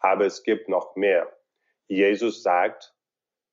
Aber 0.00 0.26
es 0.26 0.42
gibt 0.42 0.68
noch 0.68 0.96
mehr. 0.96 1.34
Jesus 1.86 2.42
sagt, 2.42 2.94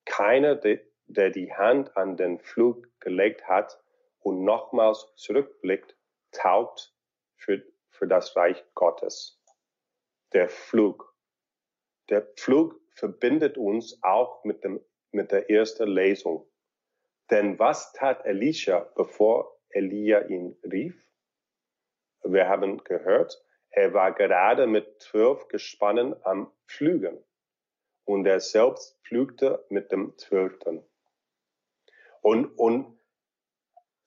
keiner, 0.05 0.55
der 0.55 1.29
die 1.29 1.53
Hand 1.53 1.95
an 1.95 2.17
den 2.17 2.39
Flug 2.39 2.87
gelegt 2.99 3.47
hat 3.47 3.81
und 4.19 4.43
nochmals 4.43 5.13
zurückblickt, 5.15 5.95
taugt 6.31 6.93
für, 7.37 7.63
für 7.89 8.07
das 8.07 8.35
Reich 8.35 8.63
Gottes. 8.73 9.41
Der 10.33 10.49
Flug. 10.49 11.15
Der 12.09 12.27
Flug 12.35 12.79
verbindet 12.91 13.57
uns 13.57 14.01
auch 14.03 14.43
mit, 14.43 14.63
dem, 14.63 14.83
mit 15.11 15.31
der 15.31 15.49
ersten 15.49 15.87
Lesung. 15.87 16.45
Denn 17.29 17.59
was 17.59 17.91
tat 17.93 18.25
Elisha, 18.25 18.89
bevor 18.95 19.57
Elia 19.69 20.27
ihn 20.27 20.57
rief? 20.63 20.95
Wir 22.23 22.47
haben 22.47 22.83
gehört, 22.83 23.41
er 23.69 23.93
war 23.93 24.13
gerade 24.13 24.67
mit 24.67 25.01
zwölf 25.01 25.47
Gespannen 25.49 26.15
am 26.23 26.51
Pflügen 26.67 27.23
und 28.05 28.25
er 28.25 28.39
selbst 28.39 28.99
pflügte 29.03 29.65
mit 29.69 29.91
dem 29.91 30.17
zwölften. 30.17 30.83
Und, 32.21 32.47
und 32.57 32.97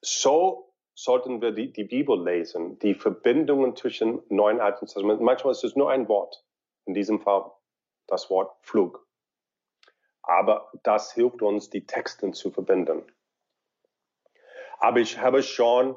so, 0.01 0.71
sollten 0.93 1.41
wir 1.41 1.51
die, 1.51 1.71
die 1.71 1.83
Bibel 1.83 2.21
lesen, 2.23 2.77
die 2.79 2.93
Verbindungen 2.93 3.75
zwischen 3.75 4.21
Neuen 4.29 4.59
und. 4.59 5.23
Manchmal 5.23 5.51
ist 5.51 5.63
es 5.63 5.75
nur 5.75 5.89
ein 5.89 6.07
Wort. 6.07 6.45
In 6.85 6.93
diesem 6.93 7.21
Fall 7.21 7.51
das 8.07 8.29
Wort 8.29 8.55
Flug. 8.61 9.07
Aber 10.23 10.71
das 10.83 11.13
hilft 11.13 11.41
uns, 11.41 11.69
die 11.69 11.85
Texte 11.85 12.31
zu 12.31 12.51
verbinden. 12.51 13.03
Aber 14.79 14.99
ich 14.99 15.19
habe 15.19 15.43
schon 15.43 15.95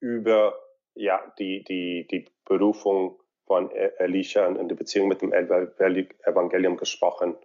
über 0.00 0.58
ja, 0.94 1.32
die, 1.38 1.64
die, 1.64 2.06
die 2.06 2.30
Berufung 2.44 3.20
von 3.46 3.70
e- 3.70 3.92
Elisha 3.98 4.46
in 4.46 4.68
der 4.68 4.76
Beziehung 4.76 5.08
mit 5.08 5.22
dem 5.22 5.32
Evangelium 5.32 6.76
gesprochen. 6.76 7.36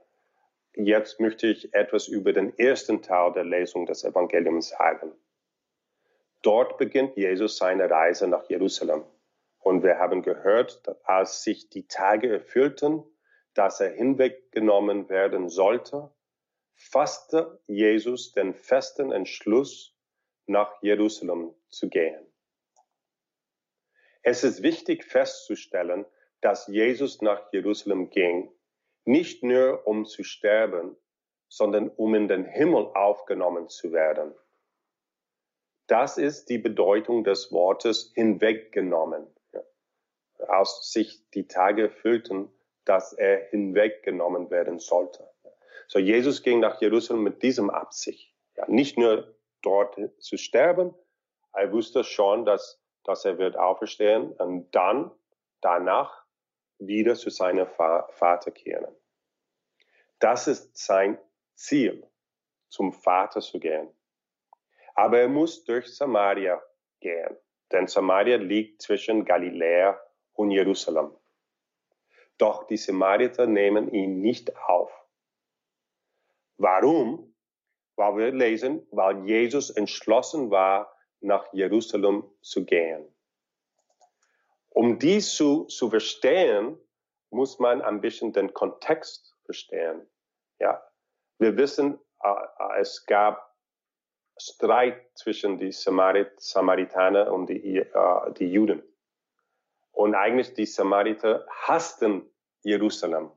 Jetzt 0.75 1.19
möchte 1.19 1.47
ich 1.47 1.73
etwas 1.73 2.07
über 2.07 2.33
den 2.33 2.57
ersten 2.57 3.01
Teil 3.01 3.31
der 3.33 3.45
Lesung 3.45 3.85
des 3.85 4.03
Evangeliums 4.03 4.69
sagen. 4.69 5.13
Dort 6.41 6.77
beginnt 6.77 7.15
Jesus 7.15 7.57
seine 7.57 7.89
Reise 7.89 8.27
nach 8.27 8.47
Jerusalem. 8.49 9.03
Und 9.59 9.81
wir 9.81 9.97
haben 9.97 10.21
gehört, 10.21 10.85
dass 10.85 11.03
als 11.05 11.41
sich 11.41 11.69
die 11.69 11.87
Tage 11.87 12.31
erfüllten, 12.31 13.03
dass 13.55 13.79
er 13.79 13.91
hinweggenommen 13.91 15.09
werden 15.09 15.49
sollte, 15.49 16.11
fasste 16.75 17.59
Jesus 17.67 18.33
den 18.33 18.53
festen 18.53 19.11
Entschluss, 19.11 19.93
nach 20.47 20.81
Jerusalem 20.83 21.55
zu 21.69 21.89
gehen. 21.89 22.23
Es 24.21 24.43
ist 24.43 24.61
wichtig 24.61 25.03
festzustellen, 25.03 26.05
dass 26.41 26.67
Jesus 26.67 27.21
nach 27.21 27.51
Jerusalem 27.51 28.11
ging, 28.11 28.51
nicht 29.05 29.41
nur 29.43 29.87
um 29.87 30.05
zu 30.05 30.23
sterben, 30.23 30.95
sondern 31.47 31.89
um 31.89 32.13
in 32.13 32.27
den 32.27 32.45
Himmel 32.45 32.87
aufgenommen 32.93 33.69
zu 33.69 33.91
werden. 33.91 34.35
Das 35.87 36.17
ist 36.17 36.49
die 36.49 36.57
Bedeutung 36.57 37.23
des 37.23 37.51
Wortes 37.51 38.11
hinweggenommen. 38.13 39.27
Aus 40.47 40.91
sich 40.91 41.27
die 41.31 41.47
Tage 41.47 41.89
füllten, 41.89 42.51
dass 42.85 43.13
er 43.13 43.47
hinweggenommen 43.49 44.49
werden 44.49 44.79
sollte. 44.79 45.27
So 45.87 45.99
Jesus 45.99 46.41
ging 46.41 46.59
nach 46.59 46.79
Jerusalem 46.81 47.23
mit 47.23 47.43
diesem 47.43 47.69
Absicht. 47.69 48.33
Ja, 48.55 48.65
nicht 48.67 48.97
nur 48.97 49.35
dort 49.61 49.97
zu 50.19 50.37
sterben, 50.37 50.93
er 51.53 51.71
wusste 51.71 52.03
schon, 52.03 52.45
dass, 52.45 52.81
dass 53.03 53.25
er 53.25 53.37
wird 53.37 53.57
auferstehen 53.57 54.33
und 54.33 54.71
dann 54.71 55.11
danach 55.61 56.25
wieder 56.79 57.15
zu 57.15 57.29
seinem 57.29 57.67
Vater 57.67 58.51
kehren. 58.51 58.93
Das 60.19 60.47
ist 60.47 60.77
sein 60.77 61.17
Ziel, 61.55 62.05
zum 62.69 62.91
Vater 62.91 63.41
zu 63.41 63.59
gehen. 63.59 63.89
Aber 64.95 65.19
er 65.19 65.27
muss 65.27 65.63
durch 65.63 65.93
Samaria 65.95 66.61
gehen, 66.99 67.37
denn 67.71 67.87
Samaria 67.87 68.37
liegt 68.37 68.81
zwischen 68.81 69.25
Galiläa 69.25 69.99
und 70.33 70.51
Jerusalem. 70.51 71.15
Doch 72.37 72.67
die 72.67 72.77
Samariter 72.77 73.47
nehmen 73.47 73.91
ihn 73.91 74.19
nicht 74.19 74.55
auf. 74.57 74.91
Warum? 76.57 77.33
Weil 77.95 78.17
wir 78.17 78.31
lesen, 78.31 78.85
weil 78.91 79.25
Jesus 79.25 79.69
entschlossen 79.69 80.51
war, 80.51 80.93
nach 81.21 81.51
Jerusalem 81.53 82.23
zu 82.41 82.65
gehen. 82.65 83.07
Um 84.69 84.99
dies 84.99 85.33
zu, 85.33 85.65
zu 85.65 85.89
verstehen, 85.89 86.77
muss 87.29 87.59
man 87.59 87.81
ein 87.81 88.01
bisschen 88.01 88.33
den 88.33 88.53
Kontext 88.53 89.35
verstehen. 89.45 90.05
Ja, 90.59 90.83
wir 91.39 91.55
wissen, 91.57 91.99
äh, 92.23 92.79
es 92.79 93.05
gab 93.05 93.55
Streit 94.37 95.01
zwischen 95.15 95.57
die 95.57 95.71
Samarit 95.71 96.39
Samaritaner 96.39 97.31
und 97.31 97.47
die, 97.47 97.77
äh, 97.79 98.33
die 98.33 98.51
Juden. 98.51 98.83
Und 99.95 100.13
eigentlich 100.13 100.53
die 100.53 100.65
Samariter 100.65 101.47
hassten 101.49 102.29
Jerusalem. 102.63 103.31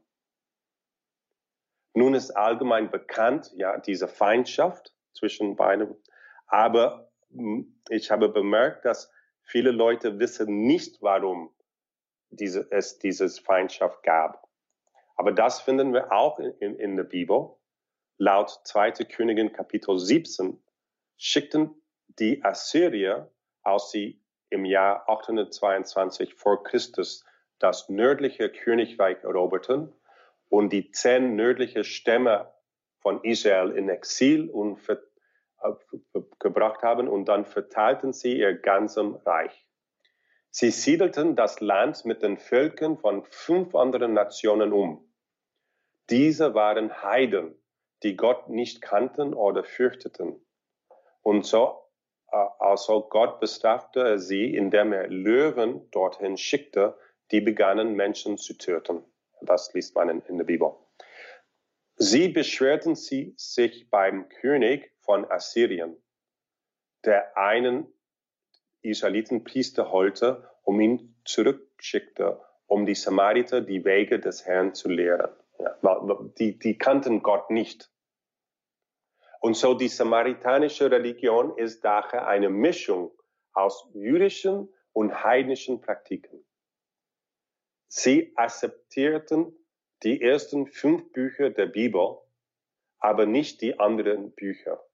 Nun 1.95 2.15
ist 2.15 2.33
allgemein 2.33 2.91
bekannt, 2.91 3.53
ja, 3.55 3.79
diese 3.79 4.09
Feindschaft 4.09 4.93
zwischen 5.15 5.57
beiden. 5.57 5.97
Aber 6.47 7.11
hm, 7.31 7.81
ich 7.89 8.11
habe 8.11 8.29
bemerkt, 8.29 8.85
dass 8.85 9.11
viele 9.43 9.71
Leute 9.71 10.19
wissen 10.19 10.63
nicht, 10.63 11.01
warum 11.01 11.55
diese, 12.31 12.71
es 12.71 12.99
dieses 12.99 13.39
Feindschaft 13.39 14.03
gab. 14.03 14.49
Aber 15.17 15.33
das 15.33 15.61
finden 15.61 15.93
wir 15.93 16.13
auch 16.13 16.39
in, 16.39 16.53
in, 16.59 16.77
in 16.77 16.97
der 16.97 17.05
Bibel. 17.05 17.57
Laut 18.17 18.51
2. 18.65 18.93
Königin 19.05 19.53
Kapitel 19.53 19.99
17 19.99 20.61
schickten 21.17 21.81
die 22.19 22.45
Assyrier, 22.45 23.33
als 23.63 23.91
sie 23.91 24.18
im 24.51 24.65
Jahr 24.65 25.09
822 25.09 26.35
vor 26.35 26.63
Christus 26.63 27.25
das 27.59 27.89
nördliche 27.89 28.51
Königreich 28.51 29.23
eroberten 29.25 29.93
und 30.49 30.73
die 30.73 30.91
zehn 30.91 31.37
nördliche 31.37 31.85
Stämme 31.85 32.53
von 33.01 33.23
Israel 33.25 33.71
in 33.73 33.89
Exil 33.89 34.49
und 34.51 34.79
äh, 34.89 35.75
gebracht 36.39 36.83
haben 36.83 37.09
und 37.09 37.27
dann 37.27 37.45
verteilten 37.45 38.13
sie 38.13 38.39
ihr 38.39 38.55
ganzes 38.55 39.27
Reich. 39.27 39.67
Sie 40.51 40.71
siedelten 40.71 41.37
das 41.37 41.61
Land 41.61 42.05
mit 42.05 42.23
den 42.23 42.39
Völkern 42.39 42.97
von 42.97 43.25
fünf 43.25 43.75
anderen 43.75 44.15
Nationen 44.15 44.73
um. 44.73 45.13
Diese 46.11 46.55
waren 46.55 47.03
Heiden, 47.03 47.55
die 48.03 48.17
Gott 48.17 48.49
nicht 48.49 48.81
kannten 48.81 49.35
oder 49.35 49.63
fürchteten. 49.63 50.41
Und 51.23 51.45
so 51.45 51.88
also 52.31 53.09
Gott 53.09 53.41
bestrafte 53.41 54.19
sie, 54.19 54.55
indem 54.55 54.93
er 54.93 55.09
Löwen 55.09 55.91
dorthin 55.91 56.37
schickte, 56.37 56.97
die 57.31 57.41
begannen 57.41 57.95
Menschen 57.95 58.39
zu 58.39 58.55
töten. 58.55 59.05
Das 59.43 59.73
liest 59.75 59.95
man 59.95 60.09
in, 60.09 60.23
in 60.23 60.39
der 60.39 60.45
Bibel. 60.45 60.73
Sie 61.97 62.29
beschwerten 62.29 62.95
sie 62.95 63.35
sich 63.37 63.91
beim 63.91 64.29
König 64.29 64.93
von 65.01 65.29
Assyrien, 65.31 65.97
der 67.05 67.37
einen 67.37 67.87
Israelitenpriester 68.83 69.91
holte, 69.91 70.49
um 70.63 70.81
ihn 70.81 71.17
zurückschickte, 71.25 72.41
um 72.67 72.87
die 72.87 72.95
Samariter 72.95 73.61
die 73.61 73.85
Wege 73.85 74.21
des 74.21 74.47
Herrn 74.47 74.75
zu 74.75 74.89
lehren. 74.89 75.31
Ja, 75.59 75.77
die, 76.39 76.59
die 76.59 76.79
kannten 76.79 77.23
Gott 77.23 77.51
nicht. 77.51 77.91
Und 79.41 79.55
so 79.55 79.75
die 79.75 79.89
samaritanische 79.89 80.91
Religion 80.91 81.57
ist 81.57 81.85
daher 81.85 82.27
eine 82.27 82.49
Mischung 82.49 83.13
aus 83.53 83.89
jüdischen 83.95 84.69
und 84.93 85.23
heidnischen 85.23 85.81
Praktiken. 85.81 86.45
Sie 87.89 88.33
akzeptierten 88.37 89.55
die 90.03 90.21
ersten 90.21 90.67
fünf 90.67 91.13
Bücher 91.13 91.51
der 91.51 91.67
Bibel, 91.67 92.19
aber 92.99 93.27
nicht 93.27 93.61
die 93.63 93.79
anderen 93.79 94.33
Bücher. 94.33 94.85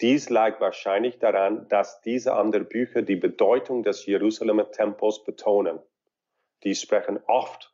Dies 0.00 0.30
lag 0.30 0.60
wahrscheinlich 0.60 1.18
daran, 1.18 1.68
dass 1.68 2.00
diese 2.02 2.34
anderen 2.34 2.68
Bücher 2.68 3.02
die 3.02 3.16
Bedeutung 3.16 3.82
des 3.82 4.06
Jerusalemer 4.06 4.70
Tempels 4.70 5.24
betonen. 5.24 5.80
Die 6.62 6.74
sprechen 6.74 7.20
oft 7.26 7.67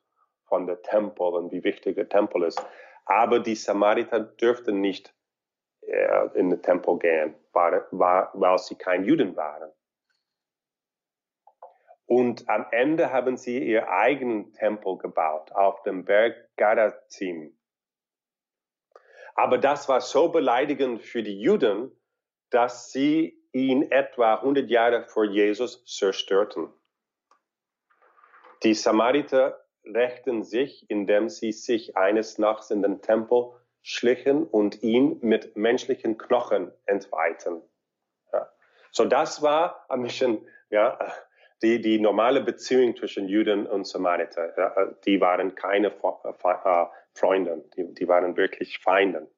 von 0.55 0.69
der 0.69 0.81
Tempel 0.83 1.35
und 1.35 1.51
wie 1.51 1.65
wichtig 1.65 1.97
der 1.97 2.09
Tempel 2.09 2.45
ist. 2.45 2.65
Aber 3.07 3.41
die 3.41 3.57
Samariter 3.57 4.21
dürften 4.21 4.81
nicht 4.81 5.13
äh, 5.81 6.29
in 6.35 6.49
den 6.49 6.63
Tempel 6.63 6.97
gehen, 7.01 7.35
war, 7.53 7.89
war, 7.91 8.31
weil 8.35 8.59
sie 8.59 8.77
kein 8.77 9.05
Juden 9.05 9.35
waren. 9.35 9.73
Und 12.07 12.49
am 12.49 12.67
Ende 12.71 13.11
haben 13.11 13.37
sie 13.37 13.59
ihr 13.59 13.89
eigenen 13.91 14.53
Tempel 14.53 14.97
gebaut 14.99 15.51
auf 15.51 15.83
dem 15.83 16.05
Berg 16.05 16.37
Garazim. 16.57 17.59
Aber 19.35 19.59
das 19.59 19.89
war 19.89 20.01
so 20.01 20.29
beleidigend 20.29 21.03
für 21.03 21.25
die 21.25 21.41
Juden, 21.41 21.91
dass 22.51 22.93
sie 22.93 23.43
ihn 23.51 23.91
etwa 23.91 24.37
100 24.37 24.71
Jahre 24.71 25.05
vor 25.09 25.25
Jesus 25.25 25.85
zerstörten. 25.85 26.73
Die 28.63 28.75
Samariter 28.75 29.64
rächten 29.87 30.43
sich, 30.43 30.89
indem 30.89 31.29
sie 31.29 31.53
sich 31.53 31.97
eines 31.97 32.39
Nachts 32.39 32.71
in 32.71 32.83
den 32.83 33.03
Tempel 33.03 33.53
schlichen 33.83 34.47
und 34.47 34.83
ihn 34.83 35.19
mit 35.21 35.57
menschlichen 35.57 36.17
Knochen 36.17 36.73
entweihten. 36.87 37.63
Ja. 38.33 38.51
So 38.91 39.05
das 39.05 39.43
war 39.43 39.85
ein 39.91 40.03
bisschen 40.03 40.47
ja, 40.71 40.99
die, 41.63 41.81
die 41.81 42.01
normale 42.01 42.41
Beziehung 42.41 42.97
zwischen 42.97 43.29
Juden 43.29 43.67
und 43.67 43.87
Samariter. 43.87 44.57
Ja, 44.57 44.87
die 45.05 45.21
waren 45.21 45.55
keine 45.55 45.89
äh, 45.89 46.87
Freunde, 47.15 47.65
die, 47.77 47.95
die 47.95 48.09
waren 48.09 48.37
wirklich 48.37 48.79
Feinde. 48.79 49.31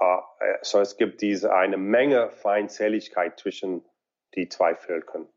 Uh, 0.00 0.20
so 0.62 0.80
es 0.80 0.96
gibt 0.96 1.22
diese 1.22 1.54
eine 1.54 1.76
Menge 1.76 2.30
Feindseligkeit 2.30 3.38
zwischen 3.38 3.84
die 4.34 4.48
zwei 4.48 4.74
Völkern. 4.74 5.28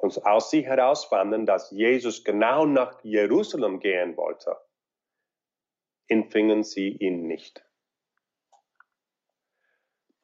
Und 0.00 0.24
als 0.24 0.50
sie 0.50 0.64
herausfanden, 0.64 1.44
dass 1.44 1.70
Jesus 1.70 2.24
genau 2.24 2.64
nach 2.64 3.04
Jerusalem 3.04 3.80
gehen 3.80 4.16
wollte, 4.16 4.56
empfingen 6.08 6.62
sie 6.62 6.88
ihn 6.88 7.26
nicht. 7.26 7.64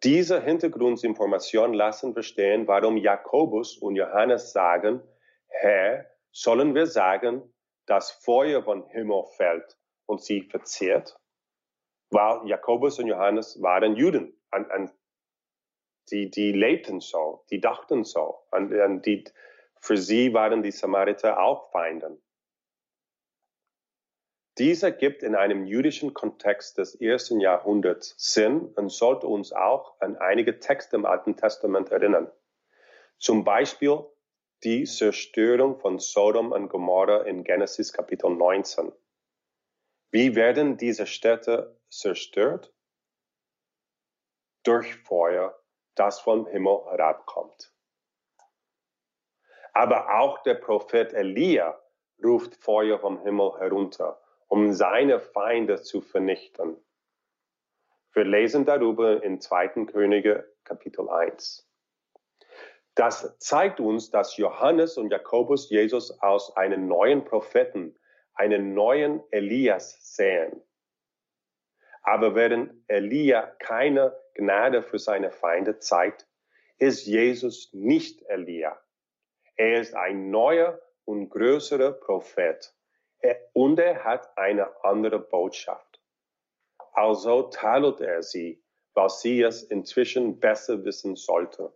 Diese 0.03 0.43
Hintergrundinformation 0.43 1.75
lassen 1.75 2.15
verstehen, 2.15 2.67
warum 2.67 2.97
Jakobus 2.97 3.77
und 3.77 3.97
Johannes 3.97 4.53
sagen, 4.53 5.03
Herr, 5.49 6.07
sollen 6.33 6.75
wir 6.75 6.87
sagen, 6.87 7.43
dass 7.87 8.11
Feuer 8.11 8.63
vom 8.63 8.87
Himmel 8.89 9.25
fällt 9.37 9.79
und 10.07 10.23
sie 10.23 10.43
verzehrt? 10.43 11.19
Weil 12.11 12.49
Jakobus 12.49 12.99
und 12.99 13.09
Johannes 13.09 13.61
waren 13.61 13.97
Juden. 13.97 14.41
Und, 14.53 14.71
und 14.71 14.93
die, 16.11 16.31
die 16.31 16.53
lebten 16.53 17.01
so, 17.01 17.45
die 17.51 17.61
dachten 17.61 18.05
so. 18.05 18.39
Und, 18.51 18.73
und 18.73 19.05
die, 19.07 19.25
für 19.81 19.97
sie 19.97 20.33
waren 20.35 20.63
die 20.63 20.73
Samariter 20.73 21.41
auch 21.41 21.71
Feinden. 21.71 22.23
Dieser 24.59 24.91
gibt 24.91 25.23
in 25.23 25.35
einem 25.35 25.67
jüdischen 25.67 26.15
Kontext 26.15 26.79
des 26.79 26.95
ersten 26.95 27.41
Jahrhunderts 27.41 28.15
Sinn 28.17 28.73
und 28.75 28.91
sollte 28.91 29.27
uns 29.27 29.53
auch 29.53 30.01
an 30.01 30.17
einige 30.17 30.59
Texte 30.61 30.97
im 30.97 31.05
Alten 31.05 31.37
Testament 31.37 31.91
erinnern. 31.91 32.31
Zum 33.19 33.45
Beispiel 33.45 34.07
die 34.65 34.85
Zerstörung 34.85 35.79
von 35.79 35.99
Sodom 35.99 36.53
und 36.53 36.69
Gomorra 36.69 37.25
in 37.25 37.45
Genesis 37.45 37.93
Kapitel 37.93 38.31
19. 38.31 38.93
Wie 40.11 40.35
werden 40.35 40.79
diese 40.79 41.07
Städte 41.07 41.79
zerstört? 41.91 42.73
Durch 44.63 44.95
Feuer, 44.97 45.63
das 45.95 46.21
vom 46.21 46.47
Himmel 46.47 46.81
herabkommt. 46.87 47.76
Aber 49.77 50.19
auch 50.19 50.43
der 50.43 50.55
Prophet 50.55 51.13
Elia 51.13 51.79
ruft 52.25 52.57
Feuer 52.57 52.99
vom 52.99 53.21
Himmel 53.21 53.53
herunter 53.59 54.19
um 54.49 54.73
seine 54.73 55.21
Feinde 55.21 55.83
zu 55.83 56.01
vernichten. 56.01 56.79
Wir 58.15 58.25
lesen 58.25 58.65
darüber 58.65 59.23
in 59.23 59.39
2. 59.39 59.85
Könige 59.85 60.51
Kapitel 60.65 61.11
1. 61.11 61.69
Das 62.95 63.39
zeigt 63.39 63.79
uns, 63.79 64.11
dass 64.11 64.39
Johannes 64.39 64.97
und 64.97 65.11
Jakobus 65.11 65.69
Jesus 65.69 66.23
aus 66.23 66.57
einem 66.57 66.89
neuen 66.89 67.27
Propheten, 67.27 67.99
einen 68.33 68.73
neuen 68.73 69.23
Elias 69.31 69.99
sehen. 70.17 70.63
Aber 72.01 72.35
während 72.35 72.73
Elia 72.89 73.43
keine 73.59 74.17
Gnade 74.33 74.83
für 74.83 74.99
seine 74.99 75.31
Feinde 75.31 75.81
zeigt, 75.81 76.27
ist 76.79 77.05
Jesus 77.05 77.69
nicht 77.75 78.23
Elia. 78.31 78.81
Er 79.57 79.81
ist 79.81 79.95
ein 79.95 80.31
neuer 80.31 80.81
und 81.05 81.31
größerer 81.31 81.93
Prophet 81.93 82.75
und 83.53 83.79
er 83.79 84.05
hat 84.05 84.37
eine 84.37 84.85
andere 84.85 85.19
Botschaft. 85.19 86.01
Also 86.93 87.45
teilt 87.45 88.01
er 88.01 88.23
sie, 88.23 88.63
weil 88.95 89.11
sie 89.11 89.43
es 89.43 89.63
inzwischen 89.63 90.41
besser 90.41 90.85
wissen 90.85 91.17
sollte. 91.17 91.73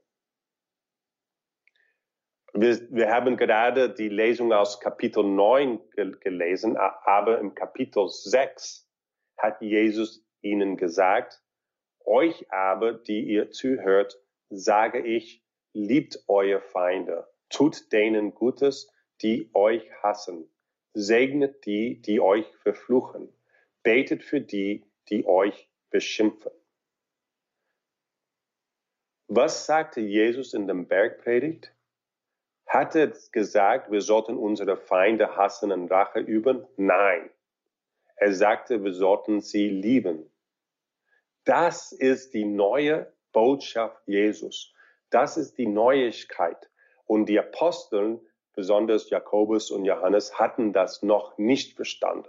Wir, 2.52 2.80
wir 2.90 3.10
haben 3.10 3.36
gerade 3.36 3.90
die 3.94 4.08
Lesung 4.08 4.52
aus 4.52 4.80
Kapitel 4.80 5.22
9 5.22 5.80
gelesen, 6.20 6.76
aber 6.76 7.38
im 7.38 7.54
Kapitel 7.54 8.08
6 8.08 8.88
hat 9.38 9.60
Jesus 9.62 10.26
ihnen 10.42 10.76
gesagt, 10.76 11.42
euch 12.04 12.50
aber, 12.50 12.94
die 12.94 13.22
ihr 13.22 13.50
zuhört, 13.50 14.20
sage 14.48 15.00
ich, 15.00 15.44
liebt 15.72 16.24
eure 16.26 16.60
Feinde, 16.60 17.28
tut 17.50 17.92
denen 17.92 18.34
Gutes, 18.34 18.90
die 19.22 19.50
euch 19.52 19.90
hassen, 20.02 20.48
segnet 20.94 21.66
die, 21.66 22.00
die 22.00 22.20
euch 22.20 22.46
verfluchen, 22.62 23.28
betet 23.82 24.24
für 24.24 24.40
die, 24.40 24.84
die 25.08 25.26
euch 25.26 25.68
beschimpfen. 25.90 26.52
Was 29.28 29.66
sagte 29.66 30.00
Jesus 30.00 30.54
in 30.54 30.66
dem 30.66 30.88
Bergpredigt? 30.88 31.72
Hat 32.66 32.94
er 32.94 33.12
gesagt, 33.32 33.90
wir 33.90 34.00
sollten 34.00 34.36
unsere 34.36 34.76
Feinde 34.76 35.36
hassen 35.36 35.70
und 35.72 35.90
Rache 35.90 36.20
üben? 36.20 36.66
Nein. 36.76 37.30
Er 38.16 38.34
sagte, 38.34 38.82
wir 38.84 38.92
sollten 38.92 39.40
sie 39.40 39.68
lieben. 39.68 40.30
Das 41.44 41.92
ist 41.92 42.34
die 42.34 42.44
neue 42.44 43.12
Botschaft 43.32 44.02
Jesus. 44.06 44.72
Das 45.10 45.36
ist 45.36 45.58
die 45.58 45.66
Neuigkeit. 45.66 46.70
Und 47.10 47.26
die 47.26 47.40
Aposteln 47.40 48.20
besonders 48.52 49.10
Jakobus 49.10 49.72
und 49.72 49.84
Johannes, 49.84 50.38
hatten 50.38 50.72
das 50.72 51.02
noch 51.02 51.36
nicht 51.38 51.74
verstanden. 51.74 52.28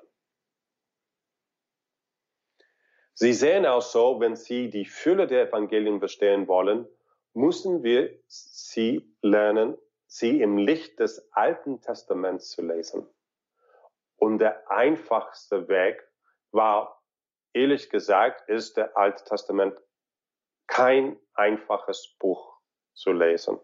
Sie 3.13 3.34
sehen 3.34 3.67
auch 3.67 3.84
so, 3.84 4.19
wenn 4.19 4.36
Sie 4.36 4.71
die 4.71 4.86
Fülle 4.86 5.27
der 5.27 5.49
Evangelien 5.49 5.99
verstehen 5.99 6.47
wollen, 6.47 6.88
müssen 7.34 7.84
wir 7.84 8.17
sie 8.27 9.15
lernen, 9.21 9.77
sie 10.07 10.41
im 10.41 10.57
Licht 10.57 10.99
des 10.99 11.32
Alten 11.32 11.82
Testaments 11.82 12.49
zu 12.49 12.63
lesen. 12.63 13.07
Und 14.15 14.39
der 14.39 14.67
einfachste 14.71 15.67
Weg 15.67 16.01
war, 16.49 17.03
ehrlich 17.53 17.91
gesagt, 17.91 18.49
ist 18.49 18.77
der 18.77 18.97
Alte 18.97 19.23
Testament 19.25 19.79
kein 20.65 21.19
einfaches 21.36 22.15
Buch 22.17 22.57
zu 22.93 23.11
lesen. 23.11 23.59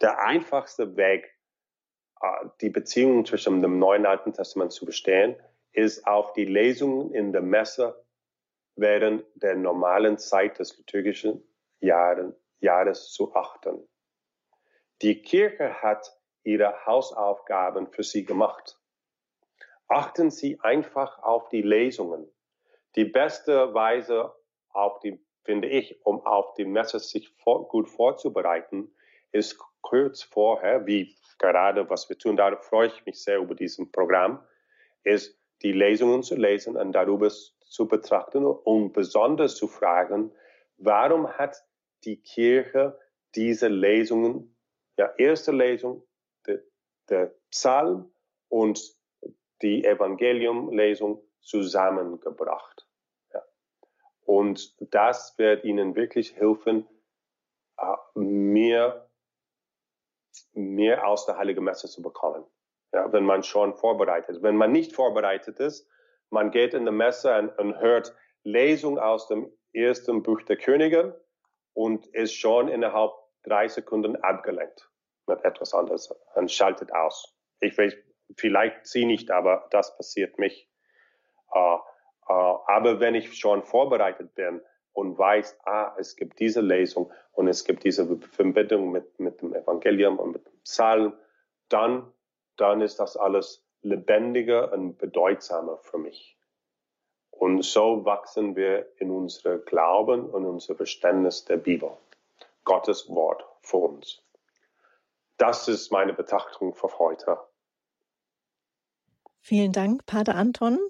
Der 0.00 0.20
einfachste 0.20 0.96
Weg, 0.96 1.34
äh, 2.20 2.46
die 2.60 2.70
Beziehung 2.70 3.24
zwischen 3.24 3.62
dem 3.62 3.78
Neuen 3.78 4.02
und 4.02 4.06
Alten 4.06 4.32
Testament 4.32 4.72
zu 4.72 4.86
bestehen, 4.86 5.36
ist 5.72 6.06
auf 6.06 6.32
die 6.32 6.44
Lesungen 6.44 7.12
in 7.12 7.32
der 7.32 7.42
Messe 7.42 8.04
während 8.76 9.24
der 9.34 9.56
normalen 9.56 10.18
Zeit 10.18 10.58
des 10.58 10.76
liturgischen 10.78 11.42
Jahres 11.80 13.12
zu 13.12 13.34
achten. 13.34 13.88
Die 15.02 15.20
Kirche 15.22 15.82
hat 15.82 16.16
ihre 16.44 16.86
Hausaufgaben 16.86 17.88
für 17.88 18.02
sie 18.02 18.24
gemacht. 18.24 18.80
Achten 19.88 20.30
Sie 20.30 20.60
einfach 20.60 21.22
auf 21.22 21.48
die 21.48 21.62
Lesungen. 21.62 22.30
Die 22.94 23.04
beste 23.04 23.74
Weise, 23.74 24.34
auf 24.70 25.00
die, 25.00 25.24
finde 25.44 25.68
ich, 25.68 26.04
um 26.04 26.24
auf 26.26 26.54
die 26.54 26.64
Messe 26.64 26.98
sich 26.98 27.28
vor, 27.42 27.68
gut 27.68 27.88
vorzubereiten, 27.88 28.94
ist 29.32 29.58
kurz 29.88 30.22
vorher, 30.22 30.86
wie 30.86 31.16
gerade 31.38 31.88
was 31.88 32.08
wir 32.10 32.18
tun, 32.18 32.36
da 32.36 32.54
freue 32.56 32.88
ich 32.88 33.06
mich 33.06 33.22
sehr 33.22 33.38
über 33.38 33.54
diesem 33.54 33.90
Programm, 33.90 34.44
ist 35.02 35.40
die 35.62 35.72
Lesungen 35.72 36.22
zu 36.22 36.36
lesen 36.36 36.76
und 36.76 36.92
darüber 36.92 37.30
zu 37.30 37.88
betrachten 37.88 38.44
und 38.44 38.92
besonders 38.92 39.56
zu 39.56 39.66
fragen, 39.66 40.30
warum 40.76 41.26
hat 41.26 41.56
die 42.04 42.20
Kirche 42.20 42.98
diese 43.34 43.68
Lesungen, 43.68 44.54
ja, 44.98 45.10
erste 45.16 45.52
Lesung, 45.52 46.02
der, 46.46 46.60
der 47.08 47.34
Psalm 47.50 48.12
und 48.48 48.94
die 49.62 49.84
Evangeliumlesung 49.84 51.22
zusammengebracht. 51.40 52.86
Ja. 53.32 53.42
Und 54.26 54.76
das 54.92 55.38
wird 55.38 55.64
Ihnen 55.64 55.96
wirklich 55.96 56.36
helfen, 56.36 56.86
äh, 57.78 57.96
mehr 60.52 61.06
aus 61.06 61.26
der 61.26 61.38
Heiligen 61.38 61.64
Messe 61.64 61.88
zu 61.88 62.02
bekommen. 62.02 62.44
Ja, 62.92 63.12
wenn 63.12 63.24
man 63.24 63.42
schon 63.42 63.74
vorbereitet 63.74 64.36
ist. 64.36 64.42
Wenn 64.42 64.56
man 64.56 64.72
nicht 64.72 64.94
vorbereitet 64.94 65.60
ist, 65.60 65.88
man 66.30 66.50
geht 66.50 66.74
in 66.74 66.84
die 66.84 66.92
Messe 66.92 67.36
und, 67.38 67.58
und 67.58 67.78
hört 67.80 68.14
Lesung 68.44 68.98
aus 68.98 69.28
dem 69.28 69.52
ersten 69.72 70.22
Buch 70.22 70.42
der 70.42 70.56
Könige 70.56 71.20
und 71.74 72.06
ist 72.08 72.34
schon 72.34 72.68
innerhalb 72.68 73.12
drei 73.42 73.68
Sekunden 73.68 74.16
abgelenkt 74.16 74.90
mit 75.26 75.44
etwas 75.44 75.74
anderes 75.74 76.10
und 76.34 76.50
schaltet 76.50 76.92
aus. 76.92 77.36
Ich 77.60 77.76
weiß, 77.76 77.94
vielleicht 78.36 78.86
sie 78.86 79.04
nicht, 79.04 79.30
aber 79.30 79.66
das 79.70 79.96
passiert 79.96 80.38
mich. 80.38 80.68
Uh, 81.54 81.78
uh, 82.28 82.58
aber 82.66 83.00
wenn 83.00 83.14
ich 83.14 83.38
schon 83.38 83.62
vorbereitet 83.62 84.34
bin 84.34 84.60
und 84.98 85.16
weiß, 85.16 85.58
ah, 85.64 85.94
es 85.96 86.16
gibt 86.16 86.40
diese 86.40 86.60
Lesung 86.60 87.12
und 87.30 87.46
es 87.46 87.64
gibt 87.64 87.84
diese 87.84 88.18
Verbindung 88.18 88.90
mit, 88.90 89.20
mit 89.20 89.40
dem 89.40 89.54
Evangelium 89.54 90.18
und 90.18 90.32
mit 90.32 90.44
dem 90.44 90.58
Psalm, 90.64 91.12
dann, 91.68 92.12
dann 92.56 92.80
ist 92.80 92.98
das 92.98 93.16
alles 93.16 93.64
lebendiger 93.82 94.72
und 94.72 94.98
bedeutsamer 94.98 95.78
für 95.78 95.98
mich. 95.98 96.36
Und 97.30 97.62
so 97.62 98.04
wachsen 98.04 98.56
wir 98.56 98.88
in 98.96 99.12
unser 99.12 99.58
Glauben 99.58 100.28
und 100.28 100.44
unser 100.44 100.74
Verständnis 100.74 101.44
der 101.44 101.58
Bibel. 101.58 101.92
Gottes 102.64 103.08
Wort 103.08 103.46
für 103.62 103.76
uns. 103.76 104.20
Das 105.36 105.68
ist 105.68 105.92
meine 105.92 106.12
Betrachtung 106.12 106.74
für 106.74 106.98
heute. 106.98 107.38
Vielen 109.38 109.70
Dank, 109.70 110.04
Pater 110.06 110.34
Anton. 110.34 110.80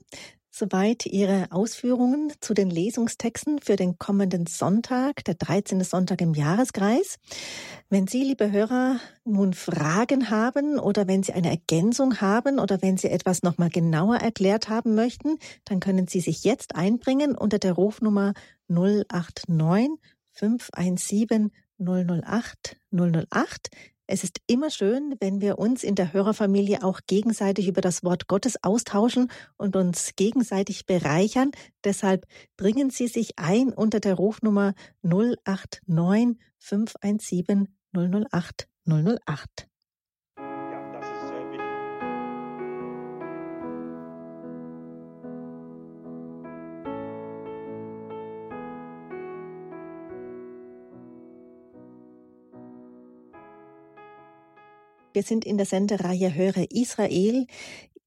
Soweit 0.50 1.06
Ihre 1.06 1.48
Ausführungen 1.50 2.32
zu 2.40 2.54
den 2.54 2.70
Lesungstexten 2.70 3.60
für 3.60 3.76
den 3.76 3.98
kommenden 3.98 4.46
Sonntag, 4.46 5.24
der 5.24 5.34
13. 5.34 5.84
Sonntag 5.84 6.20
im 6.20 6.34
Jahreskreis. 6.34 7.18
Wenn 7.90 8.06
Sie, 8.06 8.24
liebe 8.24 8.50
Hörer, 8.50 8.98
nun 9.24 9.52
Fragen 9.52 10.30
haben 10.30 10.78
oder 10.78 11.06
wenn 11.06 11.22
Sie 11.22 11.32
eine 11.32 11.50
Ergänzung 11.50 12.20
haben 12.20 12.58
oder 12.58 12.82
wenn 12.82 12.96
Sie 12.96 13.08
etwas 13.08 13.42
nochmal 13.42 13.70
genauer 13.70 14.16
erklärt 14.16 14.68
haben 14.68 14.94
möchten, 14.94 15.38
dann 15.64 15.80
können 15.80 16.08
Sie 16.08 16.20
sich 16.20 16.44
jetzt 16.44 16.74
einbringen 16.74 17.36
unter 17.36 17.58
der 17.58 17.74
Rufnummer 17.74 18.32
089 18.68 19.90
517 20.32 21.50
008 21.78 22.76
008. 22.90 23.70
Es 24.10 24.24
ist 24.24 24.40
immer 24.46 24.70
schön, 24.70 25.16
wenn 25.20 25.42
wir 25.42 25.58
uns 25.58 25.84
in 25.84 25.94
der 25.94 26.14
Hörerfamilie 26.14 26.82
auch 26.82 27.00
gegenseitig 27.06 27.68
über 27.68 27.82
das 27.82 28.02
Wort 28.02 28.26
Gottes 28.26 28.64
austauschen 28.64 29.30
und 29.58 29.76
uns 29.76 30.16
gegenseitig 30.16 30.86
bereichern. 30.86 31.50
Deshalb 31.84 32.26
bringen 32.56 32.88
Sie 32.88 33.06
sich 33.06 33.38
ein 33.38 33.70
unter 33.70 34.00
der 34.00 34.14
Rufnummer 34.14 34.72
089 35.02 36.38
517 36.56 37.68
008 37.92 38.66
008. 38.86 39.68
Wir 55.18 55.24
sind 55.24 55.44
in 55.44 55.56
der 55.56 55.66
Sendereihe 55.66 56.32
Höre 56.32 56.70
Israel, 56.70 57.48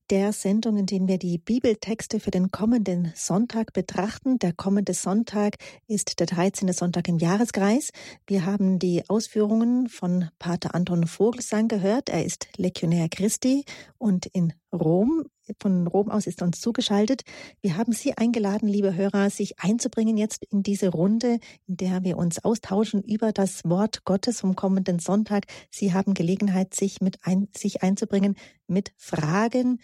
der 0.09 0.31
Sendung, 0.31 0.77
in 0.77 0.85
der 0.85 1.09
wir 1.09 1.17
die 1.17 1.39
Bibeltexte 1.39 2.21
für 2.21 2.31
den 2.31 2.51
kommenden 2.51 3.11
Sonntag 3.17 3.73
betrachten. 3.73 4.39
Der 4.39 4.53
kommende 4.53 4.93
Sonntag 4.93 5.57
ist 5.87 6.21
der 6.21 6.27
13. 6.27 6.71
Sonntag 6.71 7.09
im 7.09 7.17
Jahreskreis. 7.17 7.91
Wir 8.27 8.45
haben 8.45 8.79
die 8.79 9.03
Ausführungen 9.09 9.89
von 9.89 10.29
Pater 10.39 10.73
Anton 10.73 11.05
Vogelsang 11.05 11.67
gehört. 11.67 12.07
Er 12.07 12.23
ist 12.23 12.47
Legionär 12.55 13.09
Christi 13.09 13.65
und 13.97 14.25
in 14.27 14.53
Rom 14.71 15.25
von 15.59 15.87
Rom 15.87 16.09
aus 16.09 16.27
ist 16.27 16.41
uns 16.41 16.61
zugeschaltet. 16.61 17.23
Wir 17.61 17.77
haben 17.77 17.93
Sie 17.93 18.17
eingeladen, 18.17 18.67
liebe 18.67 18.95
Hörer, 18.95 19.29
sich 19.29 19.59
einzubringen 19.59 20.17
jetzt 20.17 20.43
in 20.45 20.63
diese 20.63 20.89
Runde, 20.89 21.39
in 21.67 21.77
der 21.77 22.03
wir 22.03 22.17
uns 22.17 22.43
austauschen 22.43 23.03
über 23.03 23.31
das 23.31 23.63
Wort 23.65 24.05
Gottes 24.05 24.41
vom 24.41 24.55
kommenden 24.55 24.99
Sonntag. 24.99 25.45
Sie 25.69 25.93
haben 25.93 26.13
Gelegenheit, 26.13 26.73
sich 26.73 27.01
mit 27.01 27.19
ein, 27.23 27.47
sich 27.55 27.83
einzubringen 27.83 28.35
mit 28.67 28.93
Fragen, 28.97 29.79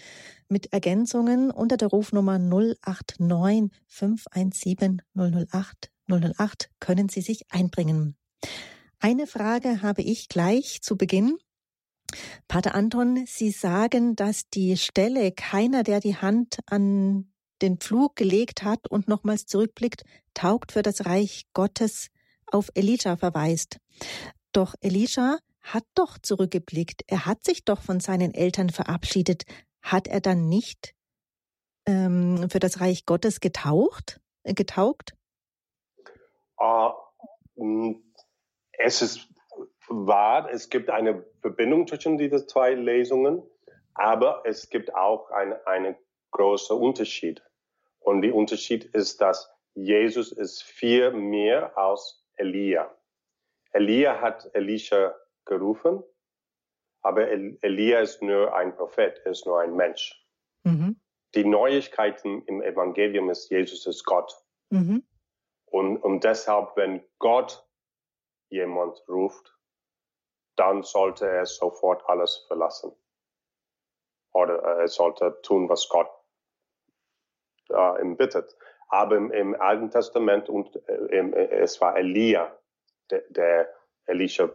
mit 0.50 0.74
Ergänzungen 0.74 1.52
unter 1.52 1.78
der 1.78 1.90
Rufnummer 1.90 2.40
089 2.40 3.72
517 3.88 5.02
008 5.16 5.92
008 6.08 6.70
können 6.80 7.10
Sie 7.10 7.22
sich 7.22 7.52
einbringen. 7.52 8.16
Eine 9.00 9.28
Frage 9.28 9.82
habe 9.82 10.02
ich 10.02 10.28
gleich 10.28 10.82
zu 10.82 10.98
Beginn. 10.98 11.38
Pater 12.48 12.76
Anton, 12.76 13.26
Sie 13.26 13.52
sagen, 13.52 14.16
dass 14.16 14.50
die 14.50 14.78
Stelle 14.78 15.32
keiner, 15.32 15.84
der 15.84 16.00
die 16.00 16.16
Hand 16.16 16.60
an 16.66 17.32
den 17.62 17.78
Pflug 17.78 18.16
gelegt 18.16 18.64
hat 18.64 18.88
und 18.90 19.08
nochmals 19.08 19.46
zurückblickt, 19.46 20.04
taugt 20.34 20.72
für 20.72 20.84
das 20.84 21.06
Reich 21.06 21.46
Gottes 21.54 22.08
auf 22.52 22.70
Elisha 22.76 23.18
verweist. 23.18 23.80
Doch 24.52 24.76
Elisha 24.82 25.38
hat 25.62 25.84
doch 25.96 26.18
zurückgeblickt. 26.18 27.04
Er 27.08 27.26
hat 27.26 27.44
sich 27.44 27.66
doch 27.66 27.82
von 27.82 28.00
seinen 28.00 28.34
Eltern 28.34 28.70
verabschiedet. 28.70 29.44
Hat 29.82 30.08
er 30.08 30.22
dann 30.22 30.48
nicht 30.48 30.94
ähm, 31.86 32.50
für 32.50 32.60
das 32.60 32.80
Reich 32.80 33.06
Gottes 33.06 33.40
getaucht, 33.40 34.20
äh, 34.44 34.54
getaugt? 34.54 35.14
Uh, 36.60 36.94
es 38.74 39.02
ist 39.02 39.28
wahr, 39.90 40.50
es 40.52 40.70
gibt 40.70 40.90
eine 40.90 41.24
Verbindung 41.42 41.88
zwischen 41.88 42.18
diesen 42.18 42.48
zwei 42.48 42.74
Lesungen, 42.74 43.44
aber 43.94 44.44
es 44.46 44.70
gibt 44.70 44.94
auch 44.94 45.30
einen 45.32 45.56
eine 45.66 45.98
großen 46.32 46.78
Unterschied. 46.78 47.42
Und 48.00 48.22
der 48.22 48.36
Unterschied 48.36 48.86
ist, 48.86 49.22
dass 49.22 49.50
Jesus 49.74 50.32
ist 50.32 50.64
viel 50.64 51.12
mehr 51.12 51.78
als 51.78 52.24
Elia. 52.36 52.94
Elia 53.72 54.22
hat 54.22 54.50
Elisha 54.54 55.16
gerufen, 55.46 56.04
aber 57.02 57.28
Elia 57.30 58.00
ist 58.00 58.22
nur 58.22 58.56
ein 58.56 58.76
Prophet, 58.76 59.22
er 59.24 59.32
ist 59.32 59.46
nur 59.46 59.62
ein 59.62 59.76
Mensch. 59.76 60.26
Mhm. 60.64 61.00
Die 61.36 61.46
Neuigkeiten 61.46 62.44
im 62.46 62.62
Evangelium 62.62 63.30
ist, 63.30 63.50
Jesus 63.50 63.86
ist 63.86 64.04
Gott. 64.06 64.34
Mhm. 64.70 65.04
Und, 65.66 65.98
und 65.98 66.24
deshalb, 66.24 66.76
wenn 66.76 67.04
Gott 67.20 67.66
jemand 68.50 69.04
ruft, 69.08 69.57
dann 70.58 70.84
sollte 70.84 71.30
er 71.30 71.46
sofort 71.46 72.08
alles 72.10 72.46
verlassen. 72.48 72.92
Oder 74.34 74.58
er 74.58 74.88
sollte 74.88 75.40
tun, 75.42 75.70
was 75.70 75.88
Gott 75.88 76.10
äh, 77.70 78.02
ihm 78.02 78.18
bittet. 78.18 78.56
Aber 78.90 79.16
im, 79.16 79.32
im 79.32 79.60
Alten 79.60 79.90
Testament 79.90 80.50
und 80.50 80.76
äh, 80.88 81.18
im, 81.18 81.34
es 81.34 81.80
war 81.82 81.98
Elia, 81.98 82.58
der, 83.10 83.24
der 83.30 83.74
Elisha 84.06 84.50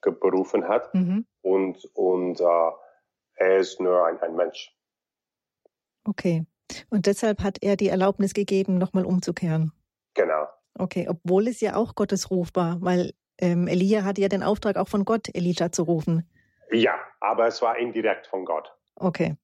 berufen 0.00 0.68
hat. 0.68 0.94
Mhm. 0.94 1.26
Und, 1.42 1.84
und 1.94 2.40
äh, 2.40 2.70
er 3.34 3.56
ist 3.56 3.80
nur 3.80 4.06
ein, 4.06 4.20
ein 4.20 4.36
Mensch. 4.36 4.72
Okay. 6.04 6.46
Und 6.90 7.06
deshalb 7.06 7.42
hat 7.42 7.58
er 7.62 7.76
die 7.76 7.88
Erlaubnis 7.88 8.34
gegeben, 8.34 8.78
nochmal 8.78 9.04
umzukehren. 9.04 9.72
Genau. 10.14 10.48
Okay, 10.78 11.08
obwohl 11.08 11.48
es 11.48 11.60
ja 11.60 11.76
auch 11.76 11.94
Gottes 11.94 12.30
Ruf 12.30 12.50
war, 12.54 12.80
weil 12.82 13.12
ähm, 13.40 13.68
Elia 13.68 14.04
hatte 14.04 14.20
ja 14.20 14.28
den 14.28 14.42
Auftrag 14.42 14.76
auch 14.76 14.88
von 14.88 15.04
Gott, 15.04 15.28
Elijah 15.34 15.70
zu 15.72 15.82
rufen. 15.82 16.28
Ja, 16.70 16.94
aber 17.20 17.46
es 17.46 17.62
war 17.62 17.78
indirekt 17.78 18.26
von 18.26 18.44
Gott. 18.44 18.72
Okay. 18.96 19.36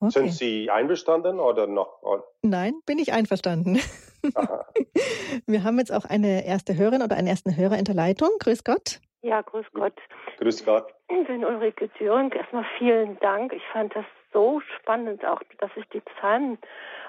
okay. 0.00 0.10
Sind 0.10 0.32
Sie 0.32 0.70
einverstanden 0.70 1.40
oder 1.40 1.66
noch? 1.66 2.02
Nein, 2.42 2.74
bin 2.86 2.98
ich 2.98 3.12
einverstanden. 3.12 3.80
Wir 5.46 5.64
haben 5.64 5.78
jetzt 5.78 5.92
auch 5.92 6.04
eine 6.04 6.46
erste 6.46 6.76
Hörerin 6.76 7.02
oder 7.02 7.16
einen 7.16 7.28
ersten 7.28 7.56
Hörer 7.56 7.78
in 7.78 7.84
der 7.84 7.94
Leitung. 7.94 8.30
Grüß 8.40 8.64
Gott. 8.64 9.00
Ja, 9.22 9.40
grüß 9.40 9.66
Gott. 9.72 9.94
Grüß 10.38 10.64
Gott. 10.64 10.92
Ich 11.08 11.26
bin 11.26 11.44
Ulrike 11.44 11.88
Thüring. 11.96 12.30
Erstmal 12.32 12.66
vielen 12.78 13.18
Dank. 13.20 13.52
Ich 13.52 13.62
fand 13.72 13.94
das 13.94 14.04
so 14.34 14.60
spannend, 14.76 15.24
auch 15.24 15.40
dass 15.58 15.70
ich 15.76 15.88
die 15.88 16.00
Psalmen 16.00 16.58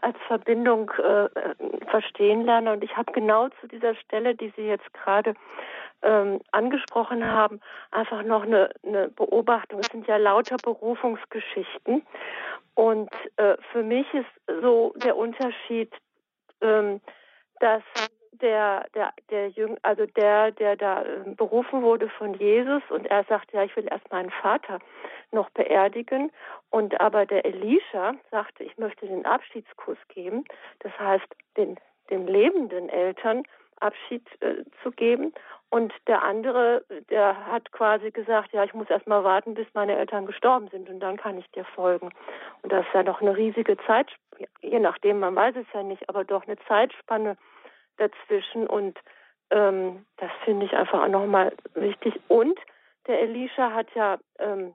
als 0.01 0.15
Verbindung 0.27 0.89
äh, 0.91 1.27
verstehen 1.89 2.45
lerne. 2.45 2.71
Und 2.71 2.83
ich 2.83 2.95
habe 2.95 3.11
genau 3.11 3.49
zu 3.59 3.67
dieser 3.67 3.95
Stelle, 3.95 4.35
die 4.35 4.53
Sie 4.55 4.67
jetzt 4.67 4.93
gerade 4.93 5.33
ähm, 6.03 6.39
angesprochen 6.51 7.25
haben, 7.25 7.59
einfach 7.91 8.23
noch 8.23 8.43
eine, 8.43 8.69
eine 8.85 9.09
Beobachtung. 9.09 9.79
Es 9.79 9.87
sind 9.87 10.07
ja 10.07 10.17
lauter 10.17 10.57
Berufungsgeschichten. 10.63 12.05
Und 12.75 13.09
äh, 13.37 13.57
für 13.71 13.83
mich 13.83 14.05
ist 14.13 14.61
so 14.61 14.93
der 14.97 15.17
Unterschied, 15.17 15.91
ähm, 16.61 17.01
dass 17.59 17.83
der, 18.41 18.85
der, 18.93 19.13
der 19.29 19.49
Jüng, 19.49 19.77
also 19.81 20.05
der, 20.05 20.51
der 20.51 20.75
da 20.75 21.03
ähm, 21.03 21.35
berufen 21.35 21.81
wurde 21.81 22.09
von 22.09 22.33
Jesus 22.35 22.83
und 22.89 23.05
er 23.07 23.23
sagt, 23.25 23.51
ja, 23.53 23.63
ich 23.63 23.75
will 23.75 23.87
erst 23.89 24.09
meinen 24.11 24.31
Vater 24.31 24.79
noch 25.31 25.49
beerdigen. 25.51 26.31
Und 26.69 26.99
aber 26.99 27.25
der 27.25 27.45
Elisha 27.45 28.15
sagte, 28.31 28.63
ich 28.63 28.77
möchte 28.77 29.07
den 29.07 29.25
Abschiedskuss 29.25 29.97
geben. 30.09 30.45
Das 30.79 30.97
heißt, 30.99 31.27
den, 31.57 31.77
den 32.09 32.27
lebenden 32.27 32.89
Eltern 32.89 33.43
Abschied 33.79 34.25
äh, 34.41 34.63
zu 34.81 34.91
geben. 34.91 35.33
Und 35.69 35.93
der 36.07 36.23
andere, 36.23 36.85
der 37.09 37.45
hat 37.47 37.71
quasi 37.71 38.11
gesagt, 38.11 38.53
ja, 38.53 38.63
ich 38.63 38.73
muss 38.73 38.89
erst 38.89 39.07
mal 39.07 39.23
warten, 39.23 39.55
bis 39.55 39.67
meine 39.73 39.97
Eltern 39.97 40.25
gestorben 40.25 40.69
sind 40.69 40.89
und 40.89 40.99
dann 40.99 41.17
kann 41.17 41.37
ich 41.37 41.49
dir 41.51 41.65
folgen. 41.65 42.11
Und 42.61 42.71
das 42.71 42.85
ist 42.85 42.93
ja 42.93 43.03
noch 43.03 43.21
eine 43.21 43.35
riesige 43.35 43.75
Zeit, 43.85 44.07
je 44.61 44.79
nachdem, 44.79 45.19
man 45.19 45.35
weiß 45.35 45.55
es 45.57 45.65
ja 45.73 45.83
nicht, 45.83 46.07
aber 46.07 46.23
doch 46.23 46.47
eine 46.47 46.57
Zeitspanne 46.67 47.35
dazwischen 47.97 48.67
und 48.67 48.97
ähm, 49.51 50.05
das 50.17 50.31
finde 50.43 50.65
ich 50.65 50.73
einfach 50.73 51.03
auch 51.03 51.07
nochmal 51.07 51.53
wichtig. 51.73 52.19
Und 52.27 52.59
der 53.07 53.21
Elisha 53.21 53.71
hat 53.71 53.87
ja 53.93 54.17
ähm, 54.39 54.73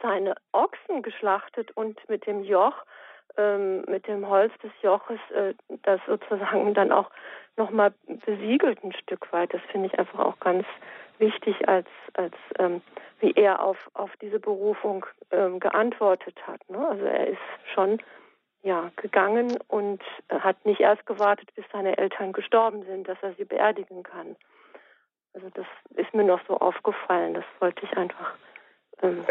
seine 0.00 0.34
Ochsen 0.52 1.02
geschlachtet 1.02 1.70
und 1.76 1.98
mit 2.08 2.26
dem 2.26 2.44
Joch, 2.44 2.74
ähm, 3.36 3.82
mit 3.88 4.06
dem 4.06 4.28
Holz 4.28 4.52
des 4.62 4.70
Joches, 4.82 5.18
äh, 5.34 5.54
das 5.82 6.00
sozusagen 6.06 6.74
dann 6.74 6.92
auch 6.92 7.10
nochmal 7.56 7.92
besiegelt 8.24 8.82
ein 8.84 8.92
Stück 8.92 9.32
weit. 9.32 9.52
Das 9.52 9.62
finde 9.72 9.88
ich 9.88 9.98
einfach 9.98 10.20
auch 10.20 10.38
ganz 10.40 10.64
wichtig, 11.18 11.68
als, 11.68 11.88
als 12.14 12.34
ähm, 12.58 12.80
wie 13.20 13.32
er 13.32 13.62
auf, 13.62 13.90
auf 13.94 14.10
diese 14.22 14.38
Berufung 14.38 15.04
ähm, 15.32 15.58
geantwortet 15.58 16.36
hat. 16.46 16.60
Ne? 16.70 16.86
Also 16.88 17.04
er 17.04 17.26
ist 17.26 17.38
schon 17.74 18.00
ja, 18.62 18.90
gegangen 18.96 19.58
und 19.68 20.02
hat 20.28 20.64
nicht 20.64 20.80
erst 20.80 21.06
gewartet, 21.06 21.54
bis 21.54 21.64
seine 21.72 21.96
Eltern 21.96 22.32
gestorben 22.32 22.82
sind, 22.84 23.08
dass 23.08 23.18
er 23.22 23.34
sie 23.34 23.44
beerdigen 23.44 24.02
kann. 24.02 24.36
Also 25.34 25.48
das 25.54 25.66
ist 25.94 26.12
mir 26.14 26.24
noch 26.24 26.40
so 26.46 26.56
aufgefallen. 26.56 27.34
Das 27.34 27.44
wollte 27.60 27.84
ich 27.84 27.96
einfach 27.96 28.34
ähm, 29.02 29.24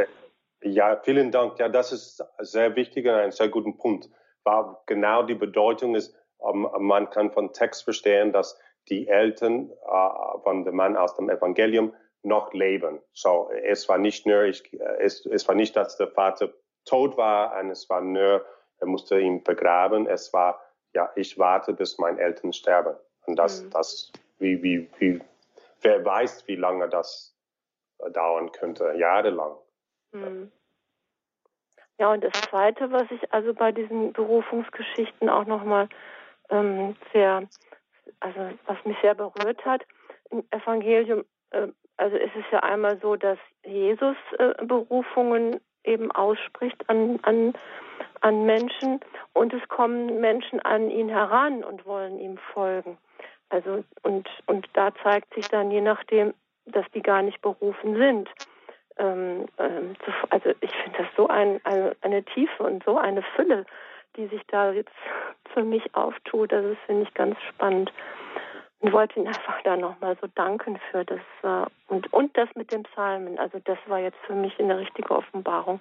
Ja, 0.61 0.95
vielen 1.03 1.31
Dank. 1.31 1.59
Ja, 1.59 1.69
das 1.69 1.91
ist 1.91 2.23
sehr 2.39 2.75
wichtig 2.75 3.05
und 3.05 3.13
ein 3.13 3.31
sehr 3.31 3.49
guter 3.49 3.71
Punkt. 3.77 4.09
War 4.43 4.81
genau 4.85 5.23
die 5.23 5.35
Bedeutung 5.35 5.95
ist, 5.95 6.15
ähm, 6.47 6.67
man 6.79 7.09
kann 7.09 7.31
von 7.31 7.51
Text 7.51 7.83
verstehen, 7.83 8.31
dass 8.31 8.59
die 8.89 9.07
Eltern 9.07 9.69
uh, 9.85 10.39
von 10.43 10.63
dem 10.63 10.75
Mann 10.75 10.95
aus 10.95 11.15
dem 11.15 11.29
Evangelium 11.29 11.93
noch 12.23 12.53
leben. 12.53 13.01
So, 13.13 13.49
es 13.63 13.89
war 13.89 13.97
nicht 13.97 14.25
nur, 14.25 14.43
ich, 14.43 14.63
es, 14.99 15.25
es 15.25 15.47
war 15.47 15.55
nicht, 15.55 15.75
dass 15.75 15.97
der 15.97 16.07
Vater 16.07 16.53
tot 16.85 17.17
war, 17.17 17.59
und 17.59 17.69
es 17.69 17.89
war 17.89 18.01
nur, 18.01 18.45
er 18.79 18.87
musste 18.87 19.19
ihn 19.19 19.43
begraben. 19.43 20.07
Es 20.07 20.33
war, 20.33 20.61
ja, 20.93 21.11
ich 21.15 21.37
warte, 21.37 21.73
bis 21.73 21.97
meine 21.97 22.19
Eltern 22.19 22.53
sterben. 22.53 22.95
Und 23.25 23.37
das, 23.37 23.63
mhm. 23.63 23.69
das, 23.71 24.11
wie, 24.39 24.61
wie, 24.63 24.89
wie, 24.99 25.21
wer 25.81 26.03
weiß, 26.03 26.47
wie 26.47 26.55
lange 26.55 26.87
das 26.89 27.35
dauern 28.13 28.51
könnte, 28.51 28.93
jahrelang. 28.97 29.55
Mhm. 30.11 30.51
Ja, 31.99 32.11
und 32.11 32.23
das 32.23 32.33
Zweite, 32.49 32.91
was 32.91 33.09
ich 33.09 33.33
also 33.33 33.53
bei 33.53 33.71
diesen 33.71 34.13
Berufungsgeschichten 34.13 35.29
auch 35.29 35.45
nochmal 35.45 35.89
ähm, 36.49 36.95
sehr, 37.11 37.47
also 38.19 38.39
was 38.65 38.77
mich 38.85 38.97
sehr 39.01 39.15
berührt 39.15 39.65
hat, 39.65 39.83
im 40.29 40.43
Evangelium, 40.51 41.25
äh, 41.51 41.67
also 41.97 42.15
es 42.15 42.29
ist 42.35 42.51
ja 42.51 42.59
einmal 42.59 42.99
so, 43.01 43.15
dass 43.15 43.39
Jesus 43.65 44.15
äh, 44.37 44.53
Berufungen 44.63 45.59
eben 45.87 46.11
ausspricht 46.11 46.89
an, 46.89 47.19
an, 47.23 47.53
an 48.21 48.45
Menschen 48.45 48.99
und 49.33 49.53
es 49.53 49.67
kommen 49.69 50.19
Menschen 50.19 50.59
an 50.59 50.89
ihn 50.89 51.09
heran 51.09 51.63
und 51.63 51.85
wollen 51.85 52.19
ihm 52.19 52.37
folgen. 52.53 52.97
Also 53.49 53.83
und, 54.03 54.27
und 54.45 54.67
da 54.73 54.93
zeigt 55.03 55.33
sich 55.33 55.47
dann 55.47 55.71
je 55.71 55.81
nachdem, 55.81 56.33
dass 56.65 56.85
die 56.93 57.01
gar 57.01 57.21
nicht 57.21 57.41
berufen 57.41 57.95
sind. 57.95 58.29
Ähm, 58.97 59.45
ähm, 59.57 59.95
zu, 60.03 60.11
also 60.31 60.49
ich 60.59 60.71
finde 60.71 60.97
das 60.99 61.07
so 61.15 61.27
ein, 61.27 61.61
eine, 61.63 61.95
eine 62.01 62.23
Tiefe 62.23 62.63
und 62.63 62.83
so 62.83 62.97
eine 62.97 63.21
Fülle, 63.35 63.65
die 64.15 64.27
sich 64.27 64.41
da 64.47 64.71
jetzt 64.71 64.91
für 65.53 65.63
mich 65.63 65.95
auftut. 65.95 66.51
Das 66.51 66.65
finde 66.85 67.03
ich, 67.03 67.13
ganz 67.13 67.37
spannend. 67.49 67.91
Und 68.79 68.93
wollte 68.93 69.19
ihn 69.19 69.27
einfach 69.27 69.61
da 69.63 69.75
nochmal 69.75 70.15
so 70.21 70.27
danken 70.35 70.79
für 70.91 71.03
das 71.03 71.19
äh, 71.41 71.65
und, 71.87 72.13
und 72.13 72.37
das 72.37 72.47
mit 72.55 72.71
den 72.71 72.83
Psalmen. 72.83 73.39
Also 73.39 73.59
das 73.59 73.77
war 73.87 73.99
jetzt 73.99 74.19
für 74.27 74.35
mich 74.35 74.57
eine 74.59 74.77
richtige 74.77 75.11
Offenbarung, 75.11 75.79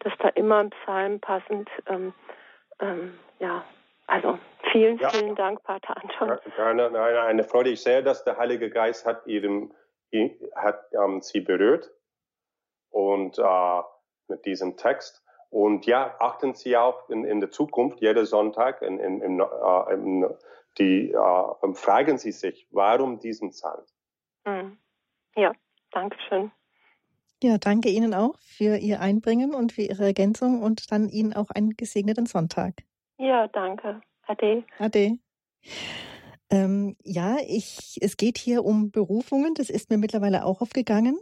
dass 0.00 0.12
da 0.18 0.28
immer 0.28 0.58
ein 0.58 0.70
Psalm 0.70 1.18
passend, 1.18 1.68
ähm, 1.86 2.14
ähm, 2.78 3.18
ja, 3.40 3.64
also 4.06 4.38
vielen, 4.70 4.98
ja. 4.98 5.10
vielen 5.10 5.34
Dank, 5.34 5.62
Pater 5.64 5.96
Anton. 5.96 6.38
Gerne, 6.56 6.86
eine, 6.86 7.20
eine 7.22 7.44
Freude. 7.44 7.70
Ich 7.70 7.82
sehe, 7.82 8.02
dass 8.02 8.24
der 8.24 8.38
Heilige 8.38 8.70
Geist 8.70 9.04
hat, 9.04 9.26
ihrem, 9.26 9.72
hat 10.54 10.80
ähm, 10.92 11.20
sie 11.20 11.40
berührt 11.40 11.90
und 12.90 13.38
äh, 13.38 13.82
mit 14.28 14.44
diesem 14.46 14.76
Text. 14.76 15.22
Und 15.50 15.86
ja, 15.86 16.14
achten 16.18 16.54
Sie 16.54 16.76
auch 16.76 17.08
in, 17.08 17.24
in 17.24 17.40
der 17.40 17.50
Zukunft, 17.50 18.00
jeden 18.00 18.26
Sonntag, 18.26 18.82
in, 18.82 18.98
in, 18.98 19.20
in, 19.22 19.40
äh, 19.40 19.94
in 19.94 20.26
die, 20.78 21.12
äh, 21.12 21.74
fragen 21.74 22.18
Sie 22.18 22.32
sich, 22.32 22.66
warum 22.70 23.18
diesen 23.18 23.50
Psalm? 23.50 23.84
Hm. 24.46 24.78
Ja, 25.36 25.52
danke 25.92 26.16
schön. 26.28 26.50
Ja, 27.42 27.56
danke 27.58 27.88
Ihnen 27.88 28.14
auch 28.14 28.38
für 28.40 28.78
Ihr 28.78 29.00
Einbringen 29.00 29.54
und 29.54 29.72
für 29.72 29.82
Ihre 29.82 30.06
Ergänzung 30.06 30.62
und 30.62 30.90
dann 30.90 31.08
Ihnen 31.08 31.32
auch 31.32 31.50
einen 31.50 31.76
gesegneten 31.76 32.26
Sonntag. 32.26 32.74
Ja, 33.18 33.46
danke. 33.48 34.00
Ade. 34.26 34.64
Ade. 34.78 35.18
Ähm, 36.50 36.96
ja, 37.04 37.36
ich, 37.46 37.98
es 38.00 38.16
geht 38.16 38.38
hier 38.38 38.64
um 38.64 38.90
Berufungen. 38.90 39.54
Das 39.54 39.70
ist 39.70 39.90
mir 39.90 39.98
mittlerweile 39.98 40.44
auch 40.44 40.60
aufgegangen. 40.60 41.18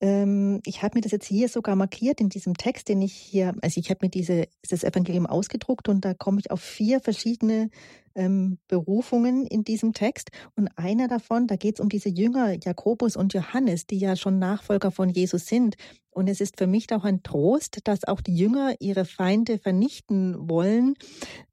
Ähm, 0.00 0.60
ich 0.64 0.82
habe 0.82 0.96
mir 0.96 1.02
das 1.02 1.12
jetzt 1.12 1.26
hier 1.26 1.48
sogar 1.48 1.76
markiert 1.76 2.20
in 2.20 2.30
diesem 2.30 2.54
Text, 2.54 2.88
den 2.88 3.02
ich 3.02 3.12
hier, 3.12 3.54
also 3.60 3.78
ich 3.78 3.90
habe 3.90 4.06
mir 4.06 4.10
diese, 4.10 4.48
das 4.68 4.82
Evangelium 4.82 5.26
ausgedruckt 5.26 5.88
und 5.88 6.04
da 6.04 6.14
komme 6.14 6.40
ich 6.40 6.50
auf 6.50 6.60
vier 6.60 7.00
verschiedene 7.00 7.70
ähm, 8.14 8.58
Berufungen 8.66 9.46
in 9.46 9.62
diesem 9.62 9.92
Text. 9.92 10.30
Und 10.56 10.68
einer 10.76 11.06
davon, 11.06 11.46
da 11.46 11.56
geht 11.56 11.74
es 11.76 11.80
um 11.80 11.90
diese 11.90 12.08
Jünger, 12.08 12.56
Jakobus 12.62 13.14
und 13.14 13.34
Johannes, 13.34 13.86
die 13.86 13.98
ja 13.98 14.16
schon 14.16 14.38
Nachfolger 14.38 14.90
von 14.90 15.10
Jesus 15.10 15.46
sind. 15.46 15.76
Und 16.10 16.28
es 16.28 16.40
ist 16.40 16.58
für 16.58 16.66
mich 16.66 16.90
auch 16.92 17.04
ein 17.04 17.22
Trost, 17.22 17.80
dass 17.84 18.04
auch 18.04 18.20
die 18.20 18.34
Jünger 18.34 18.74
ihre 18.80 19.04
Feinde 19.04 19.58
vernichten 19.58 20.48
wollen. 20.48 20.94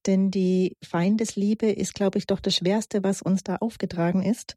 Denn 0.06 0.32
die 0.32 0.78
Feindesliebe 0.82 1.70
ist, 1.70 1.94
glaube 1.94 2.18
ich, 2.18 2.28
doch 2.28 2.40
das 2.40 2.56
Schwerste, 2.56 3.04
was 3.04 3.22
uns 3.22 3.44
da 3.44 3.58
aufgetragen 3.58 4.24
ist. 4.24 4.56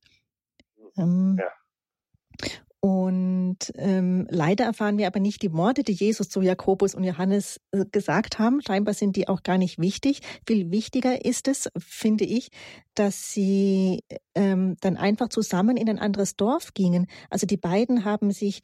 Ähm, 0.97 1.37
ja. 1.39 2.49
Und 2.83 3.59
ähm, 3.77 4.27
leider 4.31 4.65
erfahren 4.65 4.97
wir 4.97 5.07
aber 5.07 5.21
nicht 5.21 5.43
die 5.43 5.53
Worte, 5.53 5.83
die 5.83 5.93
Jesus 5.93 6.31
zu 6.31 6.41
Jakobus 6.41 6.95
und 6.95 7.05
Johannes 7.05 7.61
äh, 7.73 7.85
gesagt 7.85 8.39
haben. 8.39 8.63
Scheinbar 8.67 8.95
sind 8.95 9.17
die 9.17 9.29
auch 9.29 9.43
gar 9.43 9.59
nicht 9.59 9.79
wichtig. 9.79 10.21
Viel 10.47 10.71
wichtiger 10.71 11.23
ist 11.25 11.47
es, 11.47 11.69
finde 11.77 12.25
ich, 12.25 12.49
dass 12.95 13.33
sie 13.33 14.03
ähm, 14.35 14.77
dann 14.81 14.97
einfach 14.97 15.29
zusammen 15.29 15.77
in 15.77 15.91
ein 15.91 15.99
anderes 15.99 16.37
Dorf 16.37 16.73
gingen. 16.73 17.07
Also 17.29 17.47
die 17.47 17.59
beiden 17.59 18.07
haben 18.07 18.31
sich 18.31 18.63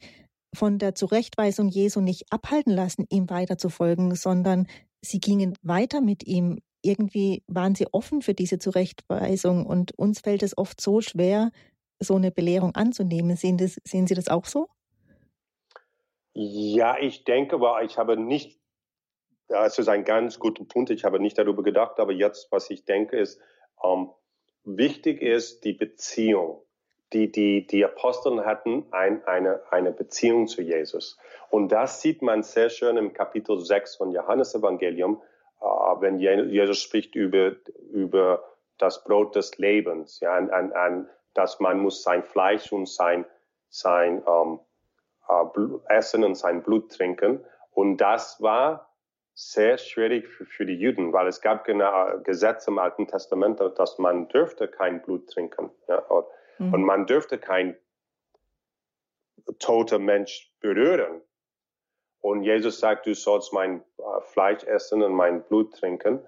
von 0.55 0.79
der 0.79 0.95
Zurechtweisung 0.95 1.67
Jesu 1.67 2.01
nicht 2.01 2.31
abhalten 2.31 2.73
lassen, 2.73 3.05
ihm 3.09 3.29
weiter 3.29 3.59
zu 3.59 3.69
folgen, 3.69 4.15
sondern 4.15 4.65
sie 5.01 5.19
gingen 5.19 5.53
weiter 5.61 6.01
mit 6.01 6.25
ihm. 6.25 6.57
Irgendwie 6.81 7.43
waren 7.45 7.75
sie 7.75 7.85
offen 7.91 8.23
für 8.23 8.33
diese 8.33 8.57
Zurechtweisung 8.57 9.67
und 9.67 9.91
uns 9.97 10.21
fällt 10.21 10.41
es 10.41 10.57
oft 10.57 10.81
so 10.81 11.01
schwer, 11.01 11.51
so 11.99 12.15
eine 12.15 12.31
Belehrung 12.31 12.75
anzunehmen. 12.75 13.35
Sehen, 13.35 13.57
das, 13.57 13.77
sehen 13.83 14.07
Sie 14.07 14.15
das 14.15 14.27
auch 14.27 14.45
so? 14.45 14.67
Ja, 16.33 16.97
ich 16.99 17.23
denke, 17.23 17.55
aber 17.55 17.81
ich 17.83 17.97
habe 17.97 18.17
nicht, 18.17 18.59
das 19.47 19.79
ist 19.79 19.87
ein 19.87 20.03
ganz 20.03 20.39
guter 20.39 20.63
Punkt, 20.65 20.91
ich 20.91 21.03
habe 21.03 21.19
nicht 21.19 21.37
darüber 21.37 21.63
gedacht, 21.63 21.99
aber 21.99 22.11
jetzt, 22.11 22.51
was 22.51 22.69
ich 22.69 22.85
denke, 22.85 23.17
ist, 23.17 23.41
ähm, 23.83 24.11
wichtig 24.63 25.21
ist 25.21 25.63
die 25.63 25.73
Beziehung. 25.73 26.61
Die, 27.13 27.31
die, 27.31 27.65
die 27.65 27.85
Aposteln 27.85 28.45
hatten 28.45 28.85
ein, 28.91 29.23
eine, 29.25 29.61
eine 29.71 29.91
Beziehung 29.93 30.47
zu 30.47 30.61
Jesus. 30.61 31.17
Und 31.49 31.71
das 31.71 32.01
sieht 32.01 32.21
man 32.21 32.43
sehr 32.43 32.69
schön 32.69 32.97
im 32.97 33.13
Kapitel 33.13 33.59
6 33.59 33.95
von 33.95 34.11
Johannes 34.11 34.53
Evangelium, 34.53 35.21
äh, 35.61 35.65
wenn 35.65 36.19
Jesus 36.19 36.79
spricht 36.79 37.15
über, 37.15 37.55
über 37.91 38.43
das 38.77 39.03
Brot 39.03 39.35
des 39.35 39.57
Lebens, 39.57 40.19
ja, 40.19 40.35
an, 40.35 40.71
an, 40.73 41.09
dass 41.37 41.59
man 41.59 41.79
muss 41.79 42.01
sein 42.01 42.23
Fleisch 42.23 42.71
und 42.71 42.89
sein, 42.89 43.25
sein 43.69 44.23
ähm, 44.27 44.59
äh, 45.29 45.93
Essen 45.93 46.23
und 46.23 46.35
sein 46.35 46.63
Blut 46.63 46.91
trinken. 46.91 47.45
Und 47.71 47.97
das 47.97 48.41
war 48.41 48.91
sehr 49.35 49.77
schwierig 49.77 50.27
für, 50.27 50.45
für 50.45 50.65
die 50.65 50.73
Juden, 50.73 51.13
weil 51.13 51.27
es 51.27 51.41
gab 51.41 51.63
genau 51.63 52.17
Gesetze 52.23 52.71
im 52.71 52.79
Alten 52.79 53.07
Testament, 53.07 53.59
dass 53.59 53.99
man 53.99 54.27
dürfte 54.29 54.67
kein 54.67 55.03
Blut 55.03 55.29
trinken. 55.29 55.69
Ja? 55.87 55.99
Und, 55.99 56.25
mhm. 56.57 56.73
und 56.73 56.83
man 56.83 57.05
dürfte 57.05 57.37
kein 57.37 57.77
toter 59.59 59.99
Mensch 59.99 60.51
berühren. 60.59 61.21
Und 62.19 62.41
Jesus 62.41 62.79
sagt, 62.79 63.05
du 63.05 63.13
sollst 63.13 63.53
mein 63.53 63.83
äh, 63.99 64.21
Fleisch 64.21 64.63
essen 64.63 65.03
und 65.03 65.13
mein 65.13 65.43
Blut 65.43 65.75
trinken. 65.75 66.19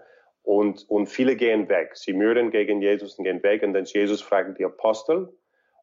Und, 0.50 0.90
und 0.90 1.06
viele 1.06 1.36
gehen 1.36 1.70
weg. 1.70 1.96
Sie 1.96 2.12
mürden 2.12 2.50
gegen 2.50 2.82
Jesus 2.82 3.20
und 3.20 3.24
gehen 3.24 3.44
weg. 3.44 3.62
Und 3.62 3.74
dann 3.74 3.86
Jesus 3.86 4.20
fragt 4.24 4.58
die 4.58 4.66
Apostel. 4.66 5.32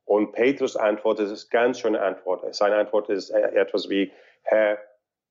Und 0.04 0.32
Petrus 0.32 0.74
antwortet, 0.74 1.26
das 1.26 1.32
ist 1.44 1.54
eine 1.54 1.62
ganz 1.62 1.78
schöne 1.78 2.00
Antwort. 2.00 2.52
Seine 2.52 2.74
Antwort 2.74 3.08
ist 3.08 3.30
etwas 3.30 3.88
wie, 3.88 4.10
Herr, 4.42 4.80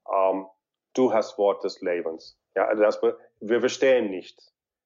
ähm, 0.10 0.46
du 0.94 1.12
hast 1.12 1.38
Wort 1.38 1.66
des 1.66 1.82
Lebens. 1.82 2.40
Ja, 2.56 2.68
also 2.68 2.82
das, 2.82 3.02
wir 3.42 3.60
verstehen 3.60 4.10
nicht. 4.10 4.42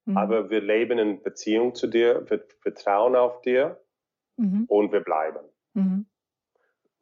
Mhm. 0.06 0.18
Aber 0.18 0.50
wir 0.50 0.62
leben 0.62 0.98
in 0.98 1.22
Beziehung 1.22 1.76
zu 1.76 1.86
dir, 1.86 2.28
wir 2.28 2.44
vertrauen 2.62 3.16
auf 3.16 3.42
dir 3.42 3.80
mhm. 4.38 4.66
und 4.68 4.92
wir 4.92 5.02
bleiben. 5.02 5.46
Mhm. 5.76 6.08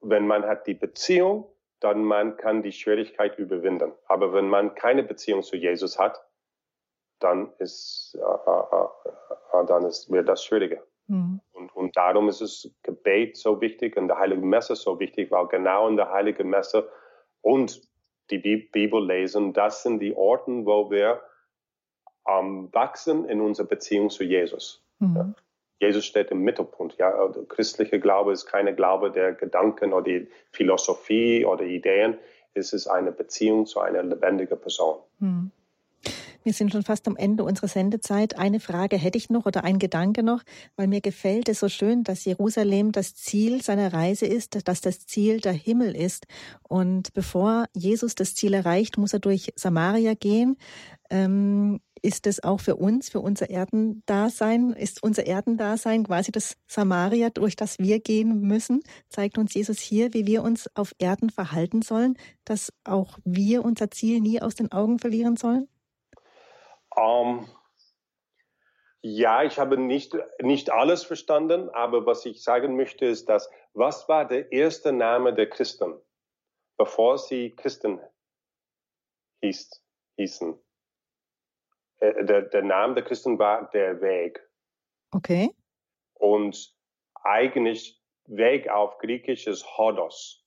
Wenn 0.01 0.27
man 0.27 0.43
hat 0.43 0.67
die 0.67 0.73
Beziehung, 0.73 1.49
dann 1.79 2.03
man 2.03 2.35
kann 2.35 2.61
die 2.61 2.73
Schwierigkeit 2.73 3.39
überwinden. 3.39 3.93
Aber 4.09 4.33
wenn 4.33 4.49
man 4.49 4.75
keine 4.75 5.03
Beziehung 5.03 5.43
zu 5.43 5.55
Jesus 5.55 5.97
hat, 5.97 6.26
dann 7.20 7.51
ist, 7.59 8.18
äh, 8.20 8.51
äh, 8.51 9.61
äh, 9.61 9.65
dann 9.65 9.86
ist, 9.86 10.11
wird 10.11 10.28
das 10.28 10.43
schwieriger. 10.43 10.82
Mhm. 11.07 11.39
Und, 11.53 11.76
und 11.76 11.97
darum 11.97 12.30
ist 12.30 12.41
das 12.41 12.70
Gebet 12.84 13.38
so 13.38 13.61
wichtig 13.61 13.97
und 13.97 14.07
der 14.07 14.20
Heilige 14.20 14.41
Messe 14.41 14.76
so 14.76 14.99
wichtig, 14.99 15.32
weil 15.32 15.47
genau 15.47 15.88
in 15.88 15.95
der 15.95 16.11
Heiligen 16.11 16.49
Messe 16.49 16.89
und 17.41 17.82
die 18.30 18.39
Bibel 18.39 19.05
lesen, 19.05 19.53
das 19.53 19.84
sind 19.84 19.99
die 19.99 20.15
Orten, 20.15 20.65
wo 20.65 20.91
wir 20.91 21.22
ähm, 22.28 22.70
wachsen 22.74 23.26
in 23.26 23.41
unserer 23.41 23.68
Beziehung 23.68 24.09
zu 24.09 24.24
Jesus. 24.24 24.84
Mhm. 24.99 25.15
Ja. 25.15 25.34
Jesus 25.80 26.05
steht 26.05 26.32
im 26.32 26.41
Mittelpunkt. 26.41 26.97
Ja, 26.97 27.28
der 27.28 27.45
christliche 27.45 27.99
Glaube 27.99 28.34
ist 28.34 28.47
keine 28.47 28.76
Glaube 28.76 29.11
der 29.11 29.34
Gedanken 29.34 29.93
oder 29.93 30.03
die 30.03 30.28
Philosophie 30.51 31.45
oder 31.45 31.63
Ideen. 31.63 32.18
Es 32.53 32.74
ist 32.74 32.88
eine 32.88 33.11
Beziehung 33.11 33.68
zu 33.68 33.80
einer 33.80 34.01
lebendigen 34.01 34.59
Person. 34.59 34.97
Mhm. 35.20 35.51
Wir 36.47 36.53
sind 36.53 36.71
schon 36.71 36.83
fast 36.83 37.05
am 37.09 37.17
Ende 37.17 37.43
unserer 37.43 37.67
Sendezeit. 37.67 38.37
Eine 38.37 38.61
Frage 38.61 38.95
hätte 38.95 39.17
ich 39.17 39.29
noch 39.29 39.45
oder 39.45 39.65
ein 39.65 39.79
Gedanke 39.79 40.23
noch, 40.23 40.43
weil 40.77 40.87
mir 40.87 41.01
gefällt 41.01 41.49
es 41.49 41.59
so 41.59 41.67
schön, 41.67 42.05
dass 42.05 42.23
Jerusalem 42.23 42.93
das 42.93 43.15
Ziel 43.15 43.61
seiner 43.61 43.91
Reise 43.91 44.27
ist, 44.27 44.65
dass 44.65 44.79
das 44.79 45.05
Ziel 45.05 45.41
der 45.41 45.51
Himmel 45.51 45.93
ist. 45.93 46.25
Und 46.63 47.11
bevor 47.11 47.65
Jesus 47.73 48.15
das 48.15 48.33
Ziel 48.33 48.53
erreicht, 48.53 48.97
muss 48.97 49.11
er 49.11 49.19
durch 49.19 49.51
Samaria 49.57 50.13
gehen. 50.13 50.55
Ähm, 51.09 51.81
ist 52.01 52.25
es 52.27 52.41
auch 52.41 52.61
für 52.61 52.77
uns, 52.77 53.09
für 53.09 53.19
unser 53.19 53.49
Erdendasein, 53.49 54.71
ist 54.71 55.03
unser 55.03 55.27
Erdendasein 55.27 56.05
quasi 56.05 56.31
das 56.31 56.55
Samaria, 56.65 57.29
durch 57.29 57.57
das 57.57 57.77
wir 57.77 57.99
gehen 57.99 58.39
müssen? 58.39 58.83
Zeigt 59.09 59.37
uns 59.37 59.53
Jesus 59.53 59.79
hier, 59.79 60.13
wie 60.13 60.25
wir 60.25 60.43
uns 60.43 60.69
auf 60.75 60.95
Erden 60.97 61.29
verhalten 61.29 61.81
sollen, 61.81 62.15
dass 62.45 62.71
auch 62.85 63.19
wir 63.25 63.65
unser 63.65 63.91
Ziel 63.91 64.21
nie 64.21 64.41
aus 64.41 64.55
den 64.55 64.71
Augen 64.71 64.97
verlieren 64.97 65.35
sollen? 65.35 65.67
Um, 66.97 67.39
ähm, 67.39 67.47
ja, 69.01 69.43
ich 69.43 69.59
habe 69.59 69.77
nicht, 69.77 70.17
nicht 70.41 70.71
alles 70.71 71.03
verstanden, 71.03 71.69
aber 71.69 72.05
was 72.05 72.25
ich 72.25 72.43
sagen 72.43 72.75
möchte 72.75 73.05
ist, 73.05 73.29
dass 73.29 73.49
was 73.73 74.09
war 74.09 74.25
der 74.25 74.51
erste 74.51 74.91
Name 74.91 75.33
der 75.33 75.49
Christen, 75.49 76.01
bevor 76.77 77.17
sie 77.19 77.55
Christen 77.55 78.01
hieß, 79.41 79.69
hießen? 80.17 80.59
Äh, 81.99 82.25
der, 82.25 82.41
der 82.43 82.63
Name 82.63 82.95
der 82.95 83.03
Christen 83.03 83.37
war 83.37 83.69
der 83.69 84.01
Weg. 84.01 84.41
Okay. 85.11 85.55
Und 86.15 86.75
eigentlich 87.23 88.01
Weg 88.25 88.67
auf 88.69 88.97
Griechisch 88.97 89.47
ist 89.47 89.65
Hodos. 89.77 90.43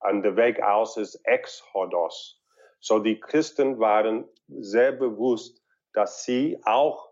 Und 0.00 0.22
der 0.22 0.36
Weg 0.36 0.62
aus 0.62 0.96
ist 0.96 1.16
Ex-Hodos. 1.24 2.42
So 2.80 2.98
die 2.98 3.18
Christen 3.18 3.80
waren 3.80 4.28
sehr 4.48 4.92
bewusst, 4.92 5.60
dass 5.96 6.24
sie 6.24 6.60
auch, 6.64 7.10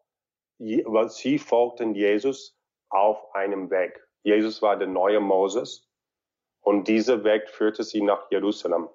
sie 0.58 1.38
folgten 1.38 1.94
Jesus 1.94 2.54
auf 2.90 3.34
einem 3.34 3.70
Weg. 3.70 4.06
Jesus 4.22 4.60
war 4.60 4.76
der 4.76 4.88
neue 4.88 5.20
Moses 5.20 5.88
und 6.60 6.86
dieser 6.86 7.24
Weg 7.24 7.48
führte 7.48 7.82
sie 7.82 8.02
nach 8.02 8.30
Jerusalem, 8.30 8.90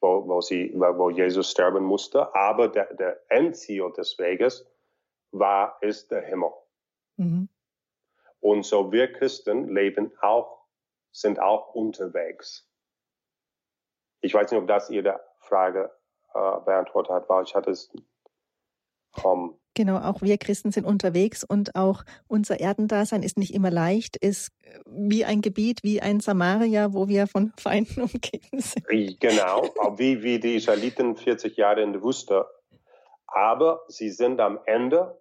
wo, 0.00 0.26
wo, 0.26 0.40
sie, 0.40 0.72
wo 0.74 1.10
Jesus 1.10 1.50
sterben 1.50 1.84
musste. 1.84 2.34
Aber 2.34 2.68
der, 2.68 2.92
der 2.94 3.20
Endziel 3.30 3.92
des 3.92 4.18
Weges 4.18 4.66
war, 5.30 5.76
ist 5.82 6.10
der 6.10 6.22
Himmel. 6.22 6.52
Mhm. 7.16 7.50
Und 8.40 8.64
so 8.64 8.90
wir 8.92 9.12
Christen 9.12 9.74
leben 9.74 10.10
auch, 10.22 10.64
sind 11.12 11.38
auch 11.38 11.74
unterwegs. 11.74 12.66
Ich 14.22 14.32
weiß 14.32 14.50
nicht, 14.50 14.60
ob 14.60 14.68
das 14.68 14.88
Ihre 14.88 15.20
Frage 15.38 15.94
äh, 16.32 16.60
beantwortet 16.64 17.12
hat, 17.12 17.28
weil 17.28 17.44
ich 17.44 17.54
hatte 17.54 17.70
es 17.70 17.92
kommen. 19.12 19.54
Genau, 19.74 19.98
auch 19.98 20.20
wir 20.20 20.36
Christen 20.36 20.72
sind 20.72 20.84
unterwegs 20.84 21.44
und 21.44 21.76
auch 21.76 22.02
unser 22.26 22.58
Erdendasein 22.58 23.22
ist 23.22 23.38
nicht 23.38 23.54
immer 23.54 23.70
leicht, 23.70 24.16
ist 24.16 24.50
wie 24.84 25.24
ein 25.24 25.42
Gebiet, 25.42 25.84
wie 25.84 26.02
ein 26.02 26.20
Samaria, 26.20 26.92
wo 26.92 27.08
wir 27.08 27.26
von 27.28 27.52
Feinden 27.58 28.02
umgeben 28.02 28.60
sind. 28.60 28.84
Genau, 29.20 29.62
wie, 29.96 30.22
wie 30.22 30.40
die 30.40 30.56
Israeliten 30.56 31.16
40 31.16 31.56
Jahre 31.56 31.82
in 31.82 31.92
der 31.92 32.02
Wüste. 32.02 32.46
Aber 33.28 33.82
sie 33.86 34.10
sind 34.10 34.40
am 34.40 34.58
Ende 34.66 35.16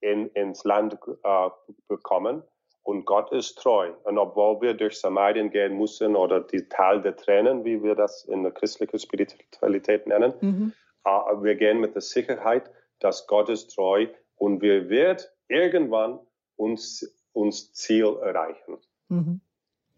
in, 0.00 0.28
ins 0.28 0.64
Land 0.64 0.98
äh, 1.24 1.48
gekommen 1.88 2.42
und 2.82 3.04
Gott 3.04 3.32
ist 3.32 3.58
treu. 3.58 3.92
Und 4.04 4.18
obwohl 4.18 4.60
wir 4.60 4.74
durch 4.74 4.98
Samarien 4.98 5.50
gehen 5.50 5.76
müssen 5.76 6.14
oder 6.14 6.40
die 6.40 6.68
Tal 6.68 7.02
der 7.02 7.16
Tränen, 7.16 7.64
wie 7.64 7.82
wir 7.82 7.94
das 7.94 8.24
in 8.24 8.42
der 8.42 8.52
christlichen 8.52 8.98
Spiritualität 8.98 10.06
nennen, 10.06 10.34
mhm. 10.40 10.72
äh, 11.04 11.10
wir 11.42 11.54
gehen 11.56 11.80
mit 11.80 11.94
der 11.94 12.02
Sicherheit, 12.02 12.70
dass 13.00 13.26
Gott 13.26 13.48
ist 13.48 13.74
treu 13.74 14.06
und 14.36 14.60
wir 14.60 14.88
wird 14.88 15.32
irgendwann 15.48 16.20
uns, 16.56 17.14
uns 17.32 17.72
Ziel 17.72 18.16
erreichen. 18.22 18.78
Mhm. 19.08 19.40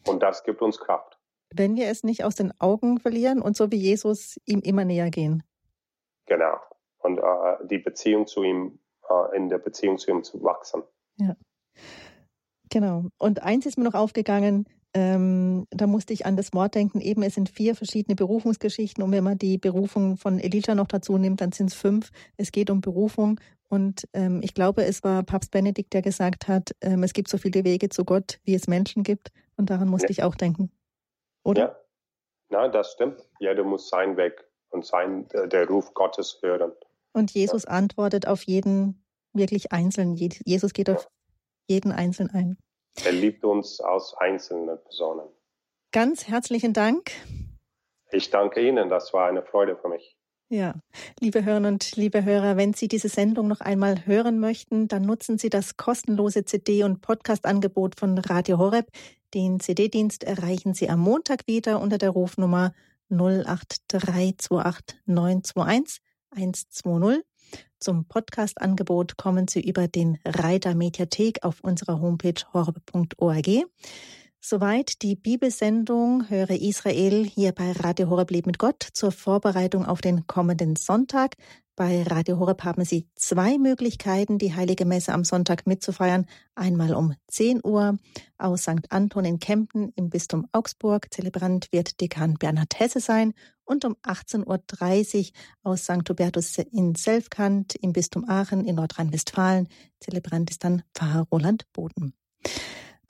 Und 0.06 0.22
das 0.22 0.44
gibt 0.44 0.62
uns 0.62 0.78
Kraft. 0.78 1.18
Wenn 1.52 1.76
wir 1.76 1.88
es 1.88 2.04
nicht 2.04 2.24
aus 2.24 2.36
den 2.36 2.52
Augen 2.60 2.98
verlieren 3.00 3.42
und 3.42 3.56
so 3.56 3.70
wie 3.72 3.76
Jesus 3.76 4.38
ihm 4.44 4.60
immer 4.60 4.84
näher 4.84 5.10
gehen. 5.10 5.42
Genau. 6.26 6.58
Und 6.98 7.18
äh, 7.18 7.66
die 7.66 7.78
Beziehung 7.78 8.26
zu 8.26 8.42
ihm, 8.44 8.78
äh, 9.08 9.36
in 9.36 9.48
der 9.48 9.58
Beziehung 9.58 9.98
zu 9.98 10.10
ihm 10.10 10.22
zu 10.22 10.42
wachsen. 10.42 10.82
Ja. 11.16 11.36
Genau. 12.70 13.06
Und 13.18 13.42
eins 13.42 13.66
ist 13.66 13.78
mir 13.78 13.84
noch 13.84 13.94
aufgegangen, 13.94 14.68
ähm, 14.94 15.66
da 15.70 15.86
musste 15.86 16.12
ich 16.12 16.26
an 16.26 16.36
das 16.36 16.52
Wort 16.52 16.74
denken, 16.74 17.00
eben 17.00 17.22
es 17.22 17.34
sind 17.34 17.48
vier 17.48 17.74
verschiedene 17.74 18.16
Berufungsgeschichten 18.16 19.02
und 19.04 19.12
wenn 19.12 19.24
man 19.24 19.38
die 19.38 19.58
Berufung 19.58 20.16
von 20.16 20.38
Elijah 20.38 20.74
noch 20.74 20.88
dazu 20.88 21.16
nimmt, 21.16 21.40
dann 21.40 21.52
sind 21.52 21.70
es 21.70 21.74
fünf. 21.74 22.10
Es 22.36 22.50
geht 22.50 22.70
um 22.70 22.80
Berufung 22.80 23.40
und 23.68 24.08
ähm, 24.14 24.40
ich 24.42 24.52
glaube, 24.52 24.84
es 24.84 25.04
war 25.04 25.22
Papst 25.22 25.52
Benedikt, 25.52 25.92
der 25.92 26.02
gesagt 26.02 26.48
hat, 26.48 26.74
ähm, 26.80 27.04
es 27.04 27.12
gibt 27.12 27.28
so 27.28 27.38
viele 27.38 27.64
Wege 27.64 27.88
zu 27.88 28.04
Gott, 28.04 28.40
wie 28.44 28.54
es 28.54 28.66
Menschen 28.66 29.04
gibt 29.04 29.28
und 29.56 29.70
daran 29.70 29.88
musste 29.88 30.08
ja. 30.08 30.10
ich 30.10 30.22
auch 30.24 30.34
denken. 30.34 30.72
Oder? 31.44 31.60
Ja, 31.60 31.76
Na, 32.48 32.68
das 32.68 32.92
stimmt. 32.92 33.20
Jeder 33.38 33.62
muss 33.62 33.88
sein 33.88 34.16
Weg 34.16 34.44
und 34.70 34.84
sein, 34.84 35.28
äh, 35.30 35.46
der 35.46 35.68
Ruf 35.68 35.94
Gottes 35.94 36.38
hören. 36.42 36.72
Und 37.12 37.32
Jesus 37.32 37.64
ja. 37.64 37.70
antwortet 37.70 38.26
auf 38.26 38.42
jeden 38.42 39.04
wirklich 39.32 39.70
einzeln. 39.72 40.16
Jesus 40.16 40.72
geht 40.72 40.90
auf 40.90 41.08
jeden 41.68 41.92
Einzelnen 41.92 42.30
ein. 42.34 42.58
Er 43.04 43.12
liebt 43.12 43.44
uns 43.44 43.80
als 43.80 44.14
einzelne 44.18 44.76
Personen. 44.76 45.28
Ganz 45.92 46.28
herzlichen 46.28 46.72
Dank. 46.72 47.10
Ich 48.12 48.30
danke 48.30 48.66
Ihnen, 48.66 48.88
das 48.88 49.12
war 49.12 49.28
eine 49.28 49.42
Freude 49.42 49.76
für 49.76 49.88
mich. 49.88 50.16
Ja, 50.52 50.74
liebe 51.20 51.44
Hörerinnen 51.44 51.74
und 51.74 51.94
liebe 51.94 52.24
Hörer, 52.24 52.56
wenn 52.56 52.74
Sie 52.74 52.88
diese 52.88 53.08
Sendung 53.08 53.46
noch 53.46 53.60
einmal 53.60 54.04
hören 54.04 54.40
möchten, 54.40 54.88
dann 54.88 55.02
nutzen 55.02 55.38
Sie 55.38 55.48
das 55.48 55.76
kostenlose 55.76 56.44
CD- 56.44 56.82
und 56.82 57.00
Podcast-Angebot 57.02 57.94
von 57.94 58.18
Radio 58.18 58.58
Horeb. 58.58 58.88
Den 59.32 59.60
CD-Dienst 59.60 60.24
erreichen 60.24 60.74
Sie 60.74 60.90
am 60.90 60.98
Montag 60.98 61.46
wieder 61.46 61.80
unter 61.80 61.98
der 61.98 62.10
Rufnummer 62.10 62.72
08328 63.10 64.98
921 65.06 66.02
120 66.32 67.24
zum 67.80 68.04
Podcast-Angebot 68.04 69.16
kommen 69.16 69.48
Sie 69.48 69.60
über 69.60 69.88
den 69.88 70.18
Reiter 70.24 70.74
Mediathek 70.74 71.42
auf 71.42 71.60
unserer 71.62 72.00
Homepage 72.00 72.40
horb.org. 72.52 73.48
Soweit 74.42 75.02
die 75.02 75.16
Bibelsendung 75.16 76.30
Höre 76.30 76.50
Israel 76.50 77.26
hier 77.26 77.52
bei 77.52 77.72
Radio 77.72 78.08
Horeb 78.08 78.30
Leben 78.30 78.48
mit 78.48 78.58
Gott 78.58 78.82
zur 78.94 79.12
Vorbereitung 79.12 79.84
auf 79.84 80.00
den 80.00 80.26
kommenden 80.26 80.76
Sonntag. 80.76 81.36
Bei 81.76 82.02
Radio 82.04 82.38
Horeb 82.38 82.64
haben 82.64 82.86
Sie 82.86 83.06
zwei 83.14 83.58
Möglichkeiten, 83.58 84.38
die 84.38 84.54
Heilige 84.54 84.86
Messe 84.86 85.12
am 85.12 85.24
Sonntag 85.24 85.66
mitzufeiern. 85.66 86.24
Einmal 86.54 86.94
um 86.94 87.14
10 87.28 87.60
Uhr 87.62 87.98
aus 88.38 88.62
St. 88.62 88.90
Anton 88.90 89.26
in 89.26 89.40
Kempten 89.40 89.92
im 89.94 90.08
Bistum 90.08 90.46
Augsburg. 90.52 91.08
Zelebrant 91.12 91.70
wird 91.70 92.00
Dekan 92.00 92.34
Bernhard 92.34 92.80
Hesse 92.80 93.00
sein. 93.00 93.34
Und 93.64 93.84
um 93.84 93.94
18.30 94.02 95.32
Uhr 95.64 95.70
aus 95.70 95.82
St. 95.82 96.08
Hubertus 96.08 96.56
in 96.56 96.94
Selfkant 96.94 97.74
im 97.74 97.92
Bistum 97.92 98.26
Aachen 98.26 98.64
in 98.64 98.76
Nordrhein-Westfalen. 98.76 99.68
Zelebrant 100.00 100.50
ist 100.50 100.64
dann 100.64 100.82
Pfarrer 100.94 101.26
Roland 101.30 101.70
Boden. 101.74 102.14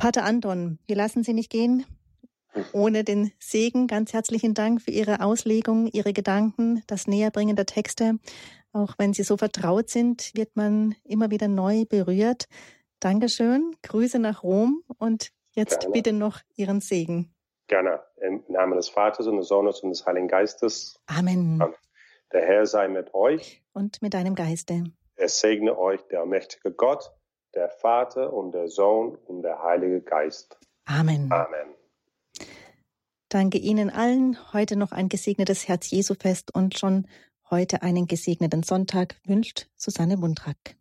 Pater 0.01 0.25
Anton, 0.25 0.79
wir 0.87 0.97
lassen 0.97 1.23
Sie 1.23 1.35
nicht 1.35 1.51
gehen 1.51 1.85
ohne 2.73 3.05
den 3.05 3.33
Segen. 3.39 3.87
Ganz 3.87 4.15
herzlichen 4.15 4.55
Dank 4.55 4.81
für 4.81 4.91
Ihre 4.91 5.21
Auslegung, 5.21 5.89
Ihre 5.89 6.15
Gedanken, 6.15 6.83
das 6.87 7.07
Näherbringen 7.07 7.55
der 7.55 7.67
Texte. 7.67 8.15
Auch 8.73 8.95
wenn 8.97 9.13
sie 9.13 9.25
so 9.25 9.37
vertraut 9.37 9.91
sind, 9.91 10.31
wird 10.35 10.57
man 10.57 10.95
immer 11.05 11.31
wieder 11.31 11.49
neu 11.49 11.85
berührt. 11.85 12.47
Dankeschön, 12.99 13.77
Grüße 13.83 14.19
nach 14.19 14.43
Rom 14.43 14.83
und 14.97 15.33
jetzt 15.53 15.81
Gerne. 15.81 15.93
bitte 15.93 16.13
noch 16.15 16.41
Ihren 16.57 16.81
Segen. 16.81 17.35
Gerne. 17.67 18.01
Im 18.23 18.43
Namen 18.49 18.77
des 18.77 18.89
Vaters 18.89 19.27
und 19.27 19.37
des 19.37 19.49
Sohnes 19.49 19.81
und 19.81 19.91
des 19.91 20.07
Heiligen 20.07 20.29
Geistes. 20.29 20.99
Amen. 21.09 21.63
Der 22.33 22.41
Herr 22.47 22.65
sei 22.65 22.89
mit 22.89 23.13
euch. 23.13 23.63
Und 23.75 24.01
mit 24.01 24.15
deinem 24.15 24.35
Geiste. 24.35 24.85
Er 25.17 25.29
segne 25.29 25.79
euch 25.79 26.01
der 26.09 26.25
mächtige 26.25 26.73
Gott, 26.73 27.13
der 27.55 27.69
Vater 27.69 28.33
und 28.33 28.53
der 28.53 28.69
Sohn 28.69 29.17
und 29.27 29.43
der 29.43 29.63
Heilige 29.63 30.01
Geist. 30.01 30.59
Amen. 30.85 31.31
Amen. 31.31 31.75
Danke 33.29 33.59
Ihnen 33.59 33.91
allen. 33.91 34.37
Heute 34.53 34.77
noch 34.77 34.93
ein 34.93 35.09
gesegnetes 35.09 35.69
Herz-Jesu-Fest 35.69 36.53
und 36.55 36.79
schon 36.79 37.07
heute 37.49 37.83
einen 37.83 38.07
gesegneten 38.07 38.63
Sonntag 38.63 39.17
wünscht 39.25 39.69
Susanne 39.77 40.17
Mundrak. 40.17 40.80